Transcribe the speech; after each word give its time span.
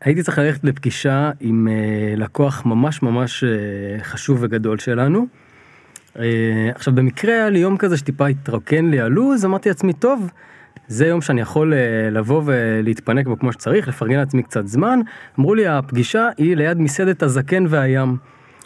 הייתי 0.00 0.22
צריך 0.22 0.38
ללכת 0.38 0.64
לפגישה 0.64 1.30
עם 1.40 1.68
uh, 1.68 2.20
לקוח 2.20 2.66
ממש 2.66 3.02
ממש 3.02 3.44
uh, 3.44 4.04
חשוב 4.04 4.38
וגדול 4.40 4.78
שלנו. 4.78 5.26
Uh, 6.14 6.18
עכשיו 6.74 6.94
במקרה 6.94 7.34
היה 7.34 7.50
לי 7.50 7.58
יום 7.58 7.76
כזה 7.76 7.96
שטיפה 7.96 8.26
התרוקן 8.26 8.90
לי 8.90 9.00
הלו"ז, 9.00 9.44
אמרתי 9.44 9.68
לעצמי 9.68 9.92
טוב, 9.92 10.30
זה 10.88 11.06
יום 11.06 11.20
שאני 11.20 11.40
יכול 11.40 11.72
לבוא 12.10 12.42
ולהתפנק 12.44 13.26
בו 13.26 13.38
כמו 13.38 13.52
שצריך, 13.52 13.88
לפרגן 13.88 14.16
לעצמי 14.16 14.42
קצת 14.42 14.66
זמן. 14.66 15.00
אמרו 15.38 15.54
לי 15.54 15.66
הפגישה 15.66 16.28
היא 16.38 16.56
ליד 16.56 16.80
מסעדת 16.80 17.22
הזקן 17.22 17.64
והים. 17.68 18.16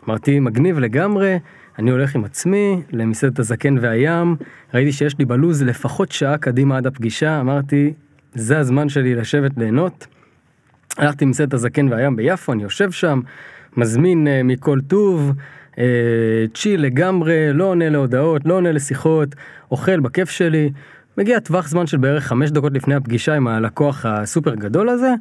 אמרתי 0.09 0.41
מגניב 0.41 0.79
לגמרי, 0.79 1.39
אני 1.79 1.91
הולך 1.91 2.15
עם 2.15 2.25
עצמי 2.25 2.83
למסעדת 2.93 3.39
הזקן 3.39 3.77
והים, 3.81 4.37
ראיתי 4.75 4.93
שיש 4.93 5.19
לי 5.19 5.25
בלוז 5.25 5.63
לפחות 5.63 6.13
שעה 6.13 6.39
קדימה 6.39 6.77
עד 6.77 6.87
הפגישה, 6.87 7.41
אמרתי 7.41 7.93
זה 8.35 8.59
הזמן 8.59 8.89
שלי 8.89 9.15
לשבת 9.15 9.51
ליהנות. 9.57 10.07
הלכתי 10.99 11.25
למסעדת 11.25 11.55
הזקן 11.55 11.93
והים 11.93 12.17
ביפו, 12.17 12.53
אני 12.53 12.63
יושב 12.63 12.91
שם, 12.91 13.21
מזמין 13.77 14.27
uh, 14.27 14.31
מכל 14.45 14.79
טוב, 14.87 15.33
uh, 15.73 15.79
צ'יל 16.55 16.81
לגמרי, 16.81 17.53
לא 17.53 17.65
עונה 17.65 17.89
להודעות, 17.89 18.43
לא 18.47 18.55
עונה 18.55 18.73
לשיחות, 18.73 19.29
אוכל 19.71 20.01
בכיף 20.01 20.31
שלי. 20.31 20.71
מגיע 21.19 21.39
טווח 21.39 21.69
זמן 21.69 21.87
של 21.87 21.97
בערך 21.97 22.27
חמש 22.27 22.51
דקות 22.51 22.73
לפני 22.73 22.95
הפגישה 22.95 23.35
עם 23.35 23.49
הלקוח 23.49 24.07
הסופר 24.09 24.55
גדול 24.55 24.89
הזה, 24.89 25.15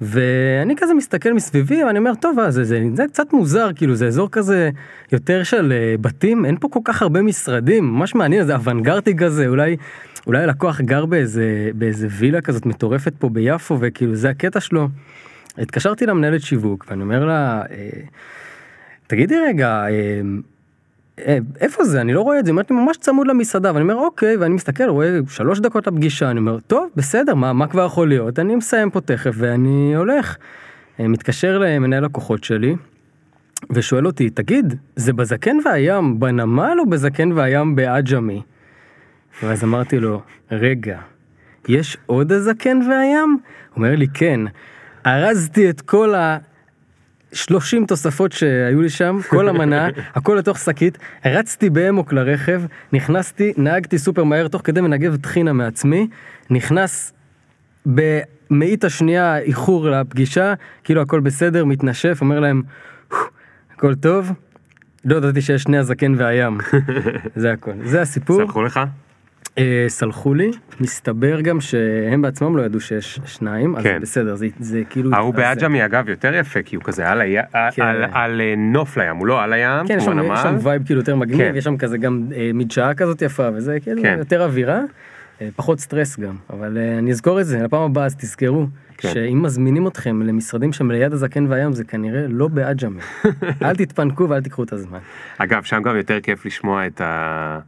ואני 0.00 0.74
כזה 0.76 0.94
מסתכל 0.94 1.32
מסביבי 1.32 1.84
ואני 1.84 1.98
אומר 1.98 2.14
טוב 2.14 2.36
זה, 2.48 2.64
זה, 2.64 2.82
זה 2.94 3.04
קצת 3.08 3.32
מוזר 3.32 3.68
כאילו 3.76 3.94
זה 3.94 4.06
אזור 4.06 4.30
כזה 4.30 4.70
יותר 5.12 5.42
של 5.42 5.72
uh, 5.72 6.00
בתים 6.00 6.44
אין 6.44 6.56
פה 6.60 6.68
כל 6.68 6.80
כך 6.84 7.02
הרבה 7.02 7.22
משרדים 7.22 7.84
ממש 7.84 8.14
מעניין 8.14 8.46
זה 8.46 8.54
אוונגרטי 8.54 9.16
כזה 9.16 9.46
אולי 9.46 9.76
אולי 10.26 10.42
הלקוח 10.42 10.80
גר 10.80 11.06
באיזה 11.06 11.70
באיזה 11.74 12.06
וילה 12.10 12.40
כזאת 12.40 12.66
מטורפת 12.66 13.12
פה 13.18 13.28
ביפו 13.28 13.78
וכאילו 13.80 14.14
זה 14.14 14.30
הקטע 14.30 14.60
שלו. 14.60 14.88
התקשרתי 15.58 16.06
למנהלת 16.06 16.42
שיווק 16.42 16.86
ואני 16.88 17.02
אומר 17.02 17.24
לה 17.24 17.62
אה, 17.70 17.88
תגידי 19.06 19.36
רגע 19.38 19.68
אה, 19.68 20.20
אה, 21.18 21.38
איפה 21.60 21.84
זה 21.84 22.00
אני 22.00 22.12
לא 22.12 22.20
רואה 22.20 22.38
את 22.38 22.44
זה, 22.44 22.50
אומרת 22.50 22.70
ממש 22.70 22.96
צמוד 22.96 23.26
למסעדה 23.26 23.72
ואני 23.74 23.82
אומר 23.82 23.94
אוקיי 23.94 24.36
ואני 24.36 24.54
מסתכל 24.54 24.84
רואה 24.84 25.18
שלוש 25.28 25.60
דקות 25.60 25.86
לפגישה 25.86 26.30
אני 26.30 26.40
אומר 26.40 26.60
טוב 26.60 26.88
בסדר 26.96 27.34
מה 27.34 27.52
מה 27.52 27.66
כבר 27.66 27.86
יכול 27.86 28.08
להיות 28.08 28.38
אני 28.38 28.54
מסיים 28.54 28.90
פה 28.90 29.00
תכף 29.00 29.34
ואני 29.34 29.96
הולך. 29.96 30.36
מתקשר 30.98 31.58
למנהל 31.58 32.04
לקוחות 32.04 32.44
שלי 32.44 32.76
ושואל 33.70 34.06
אותי 34.06 34.30
תגיד 34.30 34.74
זה 34.96 35.12
בזקן 35.12 35.56
והים 35.64 36.20
בנמל 36.20 36.76
או 36.78 36.86
בזקן 36.86 37.32
והים 37.32 37.76
בעג'מי. 37.76 38.42
ואז 39.42 39.64
אמרתי 39.64 39.98
לו 39.98 40.22
רגע 40.50 40.98
יש 41.68 41.96
עוד 42.06 42.32
הזקן 42.32 42.78
והים? 42.90 43.38
הוא 43.68 43.76
אומר 43.76 43.96
לי 43.96 44.06
כן. 44.14 44.40
ארזתי 45.06 45.70
את 45.70 45.80
כל 45.80 46.14
ה... 46.14 46.38
30 47.34 47.86
תוספות 47.86 48.32
שהיו 48.32 48.82
לי 48.82 48.88
שם, 48.88 49.18
כל 49.28 49.48
המנה, 49.48 49.88
הכל 50.14 50.34
לתוך 50.38 50.58
שקית, 50.58 50.98
רצתי 51.24 51.70
באמוק 51.70 52.12
לרכב, 52.12 52.62
נכנסתי, 52.92 53.52
נהגתי 53.56 53.98
סופר 53.98 54.24
מהר 54.24 54.48
תוך 54.48 54.62
כדי 54.64 54.80
מנגב 54.80 55.16
טחינה 55.16 55.52
מעצמי, 55.52 56.08
נכנס 56.50 57.12
במאית 57.86 58.84
השנייה 58.84 59.38
איחור 59.38 59.90
לפגישה, 59.90 60.54
כאילו 60.84 61.02
הכל 61.02 61.20
בסדר, 61.20 61.64
מתנשף, 61.64 62.18
אומר 62.20 62.40
להם, 62.40 62.62
הכל 63.74 63.94
טוב, 63.94 64.32
לא 65.04 65.16
ידעתי 65.16 65.40
שיש 65.40 65.62
שני 65.62 65.78
הזקן 65.78 66.14
והים, 66.16 66.58
זה 67.36 67.52
הכל, 67.52 67.72
זה 67.84 68.00
הסיפור. 68.02 68.40
סלחו 68.40 68.62
לך? 68.62 68.80
אה, 69.58 69.84
סלחו 69.88 70.34
לי, 70.34 70.50
מסתבר 70.80 71.40
גם 71.40 71.60
שהם 71.60 72.22
בעצמם 72.22 72.56
לא 72.56 72.62
ידעו 72.62 72.80
שיש 72.80 73.20
שניים, 73.26 73.76
אז 73.76 73.82
כן. 73.82 73.98
בסדר, 74.02 74.34
זה, 74.34 74.46
זה 74.58 74.82
כאילו... 74.90 75.14
ההוא. 75.14 75.34
בעג'מי 75.34 75.84
אגב 75.84 76.08
יותר 76.08 76.34
יפה 76.34 76.62
כי 76.62 76.76
הוא 76.76 76.84
כזה 76.84 77.10
על, 77.10 77.20
היה, 77.20 77.42
כן. 77.72 77.82
על, 77.82 78.04
על 78.12 78.40
אה, 78.40 78.54
נוף 78.56 78.96
לים 78.96 79.16
הוא 79.16 79.26
לא 79.26 79.42
על 79.42 79.52
הים 79.52 79.86
כן, 79.86 79.96
יש 79.96 80.04
שם, 80.04 80.18
יש 80.18 80.38
שם 80.40 80.48
הנמל. 80.48 80.60
vibe 80.62 80.84
כאילו 80.84 81.00
יותר 81.00 81.16
מגניב, 81.16 81.38
כן. 81.38 81.56
יש 81.56 81.64
שם 81.64 81.76
כזה 81.76 81.98
גם 81.98 82.26
אה, 82.36 82.50
מדשאה 82.54 82.94
כזאת 82.94 83.22
יפה, 83.22 83.48
וזה 83.54 83.80
כאילו 83.80 84.02
כן. 84.02 84.16
יותר 84.18 84.44
אווירה, 84.44 84.80
אה, 85.40 85.48
פחות 85.56 85.80
סטרס 85.80 86.18
גם, 86.18 86.36
אבל 86.50 86.78
אה, 86.78 86.98
אני 86.98 87.10
אזכור 87.10 87.40
את 87.40 87.46
זה, 87.46 87.62
לפעם 87.62 87.82
הבאה 87.82 88.04
אז 88.04 88.16
תזכרו, 88.16 88.66
כן. 88.98 89.08
שאם 89.12 89.42
מזמינים 89.42 89.86
אתכם 89.86 90.22
למשרדים 90.22 90.72
שהם 90.72 90.90
ליד 90.90 91.12
הזקן 91.12 91.46
והים 91.48 91.72
זה 91.72 91.84
כנראה 91.84 92.26
לא 92.28 92.48
בעג'מי, 92.48 93.00
אל 93.62 93.76
תתפנקו 93.76 94.28
ואל 94.28 94.42
תיקחו 94.42 94.62
את 94.62 94.72
הזמן. 94.72 94.98
אגב 95.38 95.62
שם 95.62 95.82
גם 95.82 95.96
יותר 95.96 96.20
כיף 96.20 96.46
לשמוע 96.46 96.86
את 96.86 97.00
ה... 97.00 97.58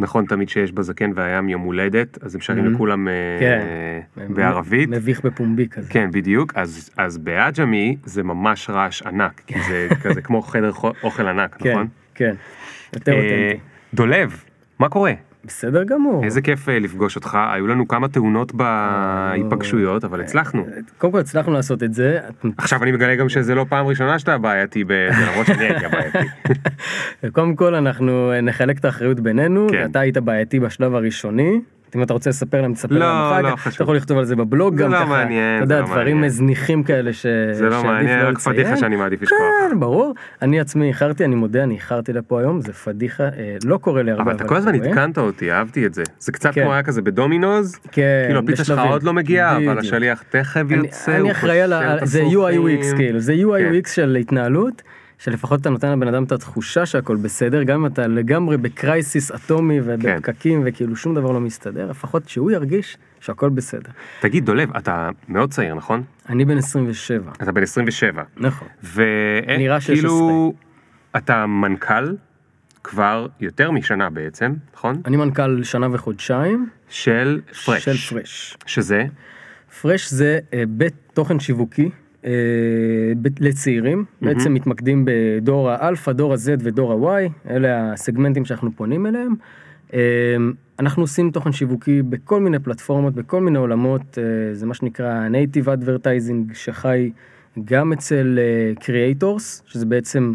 נכון 0.00 0.24
תמיד 0.26 0.48
שיש 0.48 0.72
בזקן 0.72 1.10
והים 1.14 1.48
יום 1.48 1.62
הולדת 1.62 2.18
אז 2.22 2.34
הם 2.34 2.40
שרים 2.40 2.66
Mhm. 2.66 2.70
לכולם 2.70 3.08
אה, 3.08 3.12
כן. 3.40 3.64
בערבית. 4.34 4.88
מביך 4.88 5.20
בפומבי 5.24 5.68
כזה. 5.68 5.92
כן 5.92 6.10
בדיוק 6.12 6.52
אז 6.56 6.90
אז 6.96 7.18
בעג'מי 7.18 7.96
זה 8.04 8.22
ממש 8.22 8.70
רעש 8.70 9.02
ענק 9.02 9.42
כי 9.46 9.54
זה 9.68 9.88
כזה 10.02 10.22
כמו 10.22 10.42
חדר 10.42 10.70
אוכל 11.02 11.26
ענק 11.28 11.56
כן, 11.58 11.70
נכון? 11.70 11.86
כן, 12.14 12.34
יותר 12.94 13.12
אה, 13.12 13.18
אותנטי. 13.18 13.60
דולב 13.94 14.44
מה 14.78 14.88
קורה? 14.88 15.12
בסדר 15.44 15.84
גמור. 15.84 16.24
איזה 16.24 16.40
כיף 16.40 16.68
אה, 16.68 16.78
לפגוש 16.78 17.16
אותך 17.16 17.38
היו 17.52 17.66
לנו 17.66 17.88
כמה 17.88 18.08
תאונות 18.08 18.52
בהיפגשויות 18.54 20.04
אבל 20.04 20.20
הצלחנו. 20.20 20.66
קודם 20.98 21.12
כל 21.12 21.20
הצלחנו 21.20 21.52
לעשות 21.52 21.82
את 21.82 21.94
זה. 21.94 22.18
עכשיו 22.58 22.82
אני 22.82 22.92
מגלה 22.92 23.16
גם 23.16 23.28
שזה 23.28 23.54
לא 23.54 23.66
פעם 23.68 23.86
ראשונה 23.86 24.18
שאתה 24.18 24.38
בעייתי 24.38 24.84
למרות 25.28 25.46
שאני 25.46 25.64
הייתי 25.64 25.86
הבעייתי. 25.86 26.18
קודם 27.34 27.56
כל 27.56 27.74
אנחנו 27.74 28.32
נחלק 28.42 28.78
את 28.78 28.84
האחריות 28.84 29.20
בינינו, 29.20 29.66
כן. 29.70 29.90
אתה 29.90 30.00
היית 30.00 30.18
בעייתי 30.18 30.60
בשלב 30.60 30.94
הראשוני. 30.94 31.60
אם 31.96 32.02
אתה 32.02 32.12
רוצה 32.12 32.30
לספר 32.30 32.62
להם 32.62 32.74
תספר 32.74 32.94
לא, 32.94 33.00
להם 33.00 33.16
אחר 33.16 33.42
לא 33.42 33.56
כך, 33.56 33.60
חשוב. 33.60 33.74
אתה 33.74 33.82
יכול 33.82 33.96
לכתוב 33.96 34.18
על 34.18 34.24
זה 34.24 34.36
בבלוג 34.36 34.76
זה 34.76 34.82
גם 34.82 34.92
לא 34.92 34.96
ככה, 34.96 35.06
מעניין, 35.06 35.56
אתה 35.56 35.64
יודע 35.64 35.80
לא 35.80 35.86
דברים 35.86 36.16
מעניין. 36.16 36.32
זניחים 36.32 36.82
כאלה 36.82 37.12
ש... 37.12 37.26
זה 37.52 37.64
לא 37.64 37.70
שעדיף 37.70 37.86
מעניין 37.86 38.26
רק 38.26 38.34
לציין. 38.34 38.56
פדיחה 38.56 38.76
שאני 38.76 38.96
מעדיף 38.96 39.22
לשכוח. 39.22 39.38
כן 39.70 39.80
ברור, 39.80 40.14
אני 40.42 40.60
עצמי 40.60 40.88
איחרתי, 40.88 41.24
אני 41.24 41.34
מודה, 41.34 41.62
אני 41.62 41.74
איחרתי 41.74 42.12
לפה 42.12 42.40
היום, 42.40 42.60
זה 42.60 42.72
פדיחה, 42.72 43.24
אה, 43.24 43.56
לא 43.64 43.76
קורה 43.76 44.02
לי 44.02 44.10
הרבה. 44.10 44.22
אבל 44.22 44.34
אתה 44.34 44.44
כל 44.44 44.56
הזמן. 44.56 44.74
עדכנת 44.74 45.18
אותי 45.18 45.52
אהבתי 45.52 45.86
את 45.86 45.94
זה 45.94 46.02
זה 46.18 46.32
קצת 46.32 46.54
כן. 46.54 46.62
כמו 46.62 46.72
היה 46.72 46.82
כזה 46.82 47.02
בדומינוז 47.02 47.76
כן, 47.92 48.02
כאילו 48.26 48.38
הפיצה 48.38 48.64
שלך. 48.64 48.80
עוד 48.90 49.02
לא 49.02 49.12
מגיעה 49.12 49.56
אבל. 49.56 49.78
השליח 49.78 50.22
תכף 50.30 50.64
יוצא. 50.70 51.16
אני 51.16 51.30
אחראי 51.30 51.60
על 51.60 51.72
ה... 51.72 51.96
זה 52.02 52.22
UI 52.22 52.50
השרופים. 52.50 52.80
UX 52.80 52.96
כאילו, 52.96 53.20
זה 53.20 53.34
UI 53.34 53.82
כן. 53.84 53.92
של 53.92 54.16
התנהלות, 54.20 54.82
שלפחות 55.20 55.60
אתה 55.60 55.70
נותן 55.70 55.92
לבן 55.92 56.08
אדם 56.08 56.24
את 56.24 56.32
התחושה 56.32 56.86
שהכל 56.86 57.16
בסדר, 57.16 57.62
גם 57.62 57.80
אם 57.80 57.86
אתה 57.86 58.06
לגמרי 58.06 58.56
בקרייסיס 58.56 59.32
אטומי 59.32 59.80
ובפקקים 59.84 60.62
וכאילו 60.64 60.96
שום 60.96 61.14
דבר 61.14 61.32
לא 61.32 61.40
מסתדר, 61.40 61.90
לפחות 61.90 62.28
שהוא 62.28 62.50
ירגיש 62.50 62.96
שהכל 63.20 63.48
בסדר. 63.48 63.90
תגיד 64.20 64.46
דולב 64.46 64.76
אתה 64.76 65.10
מאוד 65.28 65.50
צעיר 65.50 65.74
נכון? 65.74 66.02
אני 66.28 66.44
בן 66.44 66.58
27, 66.58 67.32
אתה 67.42 67.52
בן 67.52 67.62
27 67.62 68.22
נכון. 68.36 68.68
וכאילו 68.82 69.58
נראה 69.58 69.80
16. 69.80 70.10
אתה 71.16 71.46
מנכ"ל 71.46 72.14
כבר 72.84 73.26
יותר 73.40 73.70
משנה 73.70 74.10
בעצם 74.10 74.54
נכון? 74.74 75.00
אני 75.04 75.16
מנכ"ל 75.16 75.62
שנה 75.62 75.86
וחודשיים 75.92 76.68
של 76.88 77.40
פרש. 77.64 77.88
של 77.88 78.14
פרש. 78.14 78.56
שזה 78.66 79.04
פרש 79.82 80.10
זה 80.10 80.38
אה, 80.54 80.62
בית 80.68 80.94
תוכן 81.14 81.40
שיווקי 81.40 81.90
אה, 82.24 82.30
לצעירים, 83.40 84.04
בעצם 84.22 84.54
מתמקדים 84.54 85.04
בדור 85.06 85.70
האלפא, 85.70 86.12
דור 86.12 86.32
ה-Z 86.32 86.48
ודור 86.60 87.08
ה-Y, 87.12 87.50
אלה 87.50 87.92
הסגמנטים 87.92 88.44
שאנחנו 88.44 88.70
פונים 88.76 89.06
אליהם. 89.06 89.34
אה, 89.94 90.36
אנחנו 90.78 91.02
עושים 91.02 91.30
תוכן 91.30 91.52
שיווקי 91.52 92.02
בכל 92.02 92.40
מיני 92.40 92.58
פלטפורמות, 92.58 93.14
בכל 93.14 93.40
מיני 93.40 93.58
עולמות, 93.58 94.18
אה, 94.18 94.54
זה 94.54 94.66
מה 94.66 94.74
שנקרא 94.74 95.28
native 95.28 95.66
advertising 95.66 96.54
שחי 96.54 97.10
גם 97.64 97.92
אצל 97.92 98.38
creators, 98.80 99.62
שזה 99.66 99.86
בעצם 99.86 100.32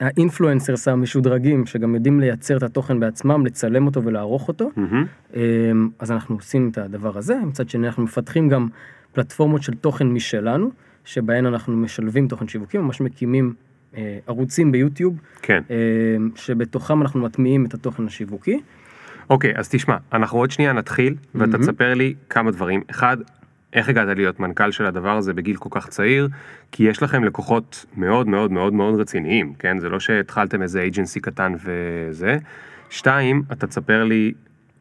ה 0.00 0.07
influencers 0.07 0.88
המשודרגים 0.88 1.66
שגם 1.66 1.94
יודעים 1.94 2.20
לייצר 2.20 2.56
את 2.56 2.62
התוכן 2.62 3.00
בעצמם, 3.00 3.46
לצלם 3.46 3.86
אותו 3.86 4.02
ולערוך 4.02 4.48
אותו. 4.48 4.70
אמ, 5.34 5.88
אז 5.98 6.10
אנחנו 6.10 6.34
עושים 6.34 6.68
את 6.68 6.78
הדבר 6.78 7.18
הזה, 7.18 7.36
מצד 7.46 7.68
שני 7.68 7.86
אנחנו 7.86 8.02
מפתחים 8.02 8.48
גם 8.48 8.68
פלטפורמות 9.12 9.62
של 9.62 9.74
תוכן 9.74 10.06
משלנו, 10.06 10.70
שבהן 11.06 11.46
אנחנו 11.46 11.76
משלבים 11.76 12.28
תוכן 12.28 12.48
שיווקי, 12.48 12.78
ממש 12.78 13.00
מקימים 13.00 13.54
אה, 13.96 14.18
ערוצים 14.26 14.72
ביוטיוב, 14.72 15.20
כן. 15.42 15.62
אה, 15.70 15.76
שבתוכם 16.34 17.02
אנחנו 17.02 17.20
מטמיעים 17.20 17.66
את 17.66 17.74
התוכן 17.74 18.06
השיווקי. 18.06 18.60
אוקיי 19.30 19.52
אז 19.56 19.68
תשמע 19.68 19.96
אנחנו 20.12 20.38
עוד 20.38 20.50
שנייה 20.50 20.72
נתחיל 20.72 21.14
ואתה 21.34 21.46
מהמם. 21.50 21.62
תספר 21.62 21.94
לי 21.94 22.14
כמה 22.30 22.50
דברים 22.50 22.82
אחד 22.90 23.16
איך 23.72 23.88
הגעת 23.88 24.16
להיות 24.16 24.40
מנכ"ל 24.40 24.70
של 24.70 24.86
הדבר 24.86 25.16
הזה 25.16 25.32
בגיל 25.32 25.56
כל 25.56 25.68
כך 25.72 25.88
צעיר 25.88 26.28
כי 26.72 26.82
יש 26.82 27.02
לכם 27.02 27.24
לקוחות 27.24 27.86
מאוד 27.96 28.28
מאוד 28.28 28.52
מאוד 28.52 28.72
מאוד 28.72 29.00
רציניים 29.00 29.54
כן 29.58 29.78
זה 29.78 29.88
לא 29.88 30.00
שהתחלתם 30.00 30.62
איזה 30.62 30.80
אייג'נסי 30.80 31.20
קטן 31.20 31.52
וזה. 31.64 32.36
שתיים 32.90 33.42
אתה 33.52 33.66
תספר 33.66 34.04
לי 34.04 34.32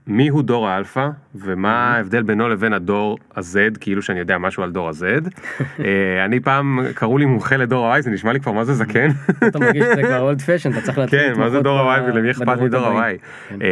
מי 0.07 0.27
הוא 0.27 0.43
דור 0.43 0.67
האלפא 0.67 1.09
ומה 1.35 1.95
ההבדל 1.95 2.23
בינו 2.23 2.49
לבין 2.49 2.73
הדור 2.73 3.17
ה-Z 3.35 3.79
כאילו 3.79 4.01
שאני 4.01 4.19
יודע 4.19 4.37
משהו 4.37 4.63
על 4.63 4.71
דור 4.71 4.89
ה-Z. 4.89 5.29
אה, 5.85 6.25
אני 6.25 6.39
פעם 6.39 6.79
קראו 6.95 7.17
לי 7.17 7.25
מומחה 7.25 7.57
לדור 7.57 7.87
ה-Y 7.87 8.01
זה 8.01 8.11
נשמע 8.11 8.33
לי 8.33 8.39
כבר 8.39 8.51
מה 8.51 8.63
זה 8.65 8.73
זקן. 8.73 9.07
אתה 9.47 9.59
מרגיש 9.59 9.83
שזה 9.83 10.03
כבר 10.03 10.19
old 10.19 10.41
fashion, 10.41 10.71
אתה 10.71 10.81
צריך 10.81 10.97
להתחיל 10.97 11.19
כן, 11.19 11.39
מה 11.39 11.49
זה 11.49 11.61
דור 11.61 11.79
ה-Y 11.79 12.01
ולמי 12.01 12.31
אכפת 12.31 12.61
מדור. 12.61 12.85
ה-Y. 12.85 13.17
כן. 13.49 13.61
אה, 13.61 13.67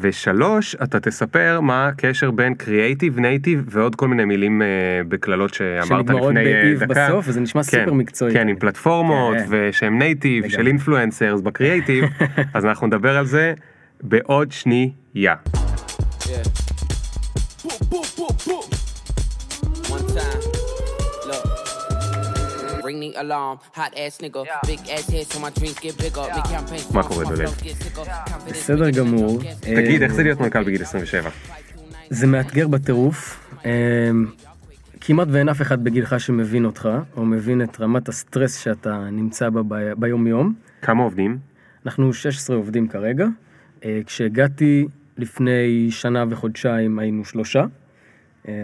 ושלוש, 0.00 0.74
אתה 0.74 1.00
תספר 1.00 1.60
מה 1.60 1.86
הקשר 1.86 2.30
בין 2.30 2.54
creative, 2.54 3.18
native 3.18 3.64
ועוד 3.70 3.94
כל 3.94 4.08
מיני 4.08 4.24
מילים 4.24 4.62
אה, 4.62 4.66
בקללות 5.08 5.54
שאמרת 5.54 6.10
לפני 6.10 6.44
באיב 6.44 6.84
דקה. 6.84 7.06
בסוף, 7.06 7.24
וזה 7.28 7.40
נשמע 7.40 7.62
כן, 7.62 7.80
סופר 7.80 7.92
מקצועי. 7.92 8.32
כן, 8.32 8.48
עם 8.48 8.56
פלטפורמות 8.56 9.36
כן. 9.36 9.44
ושהם 9.48 9.98
native. 9.98 10.48
של 10.48 10.66
influencers 10.66 11.40
ב 11.40 11.46
creative, 11.46 12.04
אז 12.54 12.64
אנחנו 12.64 12.86
נדבר 12.86 13.16
על 13.16 13.26
זה 13.26 13.54
בעוד 14.02 14.52
שנייה. 14.52 15.34
מה 26.94 27.02
קורה, 27.02 27.24
דולב? 27.24 27.50
בסדר 28.50 28.90
גמור. 28.90 29.40
תגיד, 29.60 30.02
איך 30.02 30.12
זה 30.12 30.22
להיות 30.22 30.40
מנכ"ל 30.40 30.62
בגיל 30.64 30.82
27? 30.82 31.30
זה 32.10 32.26
מאתגר 32.26 32.68
בטירוף. 32.68 33.50
אה, 33.66 33.70
כמעט 35.00 35.28
ואין 35.30 35.48
אף 35.48 35.62
אחד 35.62 35.84
בגילך 35.84 36.20
שמבין 36.20 36.64
אותך, 36.64 36.88
או 37.16 37.24
מבין 37.24 37.62
את 37.62 37.80
רמת 37.80 38.08
הסטרס 38.08 38.56
שאתה 38.58 39.08
נמצא 39.12 39.50
בה 39.50 39.60
ב- 39.68 39.92
ביום 39.96 40.26
יום. 40.26 40.54
כמה 40.82 41.02
עובדים? 41.02 41.38
אנחנו 41.86 42.12
16 42.12 42.56
עובדים 42.56 42.88
כרגע. 42.88 43.26
אה, 43.84 44.00
כשהגעתי 44.06 44.86
לפני 45.18 45.90
שנה 45.90 46.24
וחודשיים 46.28 46.98
היינו 46.98 47.24
שלושה. 47.24 47.64
אה, 48.48 48.54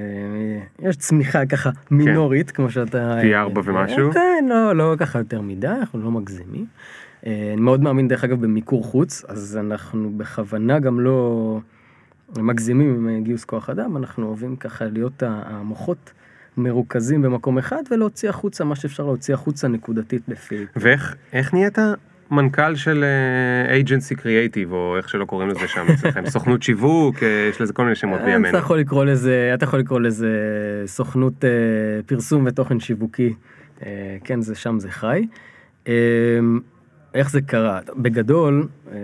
יש 0.83 0.97
צמיחה 0.97 1.47
ככה 1.47 1.71
מינורית, 1.91 2.51
כמו 2.51 2.71
שאתה... 2.71 3.19
פי 3.21 3.35
ארבע 3.35 3.61
ומשהו? 3.65 4.13
כן, 4.13 4.45
לא, 4.49 4.77
לא 4.77 4.95
ככה 4.99 5.19
יותר 5.19 5.41
מדי, 5.41 5.69
אנחנו 5.69 6.03
לא 6.03 6.11
מגזימים. 6.11 6.67
אה, 7.27 7.51
אני 7.53 7.61
מאוד 7.61 7.81
מאמין, 7.81 8.09
דרך 8.09 8.25
אגב, 8.25 8.41
במיקור 8.41 8.85
חוץ, 8.85 9.25
אז 9.29 9.57
אנחנו 9.61 10.11
בכוונה 10.17 10.79
גם 10.79 11.01
לא 11.01 11.59
מגזימים 12.39 13.09
עם 13.09 13.25
גיוס 13.25 13.45
כוח 13.45 13.71
אדם, 13.71 13.97
אנחנו 13.97 14.27
אוהבים 14.27 14.57
ככה 14.57 14.85
להיות 14.85 15.23
המוחות 15.27 16.13
מרוכזים 16.57 17.23
במקום 17.23 17.59
אחד 17.59 17.83
ולהוציא 17.91 18.29
החוצה 18.29 18.65
מה 18.65 18.77
שאפשר 18.77 19.05
להוציא 19.05 19.35
החוצה 19.35 19.69
נקודתית 19.69 20.23
לפי... 20.29 20.67
ואיך 20.77 21.17
איך 21.33 21.55
נהיית 21.55 21.79
מנכ"ל 22.33 22.75
של 22.75 23.05
אייג'נסי 23.69 24.15
קריאייטיב, 24.15 24.73
או 24.73 24.97
איך 24.97 25.09
שלא 25.09 25.25
קוראים 25.25 25.49
לזה 25.49 25.69
שם 25.69 25.87
אצלכם? 25.95 26.27
סוכנות 26.31 26.63
שיווק, 26.63 27.23
אה, 27.23 27.47
יש 27.51 27.61
לזה 27.61 27.73
כל 27.73 27.83
מיני 27.83 27.95
שמות 27.95 28.21
אתה 28.21 28.27
בימינו. 28.27 28.59
יכול 28.59 28.79
לקרוא 28.79 29.05
לזה, 29.05 29.51
אתה 29.55 29.65
יכול 29.65 29.79
לקרוא 29.79 30.01
לזה 30.01 30.29
סוכנות 30.87 31.45
אה, 31.45 31.51
פרסום 32.07 32.45
ותוכן 32.47 32.81
שיווקי, 32.81 33.35
אה, 33.87 34.17
כן, 34.25 34.41
זה 34.41 34.55
שם 34.55 34.79
זה 34.79 34.91
חי. 34.91 35.27
אה, 35.89 35.93
איך 37.15 37.31
זה 37.31 37.41
קרה? 37.41 37.81
בגדול, 37.97 38.69
אה, 38.93 38.99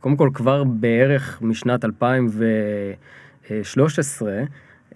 קודם 0.00 0.16
כל 0.16 0.30
כבר 0.34 0.64
בערך 0.64 1.38
משנת 1.42 1.84
2013, 1.84 4.32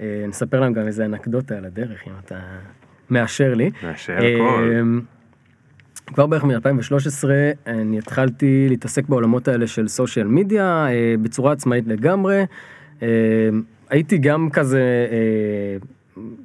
אה, 0.01 0.25
נספר 0.29 0.61
להם 0.61 0.73
גם 0.73 0.87
איזה 0.87 1.05
אנקדוטה 1.05 1.57
על 1.57 1.65
הדרך, 1.65 2.03
אם 2.07 2.13
אתה 2.25 2.39
מאשר 3.11 3.55
לי. 3.55 3.71
מאשר 3.83 4.17
הכל. 4.17 4.71
כבר 6.15 6.27
בערך 6.27 6.45
מ-2013 6.45 7.29
אני 7.67 7.99
התחלתי 7.99 8.67
להתעסק 8.69 9.09
בעולמות 9.09 9.49
האלה 9.49 9.67
של 9.67 9.89
סושיאל 9.89 10.27
מדיה 10.27 10.87
אה, 10.89 11.15
בצורה 11.23 11.53
עצמאית 11.53 11.87
לגמרי. 11.87 12.45
אה, 13.03 13.09
הייתי 13.91 14.19
גם 14.19 14.51
כזה 14.51 15.07
אה, 15.11 15.77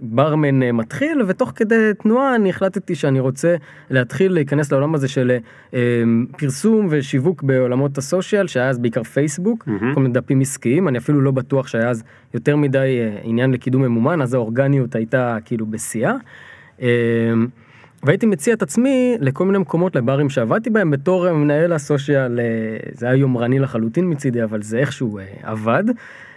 ברמן 0.01 0.63
אה, 0.63 0.71
מתחיל 0.71 1.21
ותוך 1.27 1.51
כדי 1.55 1.91
תנועה 1.99 2.35
אני 2.35 2.49
החלטתי 2.49 2.95
שאני 2.95 3.19
רוצה 3.19 3.55
להתחיל 3.89 4.33
להיכנס 4.33 4.71
לעולם 4.71 4.95
הזה 4.95 5.07
של 5.07 5.37
אה, 5.73 6.03
פרסום 6.37 6.87
ושיווק 6.89 7.43
בעולמות 7.43 7.97
הסושיאל 7.97 8.47
שהיה 8.47 8.69
אז 8.69 8.79
בעיקר 8.79 9.03
פייסבוק, 9.03 9.67
מהמם. 9.67 9.93
כל 9.93 10.01
מיני 10.01 10.13
דפים 10.13 10.41
עסקיים, 10.41 10.87
אני 10.87 10.97
אפילו 10.97 11.21
לא 11.21 11.31
בטוח 11.31 11.67
שהיה 11.67 11.89
אז 11.89 12.03
יותר 12.33 12.55
מדי 12.55 12.77
אה, 12.77 13.19
עניין 13.23 13.51
לקידום 13.51 13.81
ממומן, 13.81 14.21
אז 14.21 14.33
האורגניות 14.33 14.95
הייתה 14.95 15.37
כאילו 15.45 15.65
בשיאה. 15.65 16.15
והייתי 18.03 18.25
מציע 18.25 18.53
את 18.53 18.61
עצמי 18.61 19.17
לכל 19.19 19.45
מיני 19.45 19.57
מקומות, 19.57 19.95
לברים 19.95 20.29
שעבדתי 20.29 20.69
בהם 20.69 20.91
בתור 20.91 21.33
מנהל 21.33 21.73
הסושיאל, 21.73 22.39
אה, 22.39 22.45
זה 22.93 23.05
היה 23.05 23.15
יומרני 23.15 23.59
לחלוטין 23.59 24.09
מצידי, 24.09 24.43
אבל 24.43 24.61
זה 24.61 24.77
איכשהו 24.77 25.17
אה, 25.17 25.23
עבד. 25.43 25.83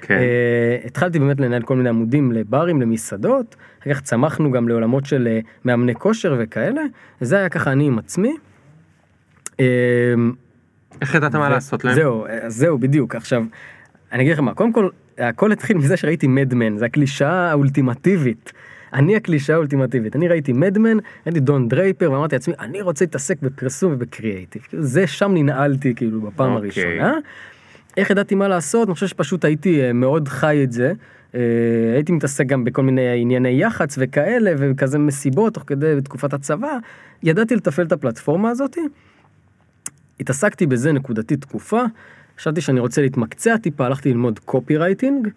כן. 0.01 0.15
אה, 0.15 0.79
התחלתי 0.85 1.19
באמת 1.19 1.41
לנהל 1.41 1.63
כל 1.63 1.77
מיני 1.77 1.89
עמודים 1.89 2.33
לברים, 2.33 2.83
למסעדות, 2.83 3.57
אחר 3.83 3.95
כך 3.95 4.01
צמחנו 4.01 4.51
גם 4.51 4.69
לעולמות 4.69 5.07
של 5.07 5.39
מאמני 5.65 5.95
כושר 5.95 6.37
וכאלה, 6.39 6.83
וזה 7.21 7.37
היה 7.37 7.49
ככה 7.49 7.73
אני 7.73 7.87
עם 7.87 7.99
עצמי. 7.99 8.37
אה, 9.61 9.67
איך 11.01 11.15
ידעת 11.15 11.35
מה 11.35 11.49
לעשות 11.49 11.85
להם? 11.85 11.95
זהו, 11.95 12.27
זהו, 12.47 12.79
בדיוק. 12.79 13.15
עכשיו, 13.15 13.45
אני 14.13 14.23
אגיד 14.23 14.33
לך 14.33 14.41
מה, 14.41 14.55
קודם 14.55 14.73
כל, 14.73 14.89
הכל 15.19 15.53
התחיל 15.53 15.77
מזה 15.77 15.97
שראיתי 15.97 16.27
מדמן, 16.27 16.79
זו 16.79 16.85
הקלישאה 16.85 17.51
האולטימטיבית. 17.51 18.53
אני 18.95 19.17
הקלישאה 19.17 19.57
האולטימטיבית. 19.57 20.17
אני 20.17 20.29
ראיתי 20.29 20.53
מדמן, 20.53 20.97
ראיתי 21.27 21.41
דון 21.41 21.69
דרייפר, 21.69 22.13
ואמרתי 22.13 22.35
לעצמי, 22.35 22.55
אני 22.61 22.83
רוצה 22.83 23.05
להתעסק 23.05 23.43
בפרסום 23.43 23.93
ובקריאייטיב. 23.93 24.63
כאילו, 24.63 24.83
זה, 24.83 25.07
שם 25.07 25.31
ננעלתי, 25.35 25.95
כאילו, 25.95 26.21
בפעם 26.21 26.53
אוקיי. 26.53 26.69
הראשונה. 26.69 27.19
איך 27.97 28.11
ידעתי 28.11 28.35
מה 28.35 28.49
לעשות? 28.49 28.89
אני 28.89 28.95
חושב 28.95 29.07
שפשוט 29.07 29.45
הייתי 29.45 29.83
אה, 29.83 29.93
מאוד 29.93 30.29
חי 30.29 30.61
את 30.65 30.73
זה. 30.73 30.93
אה, 31.35 31.41
הייתי 31.95 32.13
מתעסק 32.13 32.47
גם 32.47 32.65
בכל 32.65 32.83
מיני 32.83 33.21
ענייני 33.21 33.49
יח"צ 33.49 33.95
וכאלה, 33.99 34.53
וכזה 34.59 34.99
מסיבות, 34.99 35.55
תוך 35.55 35.63
כדי 35.67 35.97
בתקופת 35.97 36.33
הצבא. 36.33 36.77
ידעתי 37.23 37.57
לתפעל 37.57 37.87
את 37.87 37.93
הפלטפורמה 37.93 38.51
הזאתי. 38.51 38.81
התעסקתי 40.21 40.67
בזה 40.67 40.93
נקודתית 40.93 41.41
תקופה, 41.41 41.83
חשבתי 42.39 42.61
שאני 42.61 42.81
רוצה 42.81 43.03
להתמקצע 43.03 43.57
טיפה, 43.57 43.87
הלכתי 43.87 44.09
ללמוד 44.09 44.39
copywriting, 44.39 45.29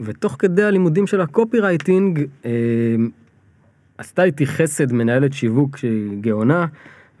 ותוך 0.00 0.36
כדי 0.38 0.62
הלימודים 0.62 1.06
של 1.06 1.20
ה 1.20 1.60
copywriting, 1.60 2.24
אה, 2.44 2.50
עשתה 3.98 4.24
איתי 4.24 4.46
חסד 4.46 4.92
מנהלת 4.92 5.32
שיווק 5.32 5.76
שהיא 5.76 6.18
גאונה, 6.20 6.66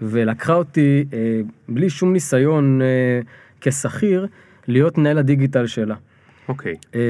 ולקחה 0.00 0.54
אותי 0.54 1.04
אה, 1.12 1.40
בלי 1.68 1.90
שום 1.90 2.12
ניסיון 2.12 2.82
אה, 2.82 3.20
כשכיר, 3.60 4.26
להיות 4.68 4.98
מנהל 4.98 5.18
הדיגיטל 5.18 5.66
שלה. 5.66 5.94
אוקיי. 6.48 6.74
אה, 6.94 7.00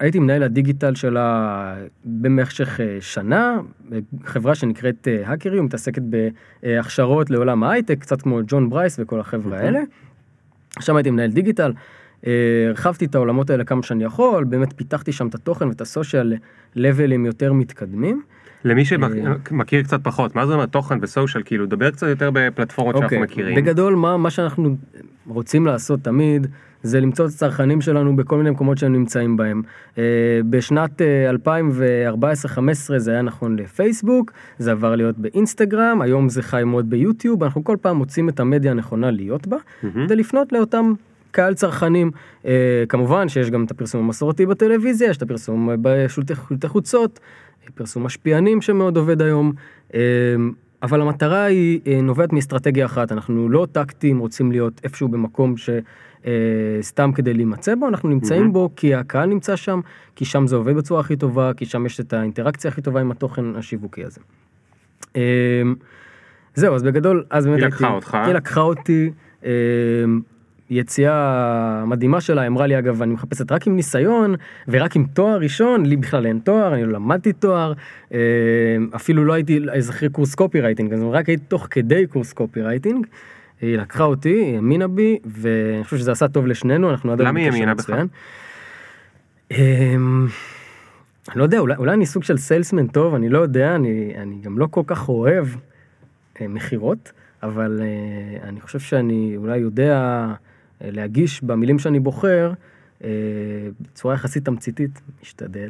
הייתי 0.00 0.18
מנהל 0.18 0.42
הדיגיטל 0.42 0.94
שלה 0.94 1.76
במשך 2.04 2.80
שנה, 3.00 3.60
חברה 4.24 4.54
שנקראת 4.54 5.08
האקרי, 5.24 5.60
מתעסקת 5.60 6.02
בהכשרות 6.62 7.30
לעולם 7.30 7.64
ההייטק, 7.64 7.98
קצת 8.00 8.22
כמו 8.22 8.40
ג'ון 8.46 8.70
ברייס 8.70 8.96
וכל 8.98 9.20
החבר'ה 9.20 9.58
האלה. 9.58 9.80
שם 10.80 10.96
הייתי 10.96 11.10
מנהל 11.10 11.30
דיגיטל, 11.30 11.72
הרחבתי 12.66 13.04
את 13.04 13.14
העולמות 13.14 13.50
האלה 13.50 13.64
כמה 13.64 13.82
שאני 13.82 14.04
יכול, 14.04 14.44
באמת 14.44 14.72
פיתחתי 14.76 15.12
שם 15.12 15.26
את 15.26 15.34
התוכן 15.34 15.68
ואת 15.68 15.80
הסושיאל 15.80 16.34
ללבלים 16.76 17.26
יותר 17.26 17.52
מתקדמים. 17.52 18.22
למי 18.64 18.80
אה. 18.80 18.86
שמכיר 19.48 19.82
קצת 19.82 20.00
פחות, 20.02 20.36
מה 20.36 20.46
זה 20.46 20.52
אומר 20.52 20.66
תוכן 20.66 20.98
וסושיאל, 21.02 21.42
כאילו, 21.46 21.66
דבר 21.66 21.90
קצת 21.90 22.06
יותר 22.06 22.30
בפלטפורמות 22.32 22.96
שאנחנו 22.96 23.20
מכירים. 23.20 23.50
אוקיי. 23.50 23.62
בגדול 23.62 23.94
מה, 23.94 24.16
מה 24.16 24.30
שאנחנו 24.30 24.76
רוצים 25.26 25.66
לעשות 25.66 26.00
תמיד 26.00 26.46
זה 26.82 27.00
למצוא 27.00 27.26
את 27.26 27.30
הצרכנים 27.30 27.80
שלנו 27.80 28.16
בכל 28.16 28.38
מיני 28.38 28.50
מקומות 28.50 28.78
שהם 28.78 28.92
נמצאים 28.92 29.36
בהם. 29.36 29.62
אה, 29.98 30.40
בשנת 30.50 31.02
אה, 31.02 31.30
2014-2015 32.56 32.58
זה 32.96 33.10
היה 33.10 33.22
נכון 33.22 33.56
לפייסבוק, 33.56 34.32
זה 34.58 34.72
עבר 34.72 34.96
להיות 34.96 35.18
באינסטגרם, 35.18 36.00
היום 36.00 36.28
זה 36.28 36.42
חי 36.42 36.62
מאוד 36.64 36.90
ביוטיוב, 36.90 37.44
אנחנו 37.44 37.64
כל 37.64 37.76
פעם 37.80 37.96
מוצאים 37.96 38.28
את 38.28 38.40
המדיה 38.40 38.70
הנכונה 38.70 39.10
להיות 39.10 39.46
בה. 39.46 39.56
כדי 40.06 40.16
לפנות 40.16 40.52
לאותם 40.52 40.92
קהל 41.32 41.54
צרכנים. 41.54 42.10
אה, 42.46 42.84
כמובן 42.88 43.28
שיש 43.28 43.50
גם 43.50 43.64
את 43.64 43.70
הפרסום 43.70 44.04
המסורתי 44.04 44.46
בטלוויזיה, 44.46 45.10
יש 45.10 45.16
את 45.16 45.22
הפרסום 45.22 45.70
בשלטי 45.82 46.34
שלטי 46.48 46.68
חוצות, 46.68 47.20
פרסום 47.74 48.02
משפיענים 48.02 48.60
שמאוד 48.60 48.96
עובד 48.96 49.22
היום. 49.22 49.52
אה, 49.94 50.00
אבל 50.82 51.00
המטרה 51.00 51.44
היא 51.44 51.80
אה, 51.86 52.00
נובעת 52.00 52.32
מאסטרטגיה 52.32 52.86
אחת, 52.86 53.12
אנחנו 53.12 53.48
לא 53.48 53.66
טקטיים 53.72 54.18
רוצים 54.18 54.52
להיות 54.52 54.80
איפשהו 54.84 55.08
במקום 55.08 55.54
שסתם 55.56 57.12
כדי 57.12 57.34
להימצא 57.34 57.74
בו, 57.74 57.88
אנחנו 57.88 58.08
נמצאים 58.08 58.40
מהמם. 58.40 58.52
בו 58.52 58.70
כי 58.76 58.94
הקהל 58.94 59.28
נמצא 59.28 59.56
שם, 59.56 59.80
כי 60.16 60.24
שם 60.24 60.46
זה 60.46 60.56
עובד 60.56 60.76
בצורה 60.76 61.00
הכי 61.00 61.16
טובה, 61.16 61.52
כי 61.56 61.64
שם 61.64 61.86
יש 61.86 62.00
את 62.00 62.12
האינטראקציה 62.12 62.70
הכי 62.70 62.82
טובה 62.82 63.00
עם 63.00 63.10
התוכן 63.10 63.56
השיווקי 63.56 64.04
הזה. 64.04 64.20
אה, 65.16 65.62
זהו, 66.54 66.74
אז 66.74 66.82
בגדול, 66.82 67.24
אז 67.30 67.46
באמת 67.46 67.58
היא 67.58 67.66
לקחה 67.66 67.90
אותך. 67.90 68.14
היא 68.14 68.34
לקחה 68.34 68.60
אותי, 68.60 69.10
אה, 69.44 69.50
יציאה 70.72 71.84
מדהימה 71.86 72.20
שלה, 72.20 72.46
אמרה 72.46 72.66
לי 72.66 72.78
אגב, 72.78 73.02
אני 73.02 73.12
מחפשת 73.14 73.52
רק 73.52 73.66
עם 73.66 73.76
ניסיון 73.76 74.34
ורק 74.68 74.96
עם 74.96 75.06
תואר 75.14 75.38
ראשון, 75.38 75.86
לי 75.86 75.96
בכלל 75.96 76.26
אין 76.26 76.38
תואר, 76.38 76.74
אני 76.74 76.84
לא 76.84 76.92
למדתי 76.92 77.32
תואר, 77.32 77.72
אה, 78.14 78.18
אפילו 78.96 79.24
לא 79.24 79.32
הייתי 79.32 79.60
אחרי 79.88 80.08
קורס 80.08 80.34
copywriting, 80.34 80.92
אז 80.92 81.00
רק 81.02 81.28
הייתי 81.28 81.44
תוך 81.48 81.68
כדי 81.70 82.06
קורס 82.06 82.32
copywriting. 82.32 83.06
היא 83.60 83.78
לקחה 83.78 84.04
אותי, 84.04 84.28
היא 84.28 84.54
האמינה 84.54 84.88
בי, 84.88 85.18
ואני 85.24 85.84
חושב 85.84 85.96
שזה 85.96 86.12
עשה 86.12 86.28
טוב 86.28 86.46
לשנינו, 86.46 86.90
אנחנו 86.90 87.12
עד 87.12 87.20
היום 87.20 87.36
היא 87.36 87.46
בקשר 87.46 87.56
האמינה 87.56 87.74
בך? 87.74 87.80
מצוין. 87.80 88.06
אמ, 89.50 90.26
אני 91.28 91.38
לא 91.38 91.42
יודע, 91.42 91.58
אולי, 91.58 91.76
אולי 91.76 91.92
אני 91.92 92.06
סוג 92.06 92.24
של 92.24 92.36
סיילסמן 92.36 92.86
טוב, 92.86 93.14
אני 93.14 93.28
לא 93.28 93.38
יודע, 93.38 93.74
אני, 93.74 94.12
אני 94.16 94.36
גם 94.42 94.58
לא 94.58 94.66
כל 94.70 94.82
כך 94.86 95.08
אוהב 95.08 95.46
אה, 96.40 96.48
מכירות, 96.48 97.12
אבל 97.42 97.80
אה, 97.82 98.48
אני 98.48 98.60
חושב 98.60 98.78
שאני 98.78 99.34
אולי 99.36 99.58
יודע 99.58 100.26
להגיש 100.84 101.42
במילים 101.42 101.78
שאני 101.78 102.00
בוחר, 102.00 102.52
אה, 103.04 103.08
בצורה 103.80 104.14
יחסית 104.14 104.44
תמציתית, 104.44 105.00
משתדל, 105.22 105.68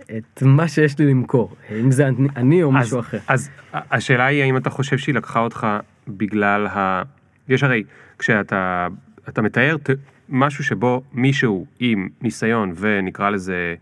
את 0.00 0.42
מה 0.42 0.68
שיש 0.68 0.98
לי 0.98 1.06
למכור, 1.06 1.56
אם 1.80 1.90
זה 1.90 2.08
אני, 2.08 2.28
אני 2.36 2.62
או 2.62 2.72
מישהו 2.72 2.98
אז, 2.98 3.04
אחר. 3.04 3.18
אז 3.28 3.50
השאלה 3.72 4.26
היא 4.26 4.42
האם 4.42 4.56
אתה 4.56 4.70
חושב 4.70 4.98
שהיא 4.98 5.14
לקחה 5.14 5.40
אותך 5.40 5.66
בגלל 6.08 6.66
ה... 6.66 7.02
יש 7.48 7.62
הרי, 7.62 7.84
כשאתה 8.18 8.88
אתה 9.28 9.42
מתאר 9.42 9.76
ת- 9.82 9.90
משהו 10.28 10.64
שבו 10.64 11.02
מישהו 11.12 11.66
עם 11.78 12.08
ניסיון 12.22 12.72
ונקרא 12.76 13.30
לזה 13.30 13.74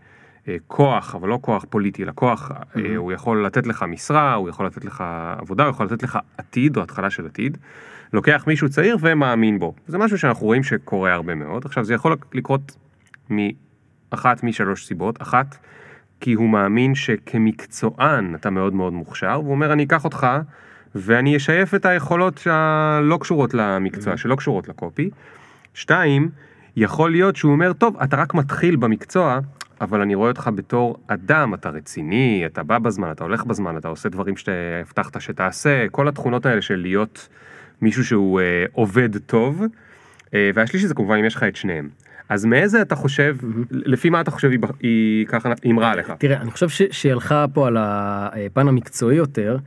אה, 0.47 0.55
כוח, 0.67 1.15
אבל 1.15 1.29
לא 1.29 1.39
כוח 1.41 1.65
פוליטי, 1.69 2.03
אלא 2.03 2.11
כוח, 2.15 2.51
אה, 2.51 2.95
הוא 2.95 3.11
יכול 3.11 3.45
לתת 3.45 3.67
לך 3.67 3.85
משרה, 3.87 4.33
הוא 4.33 4.49
יכול 4.49 4.65
לתת 4.65 4.85
לך 4.85 5.03
עבודה, 5.37 5.63
הוא 5.63 5.69
יכול 5.69 5.85
לתת 5.85 6.03
לך 6.03 6.19
עתיד 6.37 6.77
או 6.77 6.81
התחלה 6.81 7.09
של 7.09 7.25
עתיד. 7.25 7.57
לוקח 8.13 8.43
מישהו 8.47 8.69
צעיר 8.69 8.97
ומאמין 9.01 9.59
בו. 9.59 9.73
זה 9.87 9.97
משהו 9.97 10.17
שאנחנו 10.17 10.45
רואים 10.45 10.63
שקורה 10.63 11.13
הרבה 11.13 11.35
מאוד. 11.35 11.65
עכשיו 11.65 11.83
זה 11.83 11.93
יכול 11.93 12.15
לקרות 12.33 12.77
מאחת 13.29 14.43
משלוש 14.43 14.85
סיבות. 14.85 15.21
אחת, 15.21 15.57
כי 16.19 16.33
הוא 16.33 16.49
מאמין 16.49 16.95
שכמקצוען 16.95 18.35
אתה 18.35 18.49
מאוד 18.49 18.73
מאוד 18.73 18.93
מוכשר, 18.93 19.39
והוא 19.43 19.51
אומר 19.51 19.73
אני 19.73 19.83
אקח 19.83 20.05
אותך 20.05 20.27
ואני 20.95 21.37
אשייף 21.37 21.75
את 21.75 21.85
היכולות 21.85 22.37
שלא 22.37 23.17
קשורות 23.21 23.53
למקצוע, 23.53 24.17
שלא 24.17 24.35
קשורות 24.35 24.67
לקופי. 24.67 25.09
שתיים, 25.73 26.29
יכול 26.75 27.11
להיות 27.11 27.35
שהוא 27.35 27.51
אומר, 27.51 27.73
טוב, 27.73 27.97
אתה 27.97 28.17
רק 28.17 28.33
מתחיל 28.33 28.75
במקצוע, 28.75 29.39
אבל 29.81 30.01
אני 30.01 30.15
רואה 30.15 30.29
אותך 30.29 30.49
בתור 30.55 30.97
אדם, 31.07 31.53
אתה 31.53 31.69
רציני, 31.69 32.43
אתה 32.45 32.63
בא 32.63 32.79
בזמן, 32.79 33.11
אתה 33.11 33.23
הולך 33.23 33.45
בזמן, 33.45 33.77
אתה 33.77 33.87
עושה 33.87 34.09
דברים 34.09 34.37
שהבטחת 34.37 35.21
שתעשה, 35.21 35.89
כל 35.91 36.07
התכונות 36.07 36.45
האלה 36.45 36.61
של 36.61 36.75
להיות 36.75 37.27
מישהו 37.81 38.05
שהוא 38.05 38.39
אה, 38.39 38.65
עובד 38.71 39.17
טוב. 39.17 39.63
אה, 40.33 40.51
והשלישי 40.53 40.87
זה 40.87 40.93
כמובן 40.93 41.17
אם 41.17 41.25
יש 41.25 41.35
לך 41.35 41.43
את 41.43 41.55
שניהם. 41.55 41.89
אז 42.29 42.45
מאיזה 42.45 42.81
אתה 42.81 42.95
חושב, 42.95 43.37
לפי 43.71 44.09
מה 44.09 44.21
אתה 44.21 44.31
חושב 44.31 44.49
היא, 44.49 44.59
היא 44.79 45.25
ככה 45.25 45.53
אמרה 45.71 45.95
לך? 45.95 46.13
תראה, 46.17 46.41
אני 46.41 46.51
חושב 46.51 46.69
שהיא 46.91 47.11
הלכה 47.11 47.45
פה 47.53 47.67
על 47.67 47.77
הפן 47.79 48.67
המקצועי 48.67 49.17
יותר, 49.17 49.57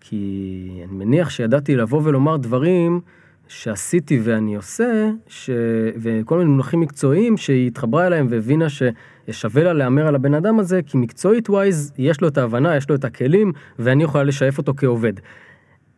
כי 0.00 0.82
אני 0.88 0.96
מניח 1.04 1.30
שידעתי 1.30 1.76
לבוא 1.76 2.02
ולומר 2.04 2.36
דברים 2.36 3.00
שעשיתי 3.48 4.20
ואני 4.22 4.56
עושה, 4.56 5.10
ש... 5.26 5.50
וכל 5.96 6.38
מיני 6.38 6.50
מונחים 6.50 6.80
מקצועיים 6.80 7.36
שהיא 7.36 7.66
התחברה 7.66 8.06
אליהם 8.06 8.26
והבינה 8.30 8.66
ששווה 8.68 9.62
לה 9.62 9.72
להמר 9.72 10.06
על 10.06 10.14
הבן 10.14 10.34
אדם 10.34 10.58
הזה, 10.58 10.80
כי 10.86 10.98
מקצועית 10.98 11.50
ווייז 11.50 11.92
יש 11.98 12.20
לו 12.20 12.28
את 12.28 12.38
ההבנה, 12.38 12.76
יש 12.76 12.90
לו 12.90 12.94
את 12.94 13.04
הכלים, 13.04 13.52
ואני 13.78 14.04
יכולה 14.04 14.24
לשייף 14.24 14.58
אותו 14.58 14.74
כעובד. 14.76 15.12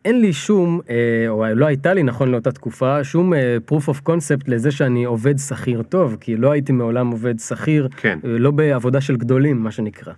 אין 0.05 0.21
לי 0.21 0.33
שום, 0.33 0.79
אה, 0.89 0.95
או 1.29 1.45
לא 1.55 1.65
הייתה 1.65 1.93
לי 1.93 2.03
נכון 2.03 2.31
לאותה 2.31 2.51
תקופה, 2.51 3.03
שום 3.03 3.33
אה, 3.33 3.57
proof 3.71 3.89
of 3.89 4.09
concept 4.09 4.43
לזה 4.47 4.71
שאני 4.71 5.03
עובד 5.03 5.37
שכיר 5.37 5.81
טוב, 5.81 6.17
כי 6.19 6.35
לא 6.35 6.51
הייתי 6.51 6.71
מעולם 6.71 7.11
עובד 7.11 7.39
שכיר, 7.39 7.87
כן. 7.97 8.19
אה, 8.25 8.29
לא 8.37 8.51
בעבודה 8.51 9.01
של 9.01 9.15
גדולים, 9.15 9.57
מה 9.57 9.71
שנקרא. 9.71 10.13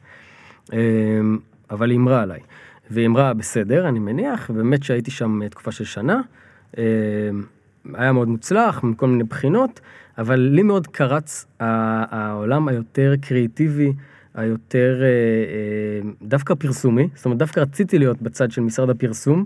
אה, 0.73 0.79
אבל 1.71 1.89
היא 1.89 1.97
אמרה 1.97 2.21
עליי. 2.21 2.39
והיא 2.91 3.07
אמרה, 3.07 3.33
בסדר, 3.33 3.87
אני 3.87 3.99
מניח, 3.99 4.51
באמת 4.51 4.83
שהייתי 4.83 5.11
שם 5.11 5.47
תקופה 5.49 5.71
של 5.71 5.83
שנה. 5.83 6.21
אה, 6.77 6.83
היה 7.93 8.11
מאוד 8.11 8.27
מוצלח 8.27 8.83
מכל 8.83 9.07
מיני 9.07 9.23
בחינות, 9.23 9.79
אבל 10.17 10.39
לי 10.39 10.63
מאוד 10.63 10.87
קרץ 10.87 11.45
העולם 11.59 12.67
היותר 12.67 13.13
קריאיטיבי, 13.21 13.93
היותר 14.35 15.01
דווקא 16.21 16.53
פרסומי, 16.53 17.09
זאת 17.15 17.25
אומרת 17.25 17.37
דווקא 17.37 17.59
רציתי 17.59 17.99
להיות 17.99 18.21
בצד 18.21 18.51
של 18.51 18.61
משרד 18.61 18.89
הפרסום, 18.89 19.45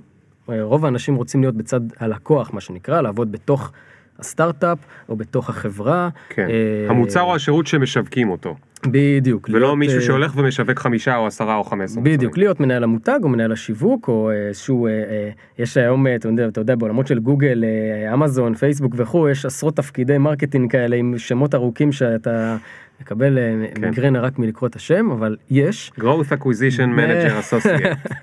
רוב 0.62 0.86
האנשים 0.86 1.16
רוצים 1.16 1.42
להיות 1.42 1.56
בצד 1.56 1.82
הלקוח, 2.00 2.54
מה 2.54 2.62
שנקרא, 2.62 3.01
לעבוד 3.01 3.32
בתוך 3.32 3.72
הסטארט-אפ 4.20 4.77
או 5.10 5.16
בתוך 5.16 5.50
החברה. 5.50 6.10
כן. 6.30 6.48
אה, 6.50 6.89
המוצר 6.89 7.22
או 7.22 7.36
השירות 7.36 7.68
שמשווקים 7.68 8.30
אותו, 8.30 8.56
בדיוק. 8.86 9.50
ולא 9.50 9.60
להיות, 9.60 9.77
מישהו 9.77 9.98
אה, 9.98 10.01
שהולך 10.01 10.34
ומשווק 10.36 10.80
חמישה 10.80 11.18
או 11.18 11.27
עשרה 11.27 11.56
או 11.56 11.63
חמש 11.63 11.84
עשרה. 11.84 12.04
בדיוק, 12.04 12.38
להיות 12.38 12.60
מנהל 12.60 12.84
המותג 12.84 13.20
או 13.24 13.30
מנהל 13.30 13.51
השיווק 13.51 14.08
או 14.08 14.30
אה, 14.30 14.48
איזשהו, 14.48 14.88
אה, 14.88 14.92
אה, 14.92 15.30
יש 15.60 15.77
היום, 15.77 16.08
אה, 16.08 16.16
אתה 16.16 16.27
יודע, 16.27 16.48
אתה 16.48 16.62
יודע, 16.62 16.75
בעולמות 16.75 17.08
של 17.08 17.20
גוגל, 17.20 17.63
אה, 17.63 18.13
אמזון, 18.13 18.56
פייסבוק 18.56 18.94
וכו', 18.98 19.30
יש 19.30 19.46
עשרות 19.46 19.75
תפקידי 19.75 20.18
marketing 20.18 20.72
כאלה 20.72 20.96
עם 20.96 21.13
שמות 21.18 21.56
ארוכים 21.56 21.92
שאתה 21.92 22.58
מקבל 23.01 23.38
אה, 23.38 23.66
כן. 23.75 23.82
מיגרנה 23.82 24.20
רק 24.20 24.39
מלקרוא 24.39 24.70
את 24.70 24.75
השם, 24.75 25.12
אבל 25.12 25.38
יש, 25.50 25.92
growth 26.00 26.32
acquisition 26.32 26.89
manager 26.98 27.32
associate. 27.42 28.13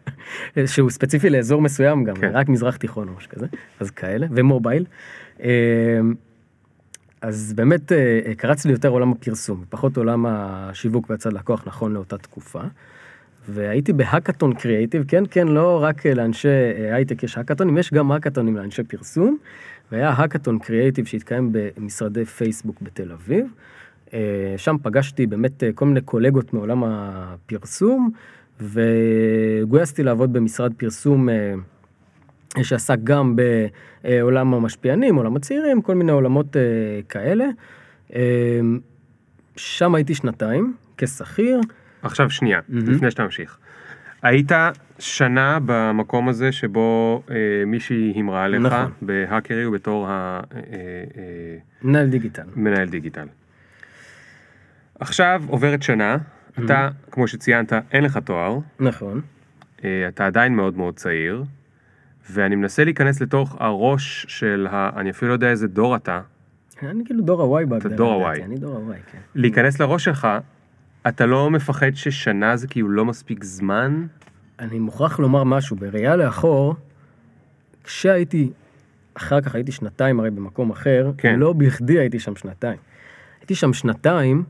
שהוא 0.74 0.90
ספציפי 0.90 1.30
לאזור 1.30 1.62
מסוים 1.62 2.04
גם, 2.04 2.16
כן. 2.16 2.30
רק 2.34 2.48
מזרח 2.48 2.76
תיכון 2.76 3.08
או 3.08 3.12
משהו 3.14 3.30
כזה, 3.30 3.46
אז 3.80 3.90
כאלה, 3.90 4.26
ומובייל. 4.30 4.84
אה, 5.42 5.48
אז 7.20 7.52
באמת 7.56 7.92
אה, 7.92 8.34
קרץ 8.36 8.64
לי 8.64 8.72
יותר 8.72 8.88
עולם 8.88 9.12
הפרסום, 9.12 9.64
פחות 9.68 9.96
עולם 9.96 10.26
השיווק 10.28 11.10
והצד 11.10 11.32
לקוח 11.32 11.62
נכון 11.66 11.92
לאותה 11.94 12.18
תקופה. 12.18 12.60
והייתי 13.48 13.92
בהאקתון 13.92 14.54
קריאייטיב, 14.54 15.04
כן, 15.08 15.24
כן, 15.30 15.48
לא 15.48 15.82
רק 15.82 16.06
לאנשי 16.06 16.48
הייטק 16.92 17.22
יש 17.22 17.38
האקתונים, 17.38 17.78
יש 17.78 17.92
גם 17.92 18.12
האקתונים 18.12 18.56
לאנשי 18.56 18.82
פרסום. 18.84 19.38
והיה 19.92 20.10
האקתון 20.10 20.58
קריאייטיב 20.58 21.06
שהתקיים 21.06 21.50
במשרדי 21.52 22.24
פייסבוק 22.24 22.76
בתל 22.82 23.12
אביב. 23.12 23.46
אה, 24.14 24.54
שם 24.56 24.76
פגשתי 24.82 25.26
באמת 25.26 25.64
אה, 25.64 25.70
כל 25.74 25.86
מיני 25.86 26.00
קולגות 26.00 26.52
מעולם 26.54 26.84
הפרסום, 26.86 28.10
וגויסתי 28.60 30.02
לעבוד 30.02 30.32
במשרד 30.32 30.72
פרסום 30.76 31.28
אה, 31.28 31.54
שעסק 32.62 32.98
גם 33.04 33.36
בעולם 33.36 34.54
המשפיענים, 34.54 35.16
עולם 35.16 35.36
הצעירים, 35.36 35.82
כל 35.82 35.94
מיני 35.94 36.12
עולמות 36.12 36.56
אה, 36.56 36.62
כאלה. 37.08 37.44
אה, 38.14 38.60
שם 39.56 39.94
הייתי 39.94 40.14
שנתיים 40.14 40.74
כשכיר. 40.98 41.60
עכשיו 42.02 42.30
שנייה, 42.30 42.60
לפני 42.68 43.10
שאתה 43.10 43.22
ממשיך. 43.22 43.58
היית 44.22 44.52
שנה 44.98 45.58
במקום 45.66 46.28
הזה 46.28 46.52
שבו 46.52 47.22
אה, 47.30 47.36
מישהי 47.66 48.12
הימרה 48.14 48.44
עליך 48.44 48.62
נכון. 48.62 48.92
בהאקרי 49.02 49.66
ובתור 49.66 50.06
המנהל 50.08 50.66
מנהל 51.82 52.08
דיגיטל. 52.08 52.42
דיגיטל. 52.90 53.26
עכשיו 55.00 55.42
עוברת 55.48 55.82
שנה, 55.82 56.16
אתה, 56.64 56.88
כמו 57.10 57.28
שציינת, 57.28 57.72
אין 57.92 58.04
לך 58.04 58.18
תואר, 58.18 58.58
נכון. 58.80 59.20
אה, 59.84 60.08
אתה 60.08 60.26
עדיין 60.26 60.54
מאוד 60.54 60.76
מאוד 60.76 60.96
צעיר, 60.96 61.44
ואני 62.30 62.56
מנסה 62.56 62.84
להיכנס 62.84 63.20
לתוך 63.20 63.56
הראש 63.60 64.26
של 64.28 64.66
ה... 64.70 64.90
אני 64.96 65.10
אפילו 65.10 65.28
לא 65.28 65.34
יודע 65.34 65.50
איזה 65.50 65.68
דור 65.68 65.96
אתה, 65.96 66.20
אני 66.82 67.04
כאילו 67.04 67.22
דור 67.22 67.58
ה-Y 67.58 67.66
בהגדרה. 67.66 67.96
דור 67.96 68.22
לדעתי, 68.22 68.40
ה-Y. 68.40 68.44
אני 68.44 68.56
דור 68.56 68.76
ה-Y, 68.76 69.12
כן. 69.12 69.18
להיכנס 69.34 69.80
לראש 69.80 70.04
שלך, 70.04 70.28
אתה 71.08 71.26
לא 71.26 71.50
מפחד 71.50 71.90
ששנה 71.94 72.56
זה 72.56 72.68
כאילו 72.68 72.88
לא 72.88 73.04
מספיק 73.04 73.44
זמן? 73.44 74.06
אני 74.58 74.78
מוכרח 74.78 75.18
לומר 75.18 75.44
משהו, 75.44 75.76
בראייה 75.76 76.16
לאחור, 76.16 76.74
כשהייתי, 77.84 78.50
אחר 79.14 79.40
כך 79.40 79.54
הייתי 79.54 79.72
שנתיים 79.72 80.20
הרי 80.20 80.30
במקום 80.30 80.70
אחר, 80.70 81.10
כן. 81.18 81.38
לא 81.38 81.52
בכדי 81.52 81.98
הייתי 81.98 82.18
שם 82.18 82.36
שנתיים. 82.36 82.78
הייתי 83.40 83.54
שם 83.54 83.72
שנתיים 83.72 84.44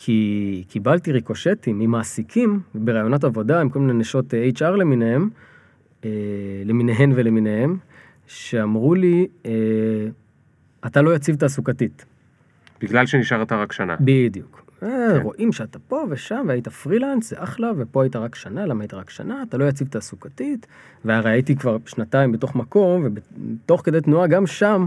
כי 0.00 0.64
קיבלתי 0.68 1.12
ריקושטים 1.12 1.78
ממעסיקים 1.78 2.60
בראיונות 2.74 3.24
עבודה 3.24 3.60
עם 3.60 3.68
כל 3.68 3.78
מיני 3.78 3.92
נשות 3.92 4.34
HR 4.56 4.64
למיניהם, 4.64 5.28
אה, 6.04 6.10
למיניהן 6.64 7.12
ולמיניהם, 7.14 7.76
שאמרו 8.26 8.94
לי, 8.94 9.26
אה, 9.46 9.50
אתה 10.86 11.02
לא 11.02 11.14
יציב 11.14 11.36
תעסוקתית. 11.36 12.04
בגלל 12.80 13.06
שנשארת 13.06 13.52
רק 13.52 13.72
שנה. 13.72 13.96
בדיוק. 14.00 14.64
אה, 14.82 14.88
כן. 14.88 15.20
רואים 15.22 15.52
שאתה 15.52 15.78
פה 15.78 16.04
ושם 16.10 16.44
והיית 16.48 16.68
פרילנס, 16.68 17.30
זה 17.30 17.36
אחלה, 17.38 17.70
ופה 17.76 18.02
היית 18.02 18.16
רק 18.16 18.34
שנה, 18.34 18.66
למה 18.66 18.82
היית 18.82 18.94
רק 18.94 19.10
שנה? 19.10 19.42
אתה 19.48 19.56
לא 19.56 19.64
יציב 19.64 19.88
תעסוקתית, 19.88 20.66
והרי 21.04 21.30
הייתי 21.30 21.56
כבר 21.56 21.76
שנתיים 21.86 22.32
בתוך 22.32 22.56
מקום, 22.56 23.04
ותוך 23.04 23.80
כדי 23.84 24.00
תנועה 24.00 24.26
גם 24.26 24.46
שם, 24.46 24.86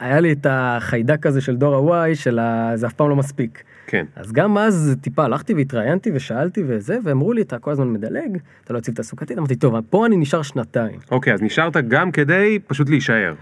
היה 0.00 0.20
לי 0.20 0.32
את 0.32 0.46
החיידק 0.50 1.26
הזה 1.26 1.40
של 1.40 1.56
דור 1.56 1.94
ה-Y, 1.94 2.14
של 2.14 2.38
ה... 2.38 2.72
זה 2.74 2.86
אף 2.86 2.92
פעם 2.92 3.08
לא 3.08 3.16
מספיק. 3.16 3.62
כן. 3.86 4.06
אז 4.16 4.32
גם 4.32 4.58
אז 4.58 4.96
טיפה 5.00 5.24
הלכתי 5.24 5.54
והתראיינתי 5.54 6.10
ושאלתי 6.14 6.62
וזה, 6.66 6.98
ואמרו 7.04 7.32
לי, 7.32 7.42
אתה 7.42 7.58
כל 7.58 7.70
הזמן 7.70 7.92
מדלג, 7.92 8.38
אתה 8.64 8.72
לא 8.72 8.78
יציב 8.78 8.94
תעסוקתית, 8.94 9.38
אמרתי, 9.38 9.56
טוב, 9.56 9.80
פה 9.90 10.06
אני 10.06 10.16
נשאר 10.16 10.42
שנתיים. 10.42 10.98
אוקיי, 11.10 11.34
אז 11.34 11.42
נשארת 11.42 11.76
גם 11.76 12.12
כדי 12.12 12.58
פשוט 12.66 12.88
להישאר. 12.88 13.34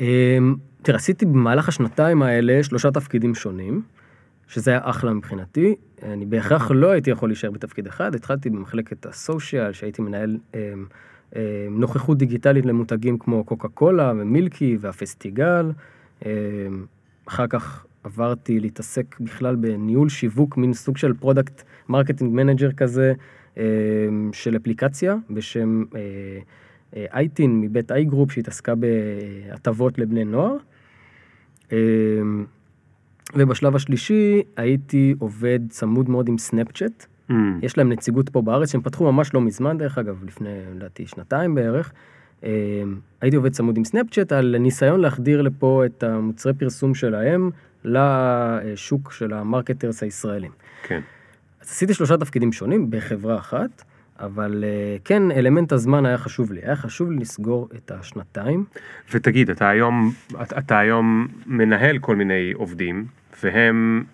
אמ, 0.00 0.54
תראה, 0.82 0.96
עשיתי 0.96 1.26
במהלך 1.26 1.68
השנתיים 1.68 2.22
האלה 2.22 2.62
שלושה 2.62 2.90
תפקידים 2.90 3.34
שונים, 3.34 3.82
שזה 4.48 4.70
היה 4.70 4.80
אחלה 4.82 5.12
מבחינתי. 5.12 5.74
אני 6.02 6.26
בהכרח 6.26 6.70
לא 6.70 6.90
הייתי 6.90 7.10
יכול 7.10 7.28
להישאר 7.28 7.50
בתפקיד 7.50 7.86
אחד, 7.86 8.14
התחלתי 8.14 8.50
במחלקת 8.50 9.06
הסושיאל, 9.06 9.72
שהייתי 9.72 10.02
מנהל 10.02 10.36
אמ, 10.54 10.60
נוכחות 11.70 12.18
דיגיטלית 12.18 12.66
למותגים 12.66 13.18
כמו 13.18 13.44
קוקה 13.44 13.68
קולה 13.68 14.12
ומילקי 14.16 14.76
והפסטיגל. 14.80 15.72
אמ, 16.26 16.30
אחר 17.28 17.46
כך 17.46 17.86
עברתי 18.04 18.60
להתעסק 18.60 19.20
בכלל 19.20 19.56
בניהול 19.56 20.08
שיווק, 20.08 20.56
מין 20.56 20.72
סוג 20.72 20.96
של 20.96 21.14
product 21.14 21.62
marketing 21.88 22.34
manager 22.34 22.72
כזה, 22.72 23.12
אמ, 23.56 23.62
של 24.32 24.56
אפליקציה 24.56 25.16
בשם 25.30 25.84
אה, 25.94 26.00
אה, 26.96 27.06
Eighteen 27.14 27.60
מבית 27.60 27.92
איי 27.92 28.04
גרופ 28.04 28.32
שהתעסקה 28.32 28.74
בהטבות 28.74 29.98
לבני 29.98 30.24
נוער. 30.24 30.56
ובשלב 33.34 33.76
השלישי 33.76 34.42
הייתי 34.56 35.14
עובד 35.18 35.60
צמוד 35.68 36.10
מאוד 36.10 36.28
עם 36.28 36.38
סנאפצ'אט. 36.38 37.06
Mm. 37.32 37.64
יש 37.64 37.78
להם 37.78 37.92
נציגות 37.92 38.28
פה 38.28 38.42
בארץ 38.42 38.72
שהם 38.72 38.82
פתחו 38.82 39.12
ממש 39.12 39.34
לא 39.34 39.40
מזמן 39.40 39.78
דרך 39.78 39.98
אגב, 39.98 40.24
לפני 40.24 40.50
לדעתי 40.74 41.06
שנתיים 41.06 41.54
בערך. 41.54 41.92
אה, 42.44 42.50
הייתי 43.20 43.36
עובד 43.36 43.52
צמוד 43.52 43.76
עם 43.76 43.84
סנאפצ'אט 43.84 44.32
על 44.32 44.56
ניסיון 44.58 45.00
להחדיר 45.00 45.42
לפה 45.42 45.82
את 45.86 46.02
המוצרי 46.02 46.54
פרסום 46.54 46.94
שלהם 46.94 47.50
לשוק 47.84 49.12
של 49.12 49.32
המרקטרס 49.32 50.02
הישראלים. 50.02 50.50
כן. 50.82 51.00
אז 51.60 51.70
עשיתי 51.70 51.94
שלושה 51.94 52.16
תפקידים 52.16 52.52
שונים 52.52 52.90
בחברה 52.90 53.36
אחת, 53.38 53.84
אבל 54.20 54.64
אה, 54.66 54.96
כן, 55.04 55.30
אלמנט 55.30 55.72
הזמן 55.72 56.06
היה 56.06 56.18
חשוב 56.18 56.52
לי. 56.52 56.60
היה 56.64 56.76
חשוב 56.76 57.10
לי 57.10 57.16
לסגור 57.16 57.68
את 57.76 57.90
השנתיים. 57.90 58.64
ותגיד, 59.12 59.50
אתה 59.50 59.68
היום, 59.68 60.12
אתה 60.58 60.78
היום 60.78 61.28
מנהל 61.46 61.98
כל 61.98 62.16
מיני 62.16 62.52
עובדים, 62.54 63.06
והם 63.42 64.04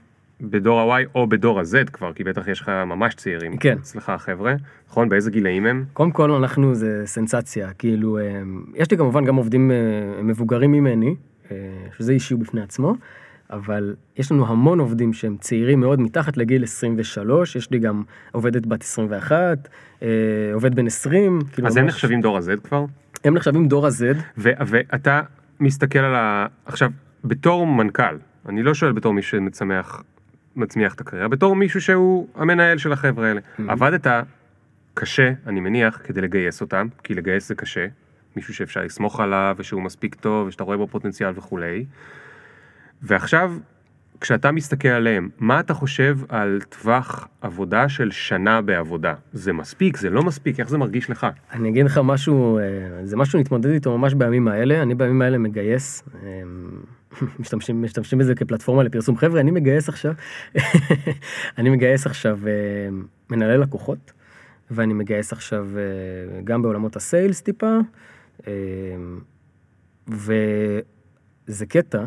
בדור 0.41 0.81
ה-Y 0.95 1.07
או 1.15 1.27
בדור 1.27 1.61
ה-Z 1.61 1.91
כבר, 1.93 2.13
כי 2.13 2.25
בטח 2.25 2.49
יש 2.49 2.61
לך 2.61 2.69
ממש 2.69 3.15
צעירים. 3.15 3.57
כן. 3.57 3.77
אצלך 3.81 4.13
חבר'ה, 4.19 4.55
נכון? 4.89 5.09
באיזה 5.09 5.31
גילאים 5.31 5.67
הם? 5.67 5.85
קודם 5.93 6.11
כל 6.11 6.31
אנחנו 6.31 6.75
זה 6.75 7.03
סנסציה, 7.05 7.71
כאילו, 7.73 8.19
אה, 8.19 8.43
יש 8.75 8.91
לי 8.91 8.97
כמובן 8.97 9.25
גם 9.25 9.37
עובדים 9.37 9.71
אה, 9.71 9.77
מבוגרים 10.23 10.73
ממני, 10.73 11.15
אה, 11.51 11.57
שזה 11.99 12.13
אישיו 12.13 12.39
בפני 12.39 12.61
עצמו, 12.61 12.95
אבל 13.51 13.95
יש 14.17 14.33
לנו 14.33 14.47
המון 14.49 14.81
עובדים 14.81 15.13
שהם 15.13 15.37
צעירים 15.41 15.81
מאוד, 15.81 16.01
מתחת 16.01 16.37
לגיל 16.37 16.63
23, 16.65 17.57
יש 17.57 17.71
לי 17.71 17.79
גם 17.79 18.03
עובדת 18.33 18.67
בת 18.67 18.83
21, 18.83 19.69
אה, 20.03 20.09
עובד 20.53 20.75
בן 20.75 20.87
20, 20.87 21.39
כאילו 21.53 21.69
אז 21.69 21.77
הם 21.77 21.85
ממש- 21.85 21.93
נחשבים 21.95 22.21
דור 22.21 22.37
ה-Z 22.37 22.61
כבר? 22.65 22.85
הם 23.25 23.35
נחשבים 23.35 23.69
דור 23.69 23.87
ה-Z, 23.87 24.03
ו- 24.39 24.51
ואתה 24.67 25.21
מסתכל 25.61 25.99
על 25.99 26.15
ה... 26.15 26.47
עכשיו, 26.67 26.91
בתור 27.25 27.67
מנכ"ל, 27.67 28.17
אני 28.49 28.63
לא 28.63 28.75
שואל 28.75 28.93
בתור 28.93 29.13
מישהו 29.13 29.39
שמצמיח 29.39 30.03
מצמיח 30.59 30.95
את 30.95 31.01
הקריירה, 31.01 31.29
בתור 31.29 31.57
מישהו 31.57 31.81
שהוא 31.81 32.29
המנהל 32.35 32.79
של 32.79 32.93
החבר'ה 32.93 33.29
האלה. 33.29 33.41
עבדת 33.69 34.07
קשה, 34.95 35.33
אני 35.47 35.61
מניח, 35.61 36.01
כדי 36.05 36.21
לגייס 36.21 36.61
אותם, 36.61 36.87
כי 37.03 37.15
לגייס 37.15 37.49
זה 37.49 37.55
קשה. 37.55 37.87
מישהו 38.37 38.55
שאפשר 38.55 38.83
לסמוך 38.83 39.21
עליו, 39.21 39.57
ושהוא 39.59 39.83
מספיק 39.83 40.15
טוב, 40.15 40.49
ושאתה 40.49 40.65
רואה 40.65 40.77
בו 40.77 40.87
פוטנציאל 40.87 41.33
וכולי. 41.37 41.85
ועכשיו, 43.03 43.53
כשאתה 44.21 44.53
מסתכל 44.53 44.89
עליהם, 44.89 45.29
מה 45.39 45.61
אתה 45.61 45.75
חושב 45.75 46.19
על 46.29 46.61
טווח 46.69 47.29
עבודה 47.41 47.89
של 47.89 48.11
שנה 48.11 48.63
בעבודה? 48.63 49.15
זה 49.33 49.53
מספיק? 49.53 49.97
זה 49.97 50.11
לא 50.11 50.23
מספיק? 50.23 50.61
איך 50.61 50.69
זה 50.69 50.79
מרגיש 50.79 51.11
לך? 51.11 51.27
אני 51.53 51.69
אגיד 51.69 51.87
לך 51.87 52.01
משהו, 52.05 52.59
אה, 52.59 52.65
זה 53.05 53.17
משהו 53.17 53.39
להתמודד 53.39 53.71
איתו 53.71 53.99
ממש 53.99 54.15
בימים 54.15 54.49
האלה, 54.49 54.83
אני 54.83 54.95
בימים 54.95 55.23
האלה 55.23 55.39
מגייס, 55.39 56.03
אה, 56.23 56.43
משתמשים, 57.39 57.83
משתמשים 57.83 58.19
בזה 58.19 58.35
כפלטפורמה 58.35 58.83
לפרסום. 58.83 59.17
חבר'ה, 59.17 59.41
אני 59.41 59.51
מגייס 59.51 59.89
עכשיו, 59.89 60.13
אני 61.59 61.71
מגייס 61.71 62.07
עכשיו 62.07 62.39
אה, 62.47 62.53
מנהלי 63.31 63.59
לקוחות, 63.59 64.13
ואני 64.71 64.95
מגייס 64.95 65.33
עכשיו 65.33 65.69
אה, 65.77 66.41
גם 66.45 66.63
בעולמות 66.63 66.97
הסיילס 66.97 67.41
טיפה, 67.41 67.79
אה, 68.47 68.53
וזה 70.09 71.67
קטע 71.69 72.05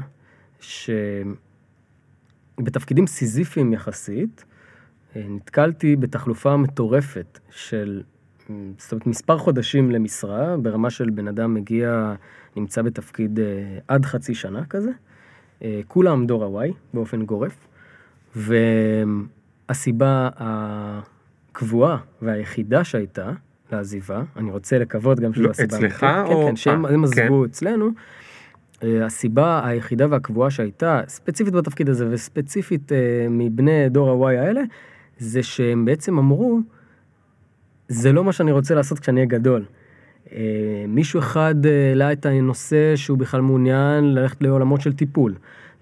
שבתפקידים 2.60 3.08
סיזיפיים 3.08 3.74
יחסית, 3.74 4.46
נתקלתי 5.16 5.96
בתחלופה 5.96 6.58
מטורפת 6.58 7.40
של 7.50 8.04
זאת 8.78 8.92
אומרת 8.92 9.08
מספר 9.08 9.38
חודשים 9.38 9.92
למשרה 9.92 10.58
ברמה 10.58 10.90
של 10.90 11.10
בן 11.10 11.28
אדם 11.28 11.54
מגיע 11.54 12.14
נמצא 12.56 12.82
בתפקיד 12.82 13.40
אה, 13.40 13.46
עד 13.88 14.06
חצי 14.06 14.34
שנה 14.36 14.66
כזה. 14.66 14.92
אה, 15.64 15.82
כולם 15.88 16.26
דור 16.26 16.60
ה-Y 16.60 16.72
באופן 16.94 17.26
גורף. 17.26 17.68
והסיבה 18.36 20.30
הקבועה 20.38 21.98
והיחידה 22.22 22.84
שהייתה 22.84 23.32
לעזיבה, 23.72 24.24
אני 24.38 24.52
רוצה 24.52 24.80
לקוות 24.80 25.20
גם 25.20 25.34
שזו 25.34 25.44
לא, 25.44 25.50
הסיבה. 25.50 25.78
אצלך 25.78 26.04
האמיתית, 26.04 26.36
או- 26.36 26.42
כן, 26.42 26.50
כן, 26.50 26.56
שהם 26.56 26.86
אה, 26.86 26.92
הם 26.94 27.08
כן. 27.08 27.24
עזבו 27.24 27.46
אצלנו. 27.46 27.90
אה, 28.84 29.06
הסיבה 29.06 29.62
היחידה 29.68 30.06
והקבועה 30.10 30.50
שהייתה, 30.52 31.02
ספציפית 31.08 31.54
בתפקיד 31.54 31.90
הזה 31.90 32.08
וספציפית 32.12 32.92
אה, 32.92 32.98
מבני 33.30 33.90
דור 33.90 34.28
ה-Y 34.30 34.40
האלה, 34.40 34.62
זה 35.18 35.44
שהם 35.44 35.86
בעצם 35.86 36.18
אמרו, 36.18 36.60
זה 37.92 38.12
לא 38.12 38.24
מה 38.24 38.32
שאני 38.32 38.52
רוצה 38.52 38.76
לעשות 38.76 39.00
כשאני 39.00 39.20
אהיה 39.20 39.30
גדול. 39.30 39.64
אה, 40.34 40.38
מישהו 40.88 41.20
אחד 41.20 41.66
אה, 41.66 41.90
העלה 41.90 42.12
את 42.12 42.26
הנושא 42.26 42.96
שהוא 42.96 43.18
בכלל 43.18 43.42
מעוניין 43.42 44.14
ללכת 44.14 44.44
לעולמות 44.44 44.82
של 44.82 44.94
טיפול. 44.94 45.34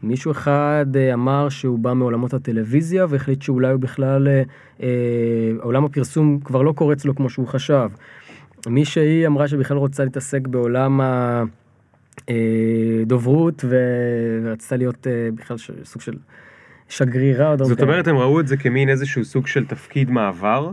מישהו 0.04 0.32
אחד 0.32 0.86
אה, 0.96 1.14
אמר 1.14 1.50
שהוא 1.50 1.80
בא 1.80 1.94
מעולמות 1.94 2.34
הטלוויזיה 2.34 3.06
והחליט 3.10 3.42
שאולי 3.42 3.72
הוא 3.72 3.80
בכלל, 3.80 4.28
אה, 4.28 4.44
אה, 4.84 4.88
עולם 5.62 5.86
הפרסום 5.86 6.40
כבר 6.44 6.62
לא 6.62 6.72
קורץ 6.72 7.06
לו 7.06 7.16
כמו 7.16 7.30
שהוא 7.30 7.48
חשב. 7.48 7.90
מישהי 8.68 9.28
אמרה 9.28 9.48
שבכלל 9.48 9.78
רוצה 9.78 10.04
להתעסק 10.04 10.48
בעולם 10.48 11.02
הדוברות 12.28 13.66
ורצתה 13.70 14.78
להיות 14.78 15.08
אה, 15.08 15.30
בכלל 15.36 15.58
ש- 15.58 15.72
סוג 15.84 16.02
של 16.02 16.14
שגרירה. 16.90 17.58
זאת. 17.58 17.82
אומרת, 17.82 18.08
הם 18.08 18.18
ראו 18.18 18.40
את 18.40 18.48
זה 18.48 18.58
כמין 18.58 18.90
איזשהו 18.90 19.26
סוג 19.26 19.48
של 19.48 19.66
תפקיד 19.66 20.12
מעבר? 20.12 20.72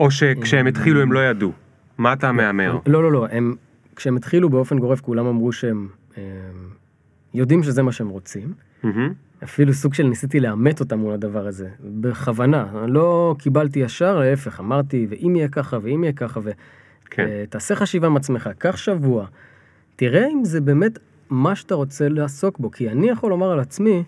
או 0.00 0.10
שכשהם 0.10 0.66
התחילו 0.66 1.02
הם 1.02 1.12
לא 1.12 1.20
ידעו? 1.20 1.52
מה 1.98 2.12
אתה 2.12 2.32
מהמר? 2.32 2.78
לא, 2.86 3.02
לא, 3.02 3.12
לא, 3.12 3.26
הם, 3.30 3.54
כשהם 3.96 4.16
התחילו 4.16 4.50
באופן 4.50 4.78
גורף 4.78 5.00
כולם 5.00 5.26
אמרו 5.26 5.52
שהם 5.52 5.88
אה, 6.18 6.22
יודעים 7.34 7.62
שזה 7.62 7.82
מה 7.82 7.92
שהם 7.92 8.08
רוצים. 8.08 8.52
אפילו 9.44 9.74
סוג 9.74 9.94
של 9.94 10.02
ניסיתי 10.02 10.40
לאמת 10.40 10.80
אותם 10.80 10.98
מול 10.98 11.12
הדבר 11.12 11.46
הזה, 11.46 11.68
בכוונה. 11.80 12.66
לא 12.88 13.34
קיבלתי 13.38 13.78
ישר, 13.78 14.18
להפך, 14.18 14.60
אמרתי, 14.60 15.06
ואם 15.10 15.36
יהיה 15.36 15.48
ככה, 15.48 15.78
ואם 15.82 16.04
יהיה 16.04 16.12
ככה, 16.12 16.40
כן. 17.10 17.26
ותעשה 17.28 17.74
חשיבה 17.74 18.06
עם 18.06 18.16
עצמך, 18.16 18.50
קח 18.58 18.76
שבוע, 18.76 19.26
תראה 19.96 20.28
אם 20.28 20.44
זה 20.44 20.60
באמת 20.60 20.98
מה 21.30 21.54
שאתה 21.56 21.74
רוצה 21.74 22.08
לעסוק 22.08 22.58
בו, 22.58 22.70
כי 22.70 22.90
אני 22.90 23.08
יכול 23.08 23.30
לומר 23.30 23.50
על 23.50 23.60
עצמי, 23.60 24.04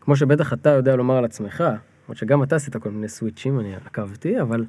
כמו 0.00 0.16
שבטח 0.16 0.52
אתה 0.52 0.70
יודע 0.70 0.96
לומר 0.96 1.16
על 1.16 1.24
עצמך, 1.24 1.64
למרות 2.04 2.16
שגם 2.16 2.42
אתה 2.42 2.56
עשית 2.56 2.76
כל 2.76 2.90
מיני 2.90 3.08
סוויצ'ים, 3.08 3.60
אני 3.60 3.74
עקבתי, 3.86 4.40
אבל 4.40 4.64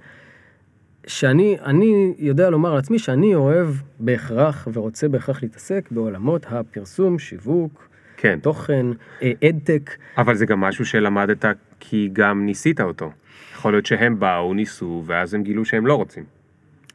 שאני 1.07 1.57
אני 1.65 2.13
יודע 2.17 2.49
לומר 2.49 2.71
על 2.71 2.77
עצמי 2.77 2.99
שאני 2.99 3.35
אוהב 3.35 3.67
בהכרח 3.99 4.67
ורוצה 4.73 5.07
בהכרח 5.07 5.43
להתעסק 5.43 5.87
בעולמות 5.91 6.45
הפרסום, 6.49 7.19
שיווק, 7.19 7.89
כן. 8.17 8.39
תוכן, 8.41 8.85
אה, 9.21 9.31
אדטק, 9.49 9.91
אבל 10.17 10.35
זה 10.35 10.45
גם 10.45 10.59
משהו 10.59 10.85
שלמדת 10.85 11.45
כי 11.79 12.09
גם 12.13 12.45
ניסית 12.45 12.81
אותו. 12.81 13.11
יכול 13.53 13.73
להיות 13.73 13.85
שהם 13.85 14.19
באו, 14.19 14.53
ניסו, 14.53 15.03
ואז 15.05 15.33
הם 15.33 15.43
גילו 15.43 15.65
שהם 15.65 15.87
לא 15.87 15.95
רוצים. 15.95 16.23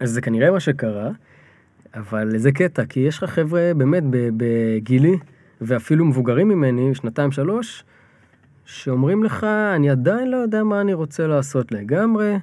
אז 0.01 0.11
זה 0.11 0.21
כנראה 0.21 0.51
מה 0.51 0.61
שקרה, 0.61 1.11
אבל 1.95 2.39
זה 2.39 2.53
קטע, 2.53 2.85
כי 2.85 3.01
יש 3.01 3.23
לך 3.23 3.31
חבר'ה 3.31 3.73
באמת 3.77 4.03
בגילי, 4.37 5.17
ואפילו 5.61 6.05
מבוגרים 6.05 6.49
ממני, 6.49 6.95
שנתיים 6.95 7.33
שלוש, 7.33 7.85
שאומרים 8.65 9.25
לך, 9.25 9.45
אני 9.75 9.91
עדיין 9.91 10.31
לא 10.31 10.37
יודע 10.37 10.65
מה 10.65 10.81
אני 10.81 10.95
רוצה 10.95 11.27
לעשות 11.27 11.73
לגמרי, 11.73 12.37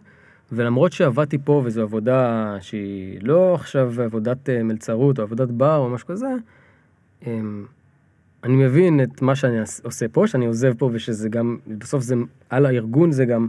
ולמרות 0.51 0.91
שעבדתי 0.91 1.37
פה 1.43 1.61
וזו 1.65 1.81
עבודה 1.81 2.57
שהיא 2.61 3.19
לא 3.21 3.55
עכשיו 3.55 4.01
עבודת 4.01 4.49
אה, 4.49 4.63
מלצרות 4.63 5.19
או 5.19 5.23
עבודת 5.23 5.49
בר 5.49 5.77
או 5.77 5.89
משהו 5.89 6.07
כזה, 6.07 6.27
אמ, 7.27 7.65
אני 8.43 8.55
מבין 8.55 9.03
את 9.03 9.21
מה 9.21 9.35
שאני 9.35 9.57
עושה 9.83 10.07
פה, 10.07 10.27
שאני 10.27 10.45
עוזב 10.45 10.73
פה 10.77 10.89
ושזה 10.93 11.29
גם, 11.29 11.57
בסוף 11.67 12.03
זה, 12.03 12.15
על 12.49 12.65
הארגון 12.65 13.11
זה 13.11 13.25
גם 13.25 13.47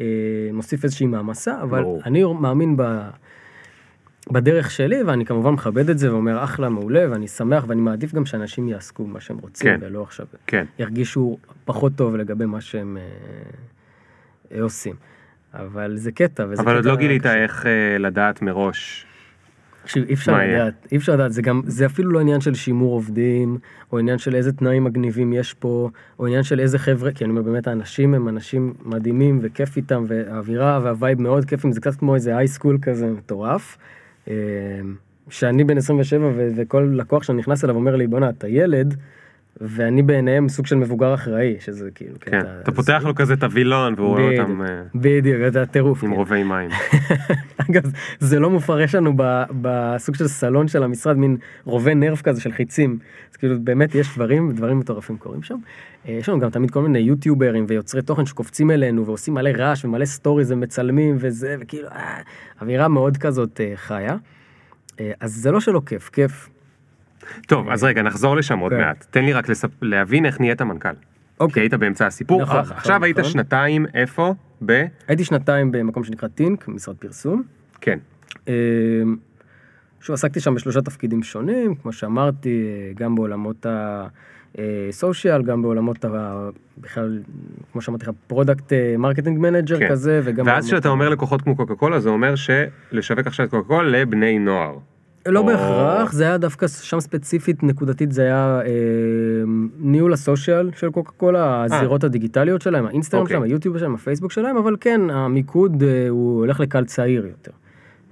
אה, 0.00 0.04
מוסיף 0.52 0.84
איזושהי 0.84 1.06
מעמסה, 1.06 1.62
אבל 1.62 1.82
ברור. 1.82 2.02
אני 2.04 2.24
מאמין 2.40 2.76
ב... 2.76 2.82
בדרך 4.32 4.70
שלי, 4.70 5.02
ואני 5.02 5.24
כמובן 5.24 5.50
מכבד 5.50 5.90
את 5.90 5.98
זה 5.98 6.12
ואומר 6.12 6.44
אחלה, 6.44 6.68
מעולה, 6.68 7.10
ואני 7.10 7.28
שמח 7.28 7.64
ואני 7.68 7.80
מעדיף 7.80 8.14
גם 8.14 8.26
שאנשים 8.26 8.68
יעסקו 8.68 9.04
במה 9.04 9.20
שהם 9.20 9.38
רוצים, 9.38 9.70
כן. 9.70 9.86
ולא 9.86 10.02
עכשיו 10.02 10.26
כן. 10.46 10.64
ירגישו 10.78 11.38
פחות 11.64 11.92
טוב 11.96 12.16
לגבי 12.16 12.46
מה 12.46 12.60
שהם 12.60 12.96
אה, 12.96 13.02
אה, 14.56 14.62
עושים. 14.62 14.94
אבל 15.54 15.96
זה 15.96 16.12
קטע, 16.12 16.46
וזה 16.50 16.62
אבל 16.62 16.74
עוד 16.74 16.84
קטע 16.84 16.92
לא 16.92 16.96
גילית 16.96 17.22
קשה. 17.22 17.34
איך 17.34 17.66
אה, 17.66 17.98
לדעת 17.98 18.42
מראש. 18.42 19.06
תקשיב, 19.82 20.04
אי 20.08 20.14
אפשר? 20.14 20.38
לדעת, 20.38 20.86
אי 20.92 20.96
אפשר 20.96 21.12
לדעת, 21.12 21.32
זה 21.32 21.42
גם, 21.42 21.62
זה 21.66 21.86
אפילו 21.86 22.10
לא 22.10 22.20
עניין 22.20 22.40
של 22.40 22.54
שימור 22.54 22.94
עובדים, 22.94 23.58
או 23.92 23.98
עניין 23.98 24.18
של 24.18 24.34
איזה 24.34 24.52
תנאים 24.52 24.84
מגניבים 24.84 25.32
יש 25.32 25.54
פה, 25.54 25.90
או 26.18 26.26
עניין 26.26 26.42
של 26.42 26.60
איזה 26.60 26.78
חבר'ה, 26.78 27.12
כי 27.12 27.24
אני 27.24 27.30
אומר 27.30 27.42
באמת 27.42 27.66
האנשים 27.66 28.14
הם 28.14 28.28
אנשים 28.28 28.74
מדהימים 28.84 29.38
וכיף 29.42 29.76
איתם, 29.76 30.04
והאווירה 30.08 30.80
וה 30.82 30.95
vibe 30.95 31.20
מאוד 31.20 31.44
כיפים, 31.44 31.72
זה 31.72 31.80
קצת 31.80 31.94
כמו 31.94 32.14
איזה 32.14 32.36
high 32.36 32.53
school 32.53 32.78
כזה 32.82 33.06
מטורף. 33.06 33.78
אה, 34.28 34.34
שאני 35.30 35.64
בן 35.64 35.76
27 35.78 36.26
ו- 36.26 36.48
וכל 36.56 36.92
לקוח 36.96 37.22
שאני 37.22 37.38
נכנס 37.38 37.64
אליו 37.64 37.76
אומר 37.76 37.96
לי 37.96 38.06
בואנה 38.06 38.30
אתה 38.30 38.48
ילד, 38.48 38.96
ואני 39.60 40.02
בעיניהם 40.02 40.48
סוג 40.48 40.66
של 40.66 40.76
מבוגר 40.76 41.14
אחראי, 41.14 41.56
שזה 41.60 41.90
כאילו... 41.94 42.14
כן, 42.20 42.40
אתה 42.62 42.72
פותח 42.72 43.02
לו 43.04 43.14
כזה 43.14 43.34
את 43.34 43.42
הווילון 43.42 43.94
והוא 43.96 44.08
רואה 44.08 44.40
אותם 44.40 44.62
אה, 44.62 44.82
בדיוק, 44.94 45.52
זה 45.52 45.62
הטירוף. 45.62 46.04
עם 46.04 46.10
כן. 46.10 46.16
רובי 46.16 46.42
מים. 46.42 46.70
אגב, 47.70 47.92
זה 48.18 48.40
לא 48.40 48.50
מופרך 48.50 48.94
לנו 48.94 49.12
ב- 49.16 49.44
בסוג 49.60 50.14
של 50.14 50.28
סלון 50.28 50.68
של 50.68 50.82
המשרד, 50.82 51.16
מין 51.16 51.36
רובה 51.64 51.94
נרף 51.94 52.22
כזה 52.22 52.40
של 52.40 52.52
חיצים. 52.52 52.98
אז 53.30 53.36
כאילו 53.36 53.60
באמת 53.60 53.94
יש 53.94 54.14
דברים, 54.14 54.52
דברים 54.52 54.78
מטורפים 54.78 55.16
קורים 55.16 55.42
שם. 55.42 55.56
אה, 56.08 56.12
יש 56.12 56.28
לנו 56.28 56.40
גם 56.40 56.50
תמיד 56.50 56.70
כל 56.70 56.82
מיני 56.82 56.98
יוטיוברים 56.98 57.64
ויוצרי 57.68 58.02
תוכן 58.02 58.26
שקופצים 58.26 58.70
אלינו 58.70 59.06
ועושים 59.06 59.34
מלא 59.34 59.50
רעש 59.50 59.84
ומלא 59.84 60.04
סטוריז 60.04 60.52
ומצלמים 60.52 61.16
וזה, 61.18 61.56
וכאילו, 61.60 61.88
אה, 61.88 62.20
אווירה 62.60 62.88
מאוד 62.88 63.16
כזאת 63.16 63.60
אה, 63.60 63.72
חיה. 63.76 64.16
אה, 65.00 65.12
אז 65.20 65.32
זה 65.32 65.50
לא 65.50 65.60
שלא 65.60 65.82
כיף, 65.86 66.08
כיף. 66.08 66.48
טוב, 67.46 67.68
אז 67.68 67.84
רגע, 67.84 68.02
נחזור 68.02 68.36
לשם 68.36 68.58
עוד 68.58 68.72
כן. 68.72 68.78
מעט. 68.78 69.06
תן 69.10 69.24
לי 69.24 69.32
רק. 69.32 69.46
להבין 69.82 70.26
איך 70.26 70.40
נהיית 70.40 70.62
מנכ"ל. 70.62 70.88
כי 71.40 71.44
אוקיי. 71.44 71.62
היית 71.62 71.74
באמצע 71.74 72.06
הסיפור. 72.06 72.42
נכון, 72.42 72.56
אה, 72.56 72.62
נכון, 72.62 72.76
עכשיו 72.76 73.04
היית 73.04 73.18
נכון. 73.18 73.30
שנתיים 73.30 73.86
איפה? 73.94 74.34
ב... 74.66 74.84
הייתי 75.08 75.24
שנתיים 75.24 75.72
במקום 75.72 76.04
שנקרא 76.04 76.28
טינק, 76.28 76.68
משרד 76.68 76.96
פרסום. 76.96 77.42
כן. 77.80 77.98
אה, 78.48 78.54
שוב, 80.00 80.14
עסקתי 80.14 80.40
שם 80.40 80.54
בשלושה 80.54 80.80
תפקידים 80.80 81.22
שונים, 81.22 81.74
כמו 81.74 81.92
שאמרתי, 81.92 82.62
אה, 82.66 82.92
גם 82.94 83.14
בעולמות 83.14 83.66
ה 84.58 84.68
social, 84.68 85.42
גם 85.42 85.62
בעולמות 85.62 86.04
ה... 86.04 86.48
בכלל, 86.78 87.22
כמו 87.72 87.80
שאמרתי 87.80 88.04
לך, 88.04 88.10
product 88.26 88.72
marketing 88.98 89.38
manager. 89.38 89.88
כזה, 89.88 90.20
וגם... 90.24 90.46
ואז 90.46 90.66
כשאתה 90.66 90.88
אומר 90.88 91.08
לקוחות 91.08 91.42
כמו 91.42 91.56
קוקה 91.56 91.74
קולה, 91.74 92.00
זה 92.00 92.08
אומר 92.08 92.34
שלשווק 92.34 93.26
עכשיו 93.26 93.46
את 93.46 93.50
קוקה 93.50 93.68
קולה 93.68 93.88
לבני 93.88 94.38
נוער. 94.38 94.78
לא 95.26 95.40
או- 95.40 95.46
בהכרח, 95.46 96.12
זה 96.12 96.24
היה 96.24 96.38
דווקא 96.38 96.68
שם 96.68 97.00
ספציפית, 97.00 97.62
נקודתית, 97.62 98.12
זה 98.12 98.22
היה 98.22 98.60
אה, 98.64 98.70
ניהול 99.78 100.12
ה 100.12 100.20
social 100.20 100.70
של 100.76 100.90
קוקה 100.90 101.12
קולה, 101.12 101.64
הזירות 101.64 102.04
הדיגיטליות 102.04 102.62
שלהם, 102.62 102.86
האינסטגרם 102.86 103.22
אוקיי. 103.22 103.36
שלהם, 103.36 103.42
היוטיוב 103.42 103.78
שלהם, 103.78 103.94
הפייסבוק 103.94 104.32
שלהם, 104.32 104.56
אבל 104.56 104.76
כן, 104.80 105.00
המיקוד 105.10 105.82
אה, 105.82 106.08
הוא 106.08 106.38
הולך 106.38 106.60
לקהל 106.60 106.84
צעיר 106.84 107.26
יותר. 107.26 107.52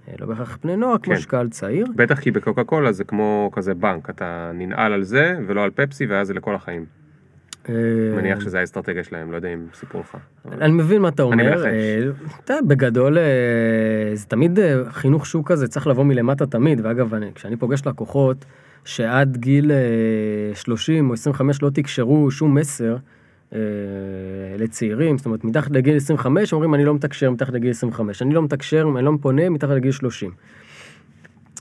אה, 0.09 0.15
לא 0.21 0.27
בהכרח 0.27 0.59
בני 0.65 0.77
נוער, 0.77 0.99
כמו 0.99 1.15
כן. 1.15 1.21
שקהל 1.21 1.49
צעיר. 1.49 1.87
בטח 1.97 2.21
כי 2.21 2.31
בקוקה 2.31 2.65
קולה 2.65 2.93
זה 2.93 3.05
כמו 3.05 3.51
כזה 3.53 3.75
בנק, 3.75 4.11
אתה 4.11 4.51
ננעל 4.55 4.93
על 4.93 5.03
זה 5.03 5.37
ולא 5.47 5.65
על 5.65 5.71
פפסי 5.71 6.07
ואז 6.07 6.27
זה 6.27 6.35
לכל 6.35 6.55
החיים. 6.55 6.85
אה, 7.69 7.75
מניח 8.17 8.41
שזה 8.41 8.61
האסטרטגיה 8.61 9.05
שלהם, 9.05 9.31
לא 9.31 9.37
יודע 9.37 9.49
אם 9.49 9.67
סיפור 9.75 10.01
לך. 10.01 10.17
אני 10.61 10.73
מבין 10.73 11.03
מה 11.03 11.09
אתה 11.09 11.23
אומר. 11.23 11.67
אה, 11.67 12.01
אתה 12.45 12.55
בגדול 12.67 13.19
אה, 13.19 13.25
זה 14.15 14.27
תמיד 14.27 14.59
חינוך 14.91 15.27
שוק 15.27 15.49
כזה 15.53 15.69
צריך 15.69 15.87
לבוא 15.87 16.05
מלמטה 16.05 16.47
תמיד, 16.47 16.81
ואגב 16.85 17.15
אני- 17.15 17.31
כשאני 17.35 17.57
פוגש 17.57 17.87
לקוחות 17.87 18.45
שעד 18.85 19.37
גיל 19.37 19.73
אה, 19.73 19.77
30 20.55 21.09
או 21.09 21.15
25 21.15 21.63
לא 21.63 21.71
תקשרו 21.71 22.31
שום 22.31 22.55
מסר 22.55 22.97
לצעירים, 24.59 25.19
זאת 25.19 25.27
אומרת 25.27 25.45
מתחת 25.45 25.71
לגיל 25.71 25.97
25 25.97 26.53
אומרים 26.53 26.75
אני 26.75 26.85
לא 26.85 26.95
מתקשר 26.95 27.31
מתחת 27.31 27.53
לגיל 27.53 27.71
25, 27.71 28.23
אני 28.23 28.35
לא 28.35 28.43
מתקשר, 28.43 28.89
אני 28.97 29.05
לא 29.05 29.13
פונה 29.21 29.49
מתחת 29.51 29.71
לגיל 29.71 29.91
30. 29.93 30.31